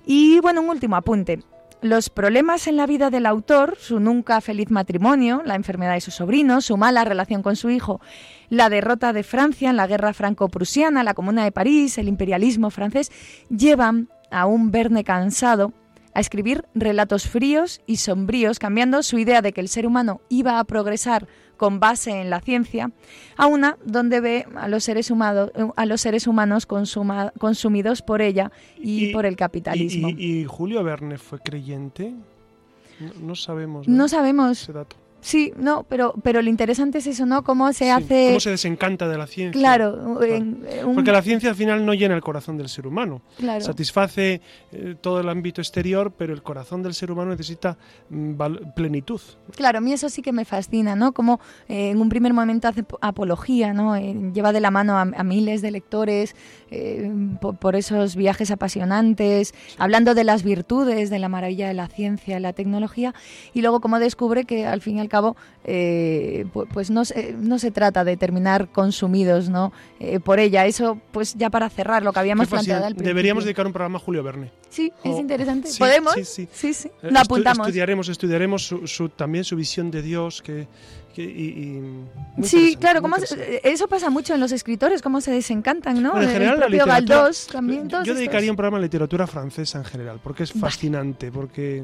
Y 0.04 0.40
bueno, 0.40 0.62
un 0.62 0.68
último 0.68 0.96
apunte. 0.96 1.40
Los 1.82 2.08
problemas 2.08 2.66
en 2.68 2.76
la 2.76 2.86
vida 2.86 3.10
del 3.10 3.26
autor, 3.26 3.76
su 3.78 4.00
nunca 4.00 4.40
feliz 4.40 4.70
matrimonio, 4.70 5.42
la 5.44 5.56
enfermedad 5.56 5.94
de 5.94 6.00
su 6.00 6.10
sobrino, 6.10 6.60
su 6.62 6.76
mala 6.76 7.04
relación 7.04 7.42
con 7.42 7.54
su 7.54 7.68
hijo, 7.70 8.00
la 8.48 8.70
derrota 8.70 9.12
de 9.12 9.22
Francia 9.22 9.68
en 9.68 9.76
la 9.76 9.86
guerra 9.86 10.14
franco-prusiana, 10.14 11.04
la 11.04 11.14
Comuna 11.14 11.44
de 11.44 11.52
París, 11.52 11.98
el 11.98 12.08
imperialismo 12.08 12.70
francés, 12.70 13.12
llevan 13.50 14.08
a 14.30 14.46
un 14.46 14.70
Verne 14.70 15.04
cansado 15.04 15.74
a 16.14 16.20
escribir 16.20 16.64
relatos 16.74 17.28
fríos 17.28 17.82
y 17.86 17.98
sombríos, 17.98 18.58
cambiando 18.58 19.02
su 19.02 19.18
idea 19.18 19.42
de 19.42 19.52
que 19.52 19.60
el 19.60 19.68
ser 19.68 19.86
humano 19.86 20.22
iba 20.30 20.58
a 20.58 20.64
progresar 20.64 21.28
con 21.56 21.80
base 21.80 22.20
en 22.20 22.30
la 22.30 22.40
ciencia, 22.40 22.90
a 23.36 23.46
una 23.46 23.78
donde 23.84 24.20
ve 24.20 24.46
a 24.56 24.68
los 24.68 24.84
seres, 24.84 25.10
humado- 25.10 25.50
a 25.76 25.86
los 25.86 26.00
seres 26.00 26.26
humanos 26.26 26.66
consuma- 26.68 27.32
consumidos 27.38 28.02
por 28.02 28.20
ella 28.22 28.52
y, 28.78 29.06
Y- 29.10 29.12
por 29.12 29.24
el 29.26 29.36
capitalismo. 29.36 30.08
¿Y, 30.10 30.12
y- 30.12 30.40
y 30.40 30.44
Julio 30.44 30.82
Verne 30.84 31.18
fue 31.18 31.38
creyente? 31.40 32.12
No, 33.00 33.12
no 33.28 33.34
sabemos. 33.34 33.86
no 33.88 34.08
sabemos, 34.08 34.62
ese 34.62 34.72
dato. 34.72 34.96
Sí, 35.20 35.52
no, 35.56 35.84
pero, 35.88 36.14
pero 36.22 36.40
lo 36.42 36.48
interesante 36.48 36.98
es 36.98 37.06
eso, 37.08 37.26
¿no? 37.26 37.42
Cómo 37.42 37.72
se 37.72 37.84
Sí, 37.86 37.90
hace... 37.90 38.26
¿Cómo 38.28 38.40
se 38.40 38.50
desencanta 38.50 39.08
de 39.08 39.18
la 39.18 39.26
ciencia? 39.26 39.58
Claro, 39.60 40.22
en- 40.22 40.64
un- 40.84 40.94
Porque 40.94 41.10
la 41.12 41.22
ciencia 41.22 41.50
al 41.50 41.56
final 41.56 41.84
no 41.84 41.94
llena 41.94 42.14
el 42.14 42.20
corazón 42.22 42.56
del 42.56 42.68
ser 42.68 42.86
humano. 42.86 43.22
claro. 43.36 43.60
Satisface 43.64 44.40
eh, 44.72 44.94
todo 45.00 45.20
el 45.20 45.28
ámbito 45.28 45.60
exterior, 45.60 46.12
pero 46.16 46.32
el 46.32 46.42
corazón 46.42 46.82
del 46.82 46.94
ser 46.94 47.10
humano 47.10 47.30
necesita 47.30 47.76
mm, 48.10 48.34
plenitud. 48.76 49.20
Claro, 49.56 49.78
a 49.78 49.80
mí 49.80 49.92
eso 49.92 50.08
sí 50.08 50.22
que 50.22 50.32
me 50.32 50.44
fascina, 50.44 50.94
¿no? 50.96 51.12
Como 51.12 51.40
eh, 51.68 51.90
en 51.90 52.00
un 52.00 52.08
primer 52.08 52.32
momento 52.32 52.68
hace 52.68 52.82
po- 52.84 52.98
apología, 53.00 53.72
¿no? 53.72 53.96
Eh, 53.96 54.14
lleva 54.32 54.52
de 54.52 54.60
la 54.60 54.70
mano 54.70 54.96
a, 54.96 55.02
a 55.02 55.24
miles 55.24 55.60
de 55.62 55.70
lectores 55.72 56.36
eh, 56.70 57.10
po- 57.40 57.54
por, 57.54 57.74
esos 57.76 58.14
viajes 58.16 58.50
apasionantes, 58.50 59.54
hablando 59.78 60.14
de 60.14 60.24
las 60.24 60.42
virtudes, 60.42 61.10
de 61.10 61.18
la 61.18 61.28
maravilla 61.28 61.68
de 61.68 61.74
la 61.74 61.88
ciencia, 61.88 62.38
la 62.40 62.52
tecnología, 62.52 63.14
y 63.54 63.60
luego 63.62 63.80
como 63.80 63.98
descubre 63.98 64.44
que 64.44 64.66
al 64.66 64.80
fin 64.80 64.98
y 64.98 65.00
al 65.06 65.10
cabo, 65.10 65.36
eh, 65.64 66.44
pu- 66.52 66.66
pues 66.72 66.90
no 66.90 67.04
se, 67.04 67.32
no 67.38 67.58
se 67.58 67.70
trata 67.70 68.04
de 68.04 68.16
terminar 68.16 68.68
consumidos, 68.72 69.48
¿no? 69.48 69.72
Eh, 70.00 70.20
por 70.20 70.38
ella. 70.38 70.66
Eso, 70.66 70.98
pues 71.12 71.34
ya 71.34 71.50
para 71.50 71.68
cerrar 71.70 72.02
lo 72.02 72.12
que 72.12 72.20
habíamos 72.20 72.48
planteado 72.48 72.84
al 72.84 72.92
principio. 72.94 73.08
Deberíamos 73.08 73.44
dedicar 73.44 73.66
un 73.66 73.72
programa 73.72 73.98
a 73.98 74.00
Julio 74.00 74.22
Verne. 74.22 74.50
Sí, 74.68 74.92
es 75.04 75.12
Oh, 75.14 75.20
interesante. 75.20 75.68
sí, 75.68 75.78
¿Podemos? 75.78 76.14
sí, 76.14 76.24
sí. 76.24 76.48
sí. 76.52 76.74
sí. 76.74 76.88
Eh, 77.02 77.08
Lo 77.10 77.10
estu- 77.10 77.24
apuntamos. 77.24 77.66
Estudiaremos, 77.66 78.08
estudiaremos 78.08 78.66
su, 78.66 78.86
su- 78.86 79.08
también 79.08 79.44
su 79.44 79.56
visión 79.56 79.90
de 79.90 80.02
Dios, 80.02 80.42
que, 80.42 80.66
y, 81.16 81.22
y- 81.22 81.82
Sí, 82.42 82.76
claro, 82.78 83.00
cómo 83.00 83.16
se- 83.18 83.60
eso 83.64 83.88
pasa 83.88 84.10
mucho 84.10 84.34
en 84.34 84.40
los 84.40 84.52
escritores, 84.52 85.00
cómo 85.00 85.20
se 85.22 85.30
desencantan, 85.30 86.02
¿no? 86.02 86.10
Bueno, 86.10 86.24
en 86.24 86.28
El 86.28 86.34
general, 86.34 86.54
la 86.60 86.66
propio 86.66 86.84
literatura- 86.84 87.16
Galdós 87.20 87.46
también. 87.46 87.88
Yo 87.88 88.00
estos. 88.02 88.16
dedicaría 88.16 88.50
un 88.50 88.56
programa 88.56 88.76
a 88.76 88.80
la 88.80 88.86
literatura 88.86 89.26
francesa 89.26 89.78
en 89.78 89.84
general, 89.84 90.20
porque 90.22 90.42
es 90.42 90.52
Vale. 90.52 90.60
fascinante, 90.60 91.32
porque 91.32 91.82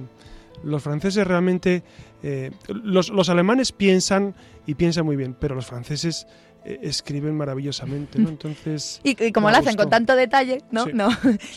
los 0.64 0.82
franceses 0.82 1.26
realmente... 1.26 1.82
eh, 2.22 2.50
los, 2.68 3.10
los 3.10 3.28
alemanes 3.28 3.72
piensan 3.72 4.34
y 4.66 4.74
piensan 4.74 5.04
muy 5.04 5.16
bien, 5.16 5.34
pero 5.38 5.54
los 5.54 5.66
franceses 5.66 6.26
eh, 6.64 6.78
escriben 6.82 7.36
maravillosamente, 7.36 8.18
¿no? 8.20 8.28
Entonces... 8.28 9.00
Y, 9.04 9.22
y 9.22 9.32
como 9.32 9.50
lo 9.50 9.56
hacen 9.56 9.72
gustó. 9.72 9.82
con 9.82 9.90
tanto 9.90 10.14
detalle, 10.14 10.62
¿no? 10.70 10.84
Sí. 10.84 10.92
no. 10.94 11.08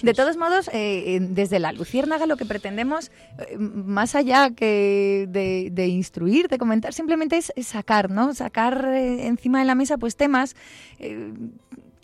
De 0.01 0.13
todos 0.13 0.38
modos, 0.38 0.70
eh, 0.74 1.20
desde 1.22 1.59
la 1.59 1.72
Luciérnaga 1.72 2.26
lo 2.26 2.38
que 2.38 2.45
pretendemos, 2.45 3.11
más 3.57 4.16
allá 4.16 4.49
que 4.49 5.28
de, 5.30 5.70
de 5.72 5.88
instruir, 5.88 6.47
de 6.47 6.57
comentar, 6.57 6.93
simplemente 6.93 7.38
es, 7.38 7.53
sacar, 7.66 8.09
¿no? 8.09 8.34
Sacar 8.34 8.86
encima 8.95 9.59
de 9.59 9.66
la 9.66 9.76
mesa 9.76 9.97
pues 9.97 10.16
temas 10.16 10.55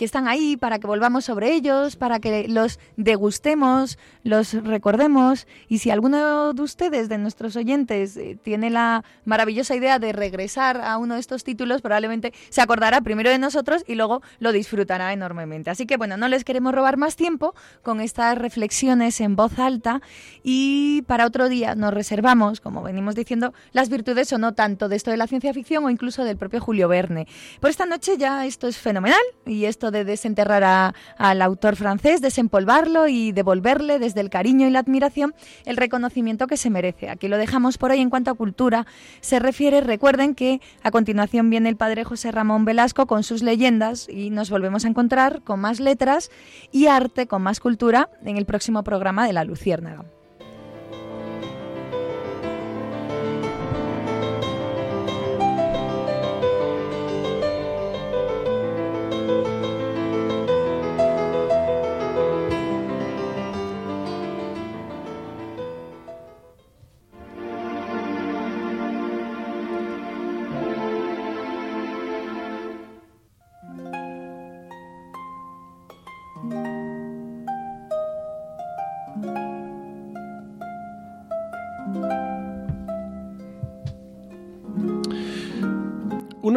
que 0.02 0.06
están 0.06 0.28
ahí 0.28 0.58
para 0.58 0.80
que 0.80 0.88
volvamos 0.88 1.26
sobre 1.26 1.54
ellos, 1.54 1.96
para 1.96 2.20
que 2.20 2.48
los 2.48 2.80
degustemos, 2.98 4.00
los 4.24 4.54
recordemos. 4.54 5.46
Y 5.68 5.78
si 5.78 5.92
alguno 5.92 6.54
de 6.54 6.62
ustedes, 6.64 7.08
de 7.08 7.20
nuestros 7.20 7.56
oyentes, 7.56 8.18
eh, 8.18 8.36
tiene 8.42 8.72
la 8.72 9.04
maravillosa 9.26 9.76
idea 9.76 10.00
de 10.00 10.12
regresar 10.12 10.82
a 10.82 10.98
uno 10.98 11.14
de 11.14 11.20
estos 11.20 11.44
títulos, 11.44 11.84
probablemente 11.84 12.34
se 12.50 12.62
acordará 12.62 13.02
primero 13.02 13.30
de 13.30 13.38
nosotros 13.38 13.84
y 13.88 13.94
luego 13.94 14.24
lo 14.40 14.52
disfrutará 14.52 15.14
enormemente. 15.14 15.70
Así 15.70 15.86
que 15.86 15.98
bueno, 15.98 16.18
no 16.18 16.28
les 16.30 16.46
queremos 16.46 16.74
robar 16.74 16.98
más 16.98 17.16
tiempo 17.16 17.54
con 17.84 18.02
estas 18.02 18.36
reflexiones 18.40 19.22
en 19.22 19.36
voz 19.36 19.60
alta 19.60 20.02
y 20.42 21.04
para 21.04 21.28
otro 21.28 21.48
día 21.48 21.76
nos 21.76 21.94
reservamos, 21.94 22.60
como 22.60 22.82
venimos 22.82 23.14
diciendo, 23.14 23.54
las 23.72 23.90
virtudes 23.90 24.34
o 24.34 24.40
no 24.40 24.56
tanto 24.56 24.90
de 24.90 24.96
esto 24.96 25.12
de 25.12 25.18
la 25.18 25.28
ciencia 25.28 25.54
ficción 25.54 25.86
o 25.86 25.92
incluso 25.92 26.24
del 26.24 26.38
propio 26.38 26.60
Julio 26.60 26.88
Verne. 26.88 27.28
Por 27.60 27.70
esta 27.70 27.86
noche 27.86 28.18
ya 28.18 28.48
esto 28.48 28.68
es 28.68 28.80
fenomenal 28.80 29.22
y 29.46 29.66
esto 29.66 29.91
de 29.92 30.06
desenterrar 30.06 30.64
a- 30.64 30.94
al 31.18 31.42
autor 31.42 31.76
francés, 31.76 32.22
desempolvarlo 32.22 33.08
y 33.08 33.32
devolverle 33.32 34.00
desde 34.00 34.22
el 34.22 34.30
cariño 34.30 34.68
y 34.68 34.72
la 34.72 34.80
admiración 34.80 35.34
el 35.66 35.78
reconocimiento 35.78 36.48
que 36.48 36.58
se 36.58 36.70
merece. 36.70 37.10
Aquí 37.10 37.28
lo 37.28 37.38
dejamos 37.38 37.78
por 37.78 37.92
hoy 37.92 38.00
en 38.00 38.10
cuanto 38.10 38.32
a 38.32 38.36
cultura 38.36 38.88
se 39.20 39.40
refiere. 39.40 39.82
Recuerden 39.82 40.36
que 40.36 40.62
a 40.84 40.92
continuación 40.92 41.50
viene 41.50 41.70
el 41.70 41.76
padre 41.76 42.04
José 42.04 42.32
Ramón 42.32 42.66
Velasco 42.66 43.06
con 43.06 43.24
sus 43.24 43.44
leyendas 43.44 44.08
y 44.10 44.30
nos 44.30 44.50
volvemos 44.50 44.86
a 44.86 44.88
encontrar 44.88 45.42
con 45.44 45.60
más 45.60 45.80
letras 45.80 46.32
y 46.72 46.88
arte, 46.88 47.28
con 47.28 47.42
más 47.42 47.60
cultura 47.60 48.10
en 48.24 48.38
el 48.38 48.46
próximo 48.46 48.84
programa 48.84 49.28
de 49.28 49.34
La 49.34 49.44
Luciérnaga. 49.44 50.06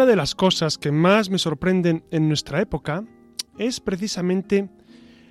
Una 0.04 0.10
de 0.10 0.16
las 0.16 0.34
cosas 0.34 0.76
que 0.76 0.92
más 0.92 1.30
me 1.30 1.38
sorprenden 1.38 2.04
en 2.10 2.28
nuestra 2.28 2.60
época 2.60 3.04
es 3.56 3.80
precisamente 3.80 4.68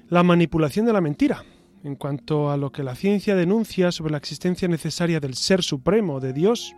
la 0.10 0.24
manipulación 0.24 0.88
de 0.88 0.94
la 0.94 1.00
mentira. 1.00 1.44
en 1.84 1.96
cuanto 1.96 2.50
a 2.50 2.58
lo 2.58 2.72
que 2.72 2.82
la 2.82 2.96
ciencia 2.96 3.36
denuncia 3.36 3.92
sobre 3.92 4.14
la 4.14 4.18
existencia 4.18 4.68
necesaria 4.68 5.20
del 5.20 5.36
Ser 5.36 5.62
Supremo, 5.62 6.20
de 6.20 6.34
Dios, 6.34 6.76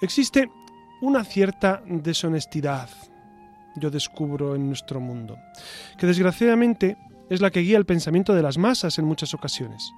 existe 0.00 0.52
una 1.00 1.24
cierta 1.24 1.82
deshonestidad, 1.84 2.88
yo 3.74 3.90
descubro 3.90 4.54
en 4.54 4.68
nuestro 4.68 5.00
mundo, 5.00 5.36
que 5.98 6.06
desgraciadamente 6.06 6.96
es 7.28 7.40
la 7.40 7.50
que 7.50 7.62
guía 7.62 7.78
el 7.78 7.86
pensamiento 7.86 8.34
de 8.34 8.42
las 8.42 8.56
masas 8.56 9.00
en 9.00 9.04
muchas 9.04 9.34
ocasiones, 9.34 9.90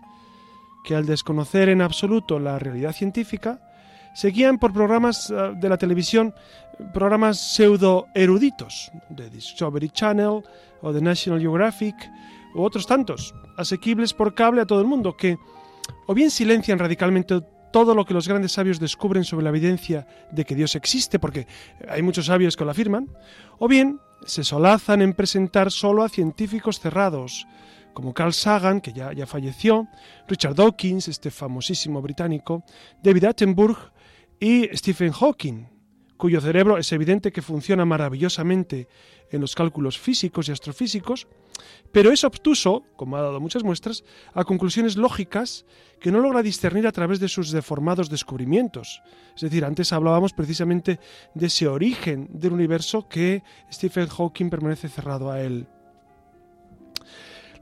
que 0.82 0.96
al 0.96 1.04
desconocer 1.04 1.68
en 1.68 1.82
absoluto 1.82 2.38
la 2.38 2.58
realidad 2.58 2.94
científica, 2.94 3.60
se 4.14 4.28
guían 4.28 4.58
por 4.58 4.72
programas 4.72 5.30
eh, 5.30 5.52
de 5.56 5.68
la 5.68 5.76
televisión, 5.76 6.34
programas 6.94 7.38
pseudo 7.38 8.06
eruditos, 8.14 8.90
de 9.10 9.28
Discovery 9.28 9.90
Channel 9.90 10.42
o 10.80 10.92
de 10.92 11.00
National 11.02 11.40
Geographic, 11.40 11.94
u 12.54 12.62
otros 12.62 12.86
tantos, 12.86 13.34
asequibles 13.56 14.14
por 14.14 14.34
cable 14.34 14.62
a 14.62 14.66
todo 14.66 14.80
el 14.80 14.86
mundo, 14.86 15.16
que 15.16 15.36
o 16.06 16.14
bien 16.14 16.30
silencian 16.30 16.78
radicalmente 16.78 17.40
todo 17.72 17.94
lo 17.94 18.04
que 18.04 18.14
los 18.14 18.28
grandes 18.28 18.52
sabios 18.52 18.78
descubren 18.78 19.24
sobre 19.24 19.42
la 19.42 19.50
evidencia 19.50 20.06
de 20.30 20.44
que 20.44 20.54
Dios 20.54 20.76
existe, 20.76 21.18
porque 21.18 21.48
hay 21.88 22.02
muchos 22.02 22.26
sabios 22.26 22.56
que 22.56 22.64
lo 22.64 22.70
afirman, 22.70 23.08
o 23.58 23.66
bien 23.66 23.98
se 24.26 24.44
solazan 24.44 25.02
en 25.02 25.12
presentar 25.12 25.72
solo 25.72 26.04
a 26.04 26.08
científicos 26.08 26.78
cerrados, 26.78 27.48
como 27.92 28.14
Carl 28.14 28.32
Sagan, 28.32 28.80
que 28.80 28.92
ya, 28.92 29.12
ya 29.12 29.26
falleció, 29.26 29.88
Richard 30.28 30.54
Dawkins, 30.54 31.08
este 31.08 31.30
famosísimo 31.30 32.00
británico, 32.00 32.62
David 33.02 33.24
Attenborough 33.24 33.92
y 34.44 34.68
Stephen 34.76 35.10
Hawking, 35.10 35.68
cuyo 36.18 36.38
cerebro 36.38 36.76
es 36.76 36.92
evidente 36.92 37.32
que 37.32 37.40
funciona 37.40 37.86
maravillosamente 37.86 38.88
en 39.30 39.40
los 39.40 39.54
cálculos 39.54 39.98
físicos 39.98 40.50
y 40.50 40.52
astrofísicos, 40.52 41.26
pero 41.92 42.12
es 42.12 42.24
obtuso, 42.24 42.84
como 42.94 43.16
ha 43.16 43.22
dado 43.22 43.40
muchas 43.40 43.64
muestras, 43.64 44.04
a 44.34 44.44
conclusiones 44.44 44.98
lógicas 44.98 45.64
que 45.98 46.12
no 46.12 46.20
logra 46.20 46.42
discernir 46.42 46.86
a 46.86 46.92
través 46.92 47.20
de 47.20 47.28
sus 47.28 47.52
deformados 47.52 48.10
descubrimientos. 48.10 49.00
Es 49.34 49.40
decir, 49.40 49.64
antes 49.64 49.94
hablábamos 49.94 50.34
precisamente 50.34 51.00
de 51.32 51.46
ese 51.46 51.66
origen 51.66 52.28
del 52.30 52.52
universo 52.52 53.08
que 53.08 53.42
Stephen 53.72 54.08
Hawking 54.08 54.50
permanece 54.50 54.90
cerrado 54.90 55.30
a 55.30 55.40
él. 55.40 55.66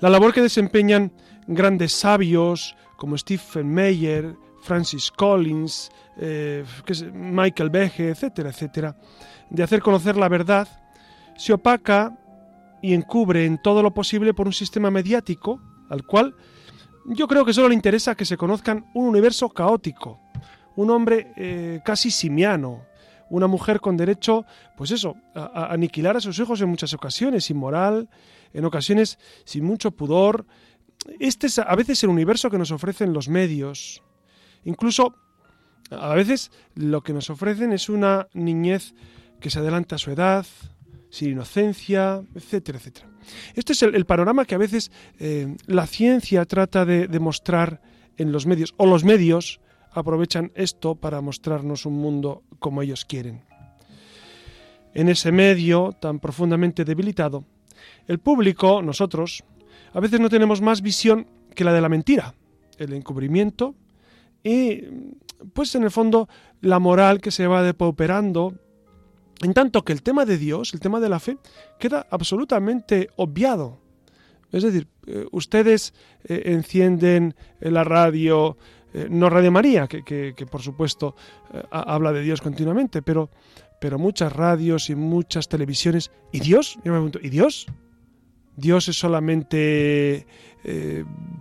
La 0.00 0.10
labor 0.10 0.34
que 0.34 0.42
desempeñan 0.42 1.12
grandes 1.46 1.92
sabios 1.92 2.74
como 2.96 3.16
Stephen 3.16 3.72
Meyer, 3.72 4.34
Francis 4.62 5.10
Collins, 5.10 5.90
eh, 6.16 6.64
Michael 7.12 7.70
Behe, 7.70 8.10
etcétera, 8.10 8.50
etcétera, 8.50 8.96
de 9.50 9.62
hacer 9.62 9.82
conocer 9.82 10.16
la 10.16 10.28
verdad, 10.28 10.66
se 11.36 11.52
opaca 11.52 12.16
y 12.80 12.94
encubre 12.94 13.44
en 13.44 13.60
todo 13.60 13.82
lo 13.82 13.92
posible 13.92 14.32
por 14.32 14.46
un 14.46 14.52
sistema 14.52 14.90
mediático 14.90 15.60
al 15.90 16.06
cual 16.06 16.34
yo 17.06 17.26
creo 17.28 17.44
que 17.44 17.52
solo 17.52 17.68
le 17.68 17.74
interesa 17.74 18.14
que 18.14 18.24
se 18.24 18.36
conozcan 18.36 18.86
un 18.94 19.06
universo 19.06 19.48
caótico, 19.50 20.20
un 20.76 20.90
hombre 20.90 21.32
eh, 21.36 21.80
casi 21.84 22.10
simiano, 22.10 22.86
una 23.28 23.46
mujer 23.46 23.80
con 23.80 23.96
derecho, 23.96 24.44
pues 24.76 24.90
eso, 24.90 25.16
a, 25.34 25.72
aniquilar 25.72 26.16
a 26.16 26.20
sus 26.20 26.38
hijos 26.38 26.60
en 26.60 26.68
muchas 26.68 26.94
ocasiones, 26.94 27.50
inmoral, 27.50 28.08
en 28.52 28.64
ocasiones 28.64 29.18
sin 29.44 29.64
mucho 29.64 29.90
pudor. 29.90 30.46
Este 31.18 31.48
es 31.48 31.58
a 31.58 31.74
veces 31.74 32.02
el 32.04 32.10
universo 32.10 32.50
que 32.50 32.58
nos 32.58 32.70
ofrecen 32.70 33.12
los 33.12 33.28
medios. 33.28 34.02
Incluso 34.64 35.14
a 35.90 36.14
veces 36.14 36.50
lo 36.74 37.02
que 37.02 37.12
nos 37.12 37.30
ofrecen 37.30 37.72
es 37.72 37.88
una 37.88 38.28
niñez 38.32 38.94
que 39.40 39.50
se 39.50 39.58
adelanta 39.58 39.96
a 39.96 39.98
su 39.98 40.10
edad, 40.10 40.46
sin 41.10 41.30
inocencia, 41.30 42.22
etcétera, 42.34 42.78
etcétera. 42.78 43.08
Este 43.54 43.72
es 43.72 43.82
el, 43.82 44.04
panorama 44.06 44.44
que 44.44 44.54
a 44.54 44.58
veces 44.58 44.90
eh, 45.18 45.54
la 45.66 45.86
ciencia 45.86 46.44
trata 46.44 46.84
de, 46.84 47.06
de 47.06 47.20
mostrar 47.20 47.82
en 48.16 48.32
los 48.32 48.46
medios, 48.46 48.74
o 48.76 48.86
los 48.86 49.04
medios 49.04 49.60
aprovechan 49.90 50.52
esto 50.54 50.94
para 50.94 51.20
mostrarnos 51.20 51.86
un 51.86 51.94
mundo 51.94 52.42
como 52.58 52.82
ellos 52.82 53.04
quieren. 53.04 53.42
En 54.94 55.08
ese 55.08 55.32
medio 55.32 55.92
tan 56.00 56.18
profundamente 56.18 56.84
debilitado, 56.84 57.44
el 58.06 58.18
público, 58.18 58.82
nosotros, 58.82 59.44
a 59.92 60.00
veces 60.00 60.20
no 60.20 60.28
tenemos 60.28 60.60
más 60.60 60.82
visión 60.82 61.26
que 61.54 61.64
la 61.64 61.72
de 61.72 61.80
la 61.80 61.88
mentira, 61.88 62.34
el 62.78 62.92
encubrimiento 62.92 63.74
y, 64.44 64.84
pues 65.52 65.74
en 65.74 65.84
el 65.84 65.90
fondo, 65.90 66.28
la 66.60 66.78
moral 66.78 67.20
que 67.20 67.30
se 67.30 67.46
va 67.46 67.62
depauperando 67.62 68.54
en 69.42 69.54
tanto 69.54 69.82
que 69.84 69.92
el 69.92 70.02
tema 70.02 70.24
de 70.24 70.38
Dios, 70.38 70.72
el 70.72 70.80
tema 70.80 71.00
de 71.00 71.08
la 71.08 71.18
fe, 71.18 71.36
queda 71.78 72.06
absolutamente 72.10 73.10
obviado. 73.16 73.80
Es 74.52 74.62
decir, 74.62 74.86
eh, 75.06 75.26
ustedes 75.32 75.94
eh, 76.24 76.42
encienden 76.46 77.34
la 77.60 77.82
radio, 77.82 78.56
eh, 78.94 79.08
no 79.10 79.28
Radio 79.28 79.50
María, 79.50 79.88
que, 79.88 80.46
por 80.50 80.62
supuesto 80.62 81.16
habla 81.70 82.12
de 82.12 82.22
Dios 82.22 82.40
continuamente, 82.40 83.02
pero, 83.02 83.30
pero 83.80 83.98
muchas 83.98 84.32
radios 84.32 84.90
y 84.90 84.94
muchas 84.94 85.48
televisiones. 85.48 86.12
¿Y 86.30 86.40
Dios? 86.40 86.76
Yo 86.84 86.92
me 86.92 86.98
pregunto, 86.98 87.18
¿y 87.20 87.30
Dios? 87.30 87.66
¿Dios 88.56 88.88
es 88.88 88.96
solamente 88.98 90.26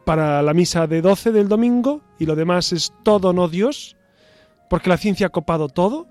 para 0.06 0.42
la 0.42 0.54
misa 0.54 0.88
de 0.88 1.02
12 1.02 1.32
del 1.32 1.48
domingo 1.48 2.02
y 2.18 2.26
lo 2.26 2.36
demás 2.36 2.74
es 2.74 2.94
todo 3.04 3.34
no 3.34 3.48
Dios? 3.48 3.96
¿Porque 4.70 4.90
la 4.90 4.98
ciencia 4.98 5.28
ha 5.28 5.30
copado 5.30 5.70
todo? 5.70 6.08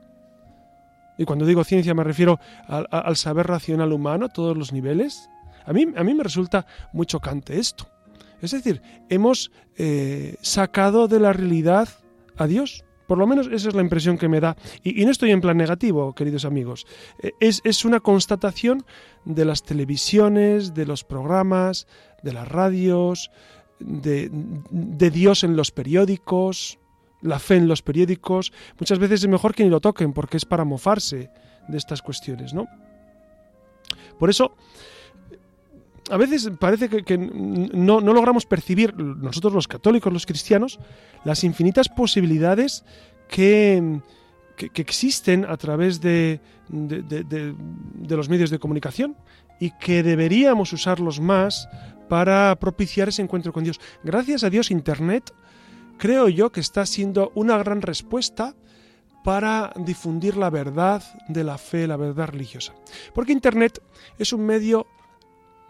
Y 1.19 1.25
cuando 1.25 1.45
digo 1.45 1.65
ciencia 1.65 1.95
me 1.95 2.05
refiero 2.05 2.41
al, 2.67 3.17
saber 3.17 3.47
racional 3.47 3.93
humano 3.93 4.27
a 4.27 4.29
todos 4.29 4.57
los 4.57 4.73
niveles. 4.73 5.29
A 5.67 5.73
mí, 5.73 5.87
a 5.95 6.03
mí 6.03 6.15
me 6.15 6.25
resulta 6.25 6.67
muy 6.93 7.07
chocante 7.07 7.59
esto. 7.59 7.89
Es 8.41 8.53
decir, 8.53 8.81
hemos 9.09 9.53
eh, 9.77 10.37
sacado 10.41 11.09
de 11.09 11.21
la 11.21 11.33
realidad 11.33 11.89
a 12.37 12.47
Dios. 12.47 12.85
Por 13.11 13.19
lo 13.19 13.27
menos 13.27 13.49
esa 13.49 13.71
es 13.71 13.75
la 13.75 13.83
impresión 13.83 14.17
que 14.17 14.29
me 14.29 14.39
da. 14.39 14.57
Y, 14.85 15.05
no 15.05 15.11
estoy 15.11 15.33
en 15.33 15.41
plan 15.41 15.57
negativo, 15.57 16.15
queridos 16.15 16.45
amigos. 16.45 16.87
Eh, 17.19 17.33
es, 17.41 17.85
una 17.85 17.99
constatación 17.99 18.85
de 19.25 19.45
las 19.45 19.65
televisiones, 19.65 20.75
de 20.75 20.87
los 20.87 21.03
programas, 21.03 21.89
de 22.23 22.33
las 22.33 22.47
radios, 22.47 23.33
de, 23.81 24.31
de 24.31 25.11
Dios 25.11 25.43
en 25.43 25.57
los 25.57 25.73
periódicos, 25.73 26.79
la 27.21 27.41
fe 27.41 27.57
en 27.57 27.67
los 27.67 27.83
periódicos, 27.83 28.53
muchas 28.79 29.01
veces 29.01 29.25
es 29.25 29.29
mejor 29.29 29.57
que 29.57 29.65
ni 29.65 29.71
lo 29.71 29.81
toquen 29.81 30.13
porque 30.13 30.37
es 30.37 30.45
para 30.45 30.65
mofarse 30.65 31.31
de 31.67 31.79
estas 31.79 32.03
cuestiones, 32.03 32.55
¿no? 32.55 32.67
Por 34.21 34.31
eso, 34.31 34.55
a 36.11 36.17
veces 36.17 36.51
parece 36.59 36.89
que, 36.89 37.19
no, 37.19 38.01
logramos 38.01 38.47
percibir, 38.47 38.97
nosotros 38.97 39.53
los 39.53 39.69
católicos, 39.69 40.13
los 40.13 40.27
cristianos, 40.27 40.79
las 41.25 41.45
infinitas 41.45 41.89
posibilidades 41.89 42.85
que, 43.29 44.01
existen 44.75 45.47
a 45.47 45.57
través 45.57 46.01
de, 46.01 46.41
de, 46.69 47.55
los 48.17 48.29
medios 48.29 48.51
de 48.51 48.59
comunicación 48.59 49.17
y 49.59 49.71
que 49.79 50.03
deberíamos 50.03 50.73
usarlos 50.73 51.19
más 51.21 51.69
para 52.09 52.55
propiciar 52.57 53.09
ese 53.09 53.23
encuentro 53.23 53.53
con 53.53 53.65
Dios. 53.65 53.81
Gracias 54.05 54.45
a 54.45 54.51
Dios, 54.51 54.71
Internet 54.71 55.33
creo 56.01 56.29
yo 56.29 56.51
que 56.51 56.61
está 56.61 56.85
siendo 56.87 57.31
una 57.35 57.59
gran 57.59 57.83
respuesta 57.83 58.55
para 59.23 59.73
difundir 59.77 60.37
la 60.37 60.49
verdad 60.49 61.03
de 61.29 61.45
la 61.45 61.59
fe, 61.59 61.87
la 61.87 61.97
verdad 61.97 62.29
religiosa. 62.29 62.75
Porque 63.15 63.33
Internet 63.33 63.83
es 64.19 64.33
un 64.33 64.47
medio 64.47 64.87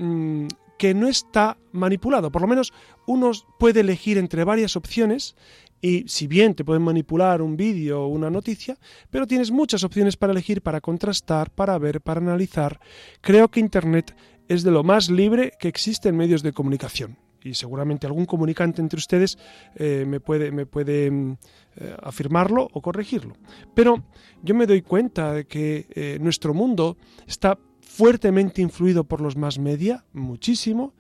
mm, 0.01 0.47
que 0.79 0.95
no 0.95 1.09
está 1.09 1.59
manipulado, 1.73 2.33
por 2.33 2.43
lo 2.43 2.49
menos 2.49 2.73
uno 3.07 3.33
puede 3.59 3.81
elegir 3.81 4.17
entre 4.17 4.45
varias 4.45 4.77
opciones 4.77 5.37
y 5.83 6.05
si 6.09 6.27
bien 6.27 6.55
te 6.55 6.65
pueden 6.65 6.83
manipular 6.83 7.43
un 7.43 7.57
vídeo 7.57 8.03
o 8.03 8.09
una 8.09 8.31
noticia, 8.31 8.79
pero 9.11 9.27
tienes 9.27 9.51
muchas 9.51 9.85
opciones 9.85 10.17
para 10.17 10.33
elegir, 10.33 10.63
para 10.63 10.81
contrastar, 10.81 11.51
para 11.51 11.79
ver, 11.79 12.01
para 12.01 12.21
analizar. 12.21 12.81
Creo 13.21 13.49
que 13.49 13.61
Internet 13.61 14.15
es 14.49 14.63
de 14.63 14.71
lo 14.71 14.83
más 14.83 15.11
libre 15.11 15.53
que 15.59 15.69
existe 15.69 16.09
en 16.09 16.17
medios 16.17 16.43
de 16.43 16.53
comunicación 16.53 17.17
y 17.43 17.55
seguramente 17.55 18.07
algún 18.07 18.27
comunicante 18.27 18.83
entre 18.83 18.99
ustedes 18.99 19.39
eh, 19.75 20.05
me 20.07 20.21
puede, 20.21 20.51
me 20.51 20.67
puede 20.67 21.11
mm, 21.11 21.37
eh, 21.77 21.97
afirmarlo 22.03 22.69
o 22.73 22.81
corregirlo. 22.81 23.35
Pero 23.75 24.03
yo 24.43 24.55
me 24.55 24.67
doy 24.67 24.83
cuenta 24.83 25.33
de 25.33 25.47
que 25.47 25.87
eh, 25.91 26.19
nuestro 26.21 26.55
mundo 26.55 26.97
está 27.27 27.59
fuertemente 27.97 28.63
influido 28.63 29.05
por 29.05 29.21
los 29.21 29.37
más 29.37 29.59
media, 29.59 30.07
muchísimo, 30.13 30.95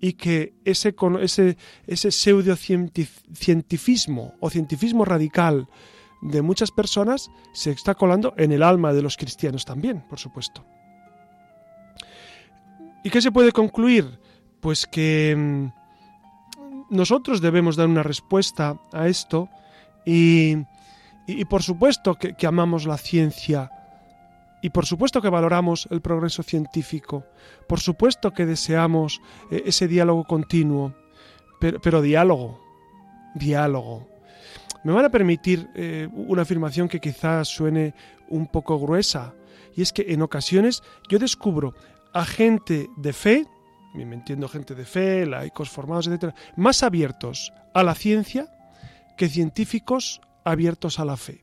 y 0.00 0.14
que 0.14 0.54
ese, 0.64 0.94
ese, 1.20 1.56
ese 1.86 2.10
pseudocientifismo 2.10 4.34
o 4.40 4.50
cientifismo 4.50 5.04
radical 5.04 5.68
de 6.22 6.40
muchas 6.42 6.70
personas 6.70 7.30
se 7.52 7.72
está 7.72 7.94
colando 7.94 8.34
en 8.36 8.52
el 8.52 8.62
alma 8.62 8.92
de 8.92 9.02
los 9.02 9.16
cristianos 9.16 9.64
también, 9.64 10.02
por 10.08 10.18
supuesto. 10.18 10.64
¿Y 13.02 13.10
qué 13.10 13.20
se 13.20 13.32
puede 13.32 13.52
concluir? 13.52 14.18
Pues 14.60 14.86
que 14.86 15.34
mm, 15.36 15.66
nosotros 16.90 17.40
debemos 17.40 17.76
dar 17.76 17.88
una 17.88 18.02
respuesta 18.02 18.78
a 18.92 19.08
esto 19.08 19.48
y, 20.04 20.56
por 21.48 21.62
supuesto 21.62 22.14
que, 22.14 22.46
amamos 22.46 22.86
la 22.86 22.98
ciencia 22.98 23.70
Y 24.66 24.70
por 24.70 24.84
supuesto 24.84 25.22
que 25.22 25.28
valoramos 25.28 25.86
el 25.92 26.00
progreso 26.00 26.42
científico, 26.42 27.24
por 27.68 27.78
supuesto 27.78 28.32
que 28.32 28.44
deseamos 28.44 29.20
eh, 29.48 29.62
ese 29.66 29.86
diálogo 29.86 30.24
continuo, 30.24 30.92
pero, 31.60 32.02
diálogo, 32.02 32.60
diálogo. 33.36 34.08
Me 34.82 34.92
van 34.92 35.04
a 35.04 35.08
permitir 35.08 35.70
eh, 35.76 36.08
una 36.12 36.42
afirmación 36.42 36.88
que 36.88 36.98
quizás 36.98 37.46
suene 37.46 37.94
un 38.28 38.48
poco 38.48 38.76
gruesa, 38.80 39.34
y 39.76 39.82
es 39.82 39.92
que 39.92 40.06
en 40.08 40.22
ocasiones 40.22 40.82
yo 41.08 41.20
descubro 41.20 41.72
a 42.12 42.24
gente 42.24 42.88
de 42.96 43.12
fe, 43.12 43.46
me 43.94 44.02
entiendo 44.02 44.48
gente 44.48 44.74
de 44.74 44.84
fe, 44.84 45.26
laicos 45.26 45.70
formados, 45.70 46.08
etcétera, 46.08 46.34
más 46.56 46.82
abiertos 46.82 47.52
a 47.72 47.84
la 47.84 47.94
ciencia 47.94 48.48
que 49.16 49.28
científicos 49.28 50.20
abiertos 50.42 50.98
a 50.98 51.04
la 51.04 51.16
fe. 51.16 51.40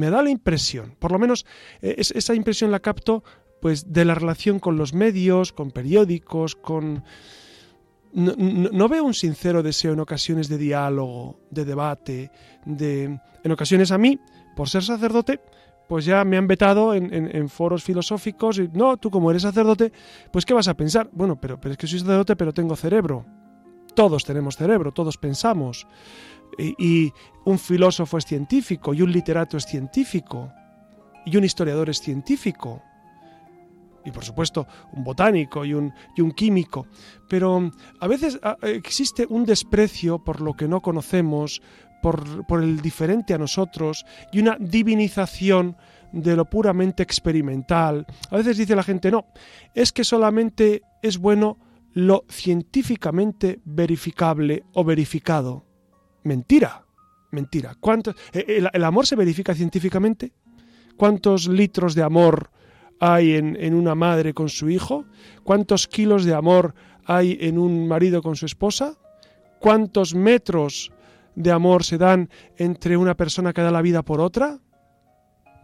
Me 0.00 0.08
da 0.10 0.22
la 0.22 0.30
impresión, 0.30 0.94
por 0.98 1.12
lo 1.12 1.18
menos 1.18 1.44
eh, 1.82 1.94
es- 1.98 2.10
esa 2.12 2.34
impresión 2.34 2.70
la 2.70 2.80
capto 2.80 3.22
pues 3.60 3.92
de 3.92 4.04
la 4.06 4.14
relación 4.14 4.58
con 4.58 4.78
los 4.78 4.94
medios, 4.94 5.52
con 5.52 5.70
periódicos, 5.70 6.56
con 6.56 7.04
no, 8.12 8.88
veo 8.88 9.04
un 9.04 9.14
sincero 9.14 9.62
deseo 9.62 9.92
en 9.92 10.00
ocasiones 10.00 10.48
de 10.48 10.58
diálogo, 10.58 11.38
de 11.50 11.64
debate, 11.64 12.30
de 12.64 13.20
en 13.44 13.52
ocasiones 13.52 13.92
a 13.92 13.98
mí, 13.98 14.18
por 14.56 14.68
ser 14.68 14.82
sacerdote, 14.82 15.40
pues 15.88 16.04
ya 16.06 16.24
me 16.24 16.36
han 16.36 16.46
vetado 16.48 16.94
en 16.94 17.48
foros 17.48 17.84
filosóficos 17.84 18.58
y 18.58 18.68
no, 18.72 18.96
tú 18.96 19.10
como 19.10 19.30
eres 19.30 19.42
sacerdote, 19.42 19.92
pues 20.32 20.44
¿qué 20.44 20.54
vas 20.54 20.68
a 20.68 20.74
pensar? 20.74 21.08
Bueno, 21.12 21.38
pero, 21.40 21.60
pero 21.60 21.72
es 21.72 21.78
que 21.78 21.86
soy 21.86 22.00
sacerdote, 22.00 22.34
pero 22.36 22.52
tengo 22.52 22.74
cerebro. 22.76 23.26
Todos 23.94 24.24
tenemos 24.24 24.56
cerebro, 24.56 24.92
todos 24.92 25.16
pensamos. 25.18 25.86
Y, 26.58 27.12
un 27.46 27.58
filósofo 27.58 28.18
es 28.18 28.26
científico, 28.26 28.92
y 28.92 29.00
un 29.00 29.10
literato 29.10 29.56
es 29.56 29.64
científico, 29.64 30.52
y 31.24 31.36
un 31.38 31.44
historiador 31.44 31.88
es 31.88 32.00
científico. 32.00 32.82
Y 34.04 34.10
por 34.10 34.24
supuesto, 34.24 34.66
un 34.92 35.02
botánico 35.02 35.64
y 35.64 35.72
un, 35.74 35.92
y 36.16 36.20
un 36.20 36.32
químico. 36.32 36.86
Pero 37.28 37.60
mm, 37.60 37.72
a 38.00 38.06
veces 38.06 38.38
a- 38.42 38.56
existe 38.62 39.26
un 39.28 39.44
desprecio 39.46 40.18
por 40.22 40.40
lo 40.42 40.54
que 40.54 40.68
no 40.68 40.80
conocemos, 40.80 41.62
por, 42.02 42.46
por 42.46 42.62
el 42.62 42.80
diferente 42.80 43.34
a 43.34 43.38
nosotros, 43.38 44.04
y 44.32 44.40
una 44.40 44.56
divinización 44.60 45.76
de 46.12 46.36
lo 46.36 46.44
puramente 46.44 47.02
experimental. 47.02 48.06
A 48.30 48.36
veces 48.36 48.56
dice 48.58 48.76
la 48.76 48.82
gente, 48.82 49.10
no, 49.10 49.26
es 49.74 49.92
que 49.92 50.04
solamente 50.04 50.82
es 51.02 51.18
bueno 51.18 51.58
lo 51.92 52.24
científicamente 52.28 53.60
verificable 53.64 54.64
o 54.74 54.84
verificado. 54.84 55.69
Mentira, 56.22 56.84
mentira. 57.30 57.76
¿Cuánto, 57.78 58.14
eh, 58.32 58.62
el, 58.72 58.84
amor 58.84 59.06
se 59.06 59.16
verifica 59.16 59.54
científicamente? 59.54 60.32
¿Cuántos 60.96 61.48
litros 61.48 61.94
de 61.94 62.02
amor 62.02 62.50
hay 62.98 63.34
en, 63.34 63.56
en 63.58 63.74
una 63.74 63.94
madre 63.94 64.34
con 64.34 64.48
su 64.48 64.68
hijo? 64.68 65.06
¿Cuántos 65.44 65.88
kilos 65.88 66.24
de 66.24 66.34
amor 66.34 66.74
hay 67.06 67.38
en 67.40 67.58
un 67.58 67.88
marido 67.88 68.22
con 68.22 68.36
su 68.36 68.46
esposa? 68.46 68.98
¿Cuántos 69.58 70.14
metros 70.14 70.92
de 71.34 71.50
amor 71.50 71.84
se 71.84 71.98
dan 71.98 72.28
entre 72.56 72.96
una 72.96 73.16
persona 73.16 73.52
que 73.52 73.62
da 73.62 73.70
la 73.70 73.82
vida 73.82 74.02
por 74.02 74.20
otra? 74.20 74.58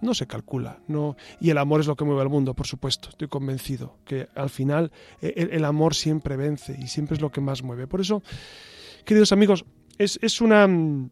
No 0.02 0.14
se 0.14 0.26
calcula, 0.26 0.80
no. 0.88 1.16
Y 1.40 1.50
el 1.50 1.59
amor 1.59 1.80
es 1.80 1.86
lo 1.86 1.96
que 1.96 2.04
mueve 2.04 2.22
al 2.22 2.28
mundo, 2.28 2.54
por 2.54 2.66
supuesto. 2.66 3.09
Estoy 3.09 3.28
convencido 3.28 3.98
que 4.04 4.28
al 4.34 4.50
final 4.50 4.92
eh, 5.22 5.48
el 5.52 5.64
amor 5.64 5.94
siempre 5.94 6.36
vence 6.36 6.76
y 6.78 6.88
siempre 6.88 7.14
es 7.14 7.20
lo 7.20 7.30
que 7.30 7.40
más 7.40 7.62
mueve. 7.62 7.86
Por 7.86 8.00
eso, 8.00 8.22
queridos 9.04 9.32
amigos, 9.32 9.64
es, 9.99 10.18
es 10.22 10.40
una 10.40 10.66
mm, 10.66 11.11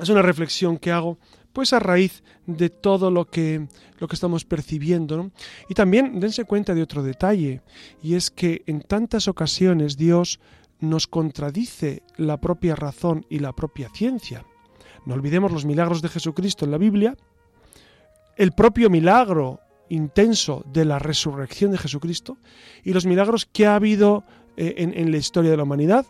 es 0.00 0.08
una 0.08 0.22
reflexión 0.22 0.76
que 0.76 0.92
hago 0.92 1.18
pues 1.52 1.72
a 1.72 1.78
raíz 1.78 2.22
de 2.46 2.68
todo 2.68 3.10
lo 3.10 3.30
que 3.30 3.66
lo 3.98 4.08
que 4.08 4.14
estamos 4.14 4.44
percibiendo. 4.44 5.30
Y 5.70 5.74
también 5.74 6.20
dense 6.20 6.44
cuenta 6.44 6.74
de 6.74 6.82
otro 6.82 7.02
detalle 7.02 7.62
y 8.02 8.14
es 8.14 8.30
que 8.30 8.62
en 8.66 8.82
tantas 8.82 9.26
ocasiones 9.26 9.96
Dios 9.96 10.38
nos 10.80 11.06
contradice 11.06 12.02
la 12.18 12.38
propia 12.38 12.76
razón 12.76 13.24
y 13.30 13.38
la 13.38 13.54
propia 13.54 13.88
ciencia. 13.88 14.44
No 15.06 15.14
olvidemos 15.14 15.50
los 15.50 15.64
milagros 15.64 16.02
de 16.02 16.10
Jesucristo 16.10 16.66
en 16.66 16.72
la 16.72 16.78
Biblia, 16.78 17.16
el 18.36 18.52
propio 18.52 18.90
milagro 18.90 19.60
intenso 19.88 20.62
de 20.70 20.84
la 20.84 20.98
resurrección 20.98 21.70
de 21.70 21.78
Jesucristo 21.78 22.36
y 22.84 22.92
los 22.92 23.06
milagros 23.06 23.46
que 23.46 23.66
ha 23.66 23.76
habido 23.76 24.24
eh, 24.58 24.74
en, 24.78 24.92
en 24.92 25.10
la 25.10 25.16
historia 25.16 25.50
de 25.50 25.56
la 25.56 25.62
humanidad. 25.62 26.04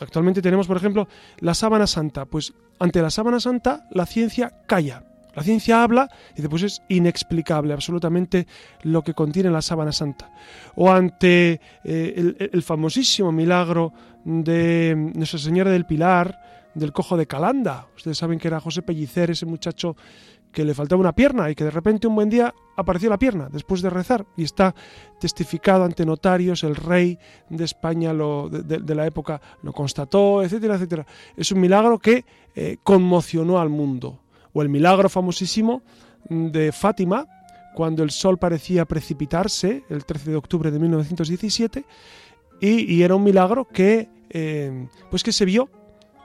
Actualmente 0.00 0.42
tenemos, 0.42 0.66
por 0.66 0.76
ejemplo, 0.76 1.08
la 1.38 1.54
sábana 1.54 1.86
santa. 1.86 2.24
Pues 2.26 2.52
ante 2.78 3.00
la 3.02 3.10
sábana 3.10 3.40
santa 3.40 3.86
la 3.90 4.06
ciencia 4.06 4.52
calla. 4.66 5.04
La 5.34 5.42
ciencia 5.42 5.82
habla 5.82 6.08
y 6.36 6.42
después 6.42 6.62
es 6.62 6.82
inexplicable 6.88 7.72
absolutamente 7.72 8.46
lo 8.82 9.02
que 9.02 9.14
contiene 9.14 9.50
la 9.50 9.62
sábana 9.62 9.90
santa. 9.90 10.30
O 10.76 10.92
ante 10.92 11.60
eh, 11.82 12.14
el, 12.16 12.50
el 12.52 12.62
famosísimo 12.62 13.32
milagro 13.32 13.92
de 14.24 14.94
Nuestra 15.14 15.40
Señora 15.40 15.72
del 15.72 15.86
Pilar, 15.86 16.38
del 16.74 16.92
cojo 16.92 17.16
de 17.16 17.26
Calanda. 17.26 17.86
Ustedes 17.96 18.18
saben 18.18 18.38
que 18.38 18.48
era 18.48 18.60
José 18.60 18.82
Pellicer, 18.82 19.30
ese 19.30 19.46
muchacho 19.46 19.96
que 20.54 20.64
le 20.64 20.72
faltaba 20.72 21.00
una 21.00 21.14
pierna 21.14 21.50
y 21.50 21.54
que 21.54 21.64
de 21.64 21.70
repente 21.70 22.06
un 22.06 22.14
buen 22.14 22.30
día 22.30 22.54
apareció 22.76 23.10
la 23.10 23.18
pierna 23.18 23.48
después 23.50 23.82
de 23.82 23.90
rezar 23.90 24.24
y 24.36 24.44
está 24.44 24.74
testificado 25.18 25.84
ante 25.84 26.06
notarios, 26.06 26.62
el 26.62 26.76
rey 26.76 27.18
de 27.50 27.64
España 27.64 28.12
lo, 28.12 28.48
de, 28.48 28.94
la 28.94 29.06
época 29.06 29.40
lo 29.62 29.72
constató, 29.72 30.42
etcétera, 30.42 30.76
etcétera. 30.76 31.06
Es 31.36 31.50
un 31.50 31.60
milagro 31.60 31.98
que 31.98 32.24
eh, 32.54 32.76
conmocionó 32.82 33.58
al 33.58 33.68
mundo. 33.68 34.20
O 34.52 34.62
el 34.62 34.68
milagro 34.68 35.08
famosísimo 35.08 35.82
de 36.30 36.70
Fátima, 36.70 37.26
cuando 37.74 38.04
el 38.04 38.12
sol 38.12 38.38
parecía 38.38 38.84
precipitarse, 38.84 39.82
el 39.90 40.04
13 40.04 40.30
de 40.30 40.36
octubre 40.36 40.70
de 40.70 40.78
1917, 40.78 41.84
y, 42.60 42.94
y 42.94 43.02
era 43.02 43.16
un 43.16 43.24
milagro 43.24 43.66
que, 43.66 44.08
eh, 44.30 44.86
pues 45.10 45.24
que 45.24 45.32
se 45.32 45.44
vio 45.44 45.68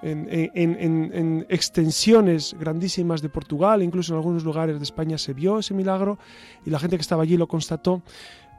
en, 0.01 0.27
en, 0.29 0.51
en, 0.79 1.11
en, 1.13 1.45
extensiones 1.49 2.55
grandísimas 2.59 3.21
de 3.21 3.29
Portugal, 3.29 3.83
incluso 3.83 4.13
en 4.13 4.17
algunos 4.17 4.43
lugares 4.43 4.77
de 4.77 4.83
España 4.83 5.17
se 5.17 5.33
vio 5.33 5.59
ese 5.59 5.73
milagro 5.73 6.17
y 6.65 6.69
la 6.69 6.79
gente 6.79 6.95
que 6.97 7.01
estaba 7.01 7.23
allí 7.23 7.37
lo 7.37 7.47
constató. 7.47 8.01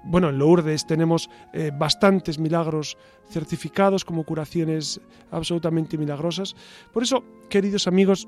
Bueno, 0.03 0.30
en 0.30 0.38
Lourdes 0.38 0.86
tenemos 0.86 1.28
eh, 1.53 1.70
bastantes 1.76 2.38
milagros 2.38 2.97
certificados 3.28 4.05
como 4.05 4.24
curaciones 4.24 5.01
absolutamente 5.30 5.99
milagrosas. 5.99 6.57
Por 6.93 7.03
eso, 7.03 7.22
queridos 7.49 7.86
amigos, 7.86 8.26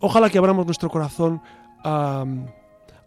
ojalá 0.00 0.28
que 0.28 0.38
abramos 0.38 0.66
nuestro 0.66 0.90
corazón 0.90 1.40
a, 1.82 2.24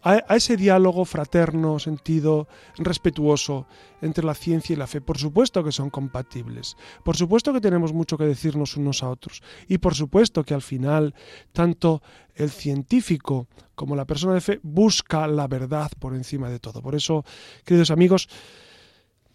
a, 0.02 0.36
ese 0.36 0.56
diálogo 0.56 1.04
fraterno, 1.04 1.78
sentido, 1.78 2.48
respetuoso 2.76 3.66
entre 4.00 4.24
la 4.24 4.34
ciencia 4.34 4.72
y 4.74 4.76
la 4.76 4.86
fe. 4.86 5.00
Por 5.00 5.18
supuesto 5.18 5.62
que 5.62 5.72
son 5.72 5.90
compatibles, 5.90 6.76
por 7.04 7.16
supuesto 7.16 7.52
que 7.52 7.60
tenemos 7.60 7.92
mucho 7.92 8.16
que 8.16 8.24
decirnos 8.24 8.76
unos 8.76 9.02
a 9.02 9.10
otros 9.10 9.42
y 9.68 9.78
por 9.78 9.94
supuesto 9.94 10.44
que 10.44 10.54
al 10.54 10.62
final 10.62 11.14
tanto 11.52 12.02
el 12.34 12.50
científico 12.50 13.48
como 13.74 13.96
la 13.96 14.06
persona 14.06 14.34
de 14.34 14.40
fe 14.40 14.60
busca 14.62 15.26
la 15.26 15.46
verdad 15.46 15.90
por 15.98 16.14
encima 16.14 16.48
de 16.48 16.58
todo. 16.58 16.82
Por 16.82 16.94
eso, 16.94 17.24
queridos 17.64 17.90
amigos, 17.90 18.28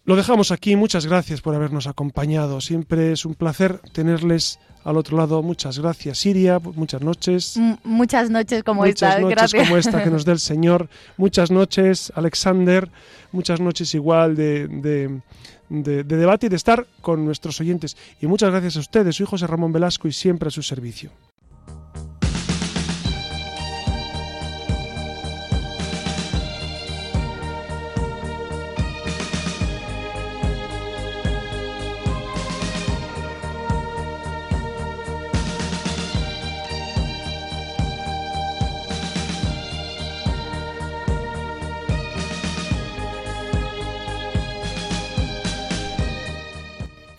lo 0.06 0.16
dejamos 0.16 0.52
aquí. 0.52 0.76
Muchas 0.76 1.04
gracias 1.06 1.40
por 1.40 1.54
habernos 1.54 1.86
acompañado. 1.86 2.60
Siempre 2.60 3.12
es 3.12 3.24
un 3.26 3.34
placer 3.34 3.80
tenerles 3.92 4.58
al 4.84 4.96
otro 4.96 5.16
lado. 5.16 5.42
Muchas 5.42 5.78
gracias, 5.80 6.18
Siria. 6.18 6.60
Muchas 6.60 7.02
noches. 7.02 7.56
M 7.56 7.76
muchas 7.84 8.30
noches 8.30 8.62
como 8.62 8.82
muchas 8.82 9.10
esta. 9.14 9.20
noches 9.20 9.36
gracias. 9.36 9.64
como 9.64 9.76
esta 9.76 10.04
que 10.04 10.10
nos 10.10 10.24
dé 10.24 10.32
el 10.32 10.38
Señor. 10.52 10.88
Muchas 11.16 11.50
noches, 11.50 12.12
Alexander. 12.14 12.88
Muchas 13.32 13.60
noches 13.60 13.92
igual 13.94 14.36
de, 14.36 14.68
de, 14.68 15.20
de, 15.68 16.04
de 16.04 16.16
debate 16.16 16.46
y 16.46 16.48
de 16.50 16.56
estar 16.56 16.86
con 17.02 17.24
nuestros 17.24 17.60
oyentes. 17.60 17.96
Y 18.20 18.28
muchas 18.28 18.50
gracias 18.52 18.76
a 18.76 18.80
ustedes. 18.80 19.16
Soy 19.16 19.26
José 19.26 19.46
Ramón 19.48 19.72
Velasco 19.72 20.06
y 20.06 20.12
siempre 20.12 20.48
a 20.48 20.50
su 20.52 20.62
servicio. 20.62 21.10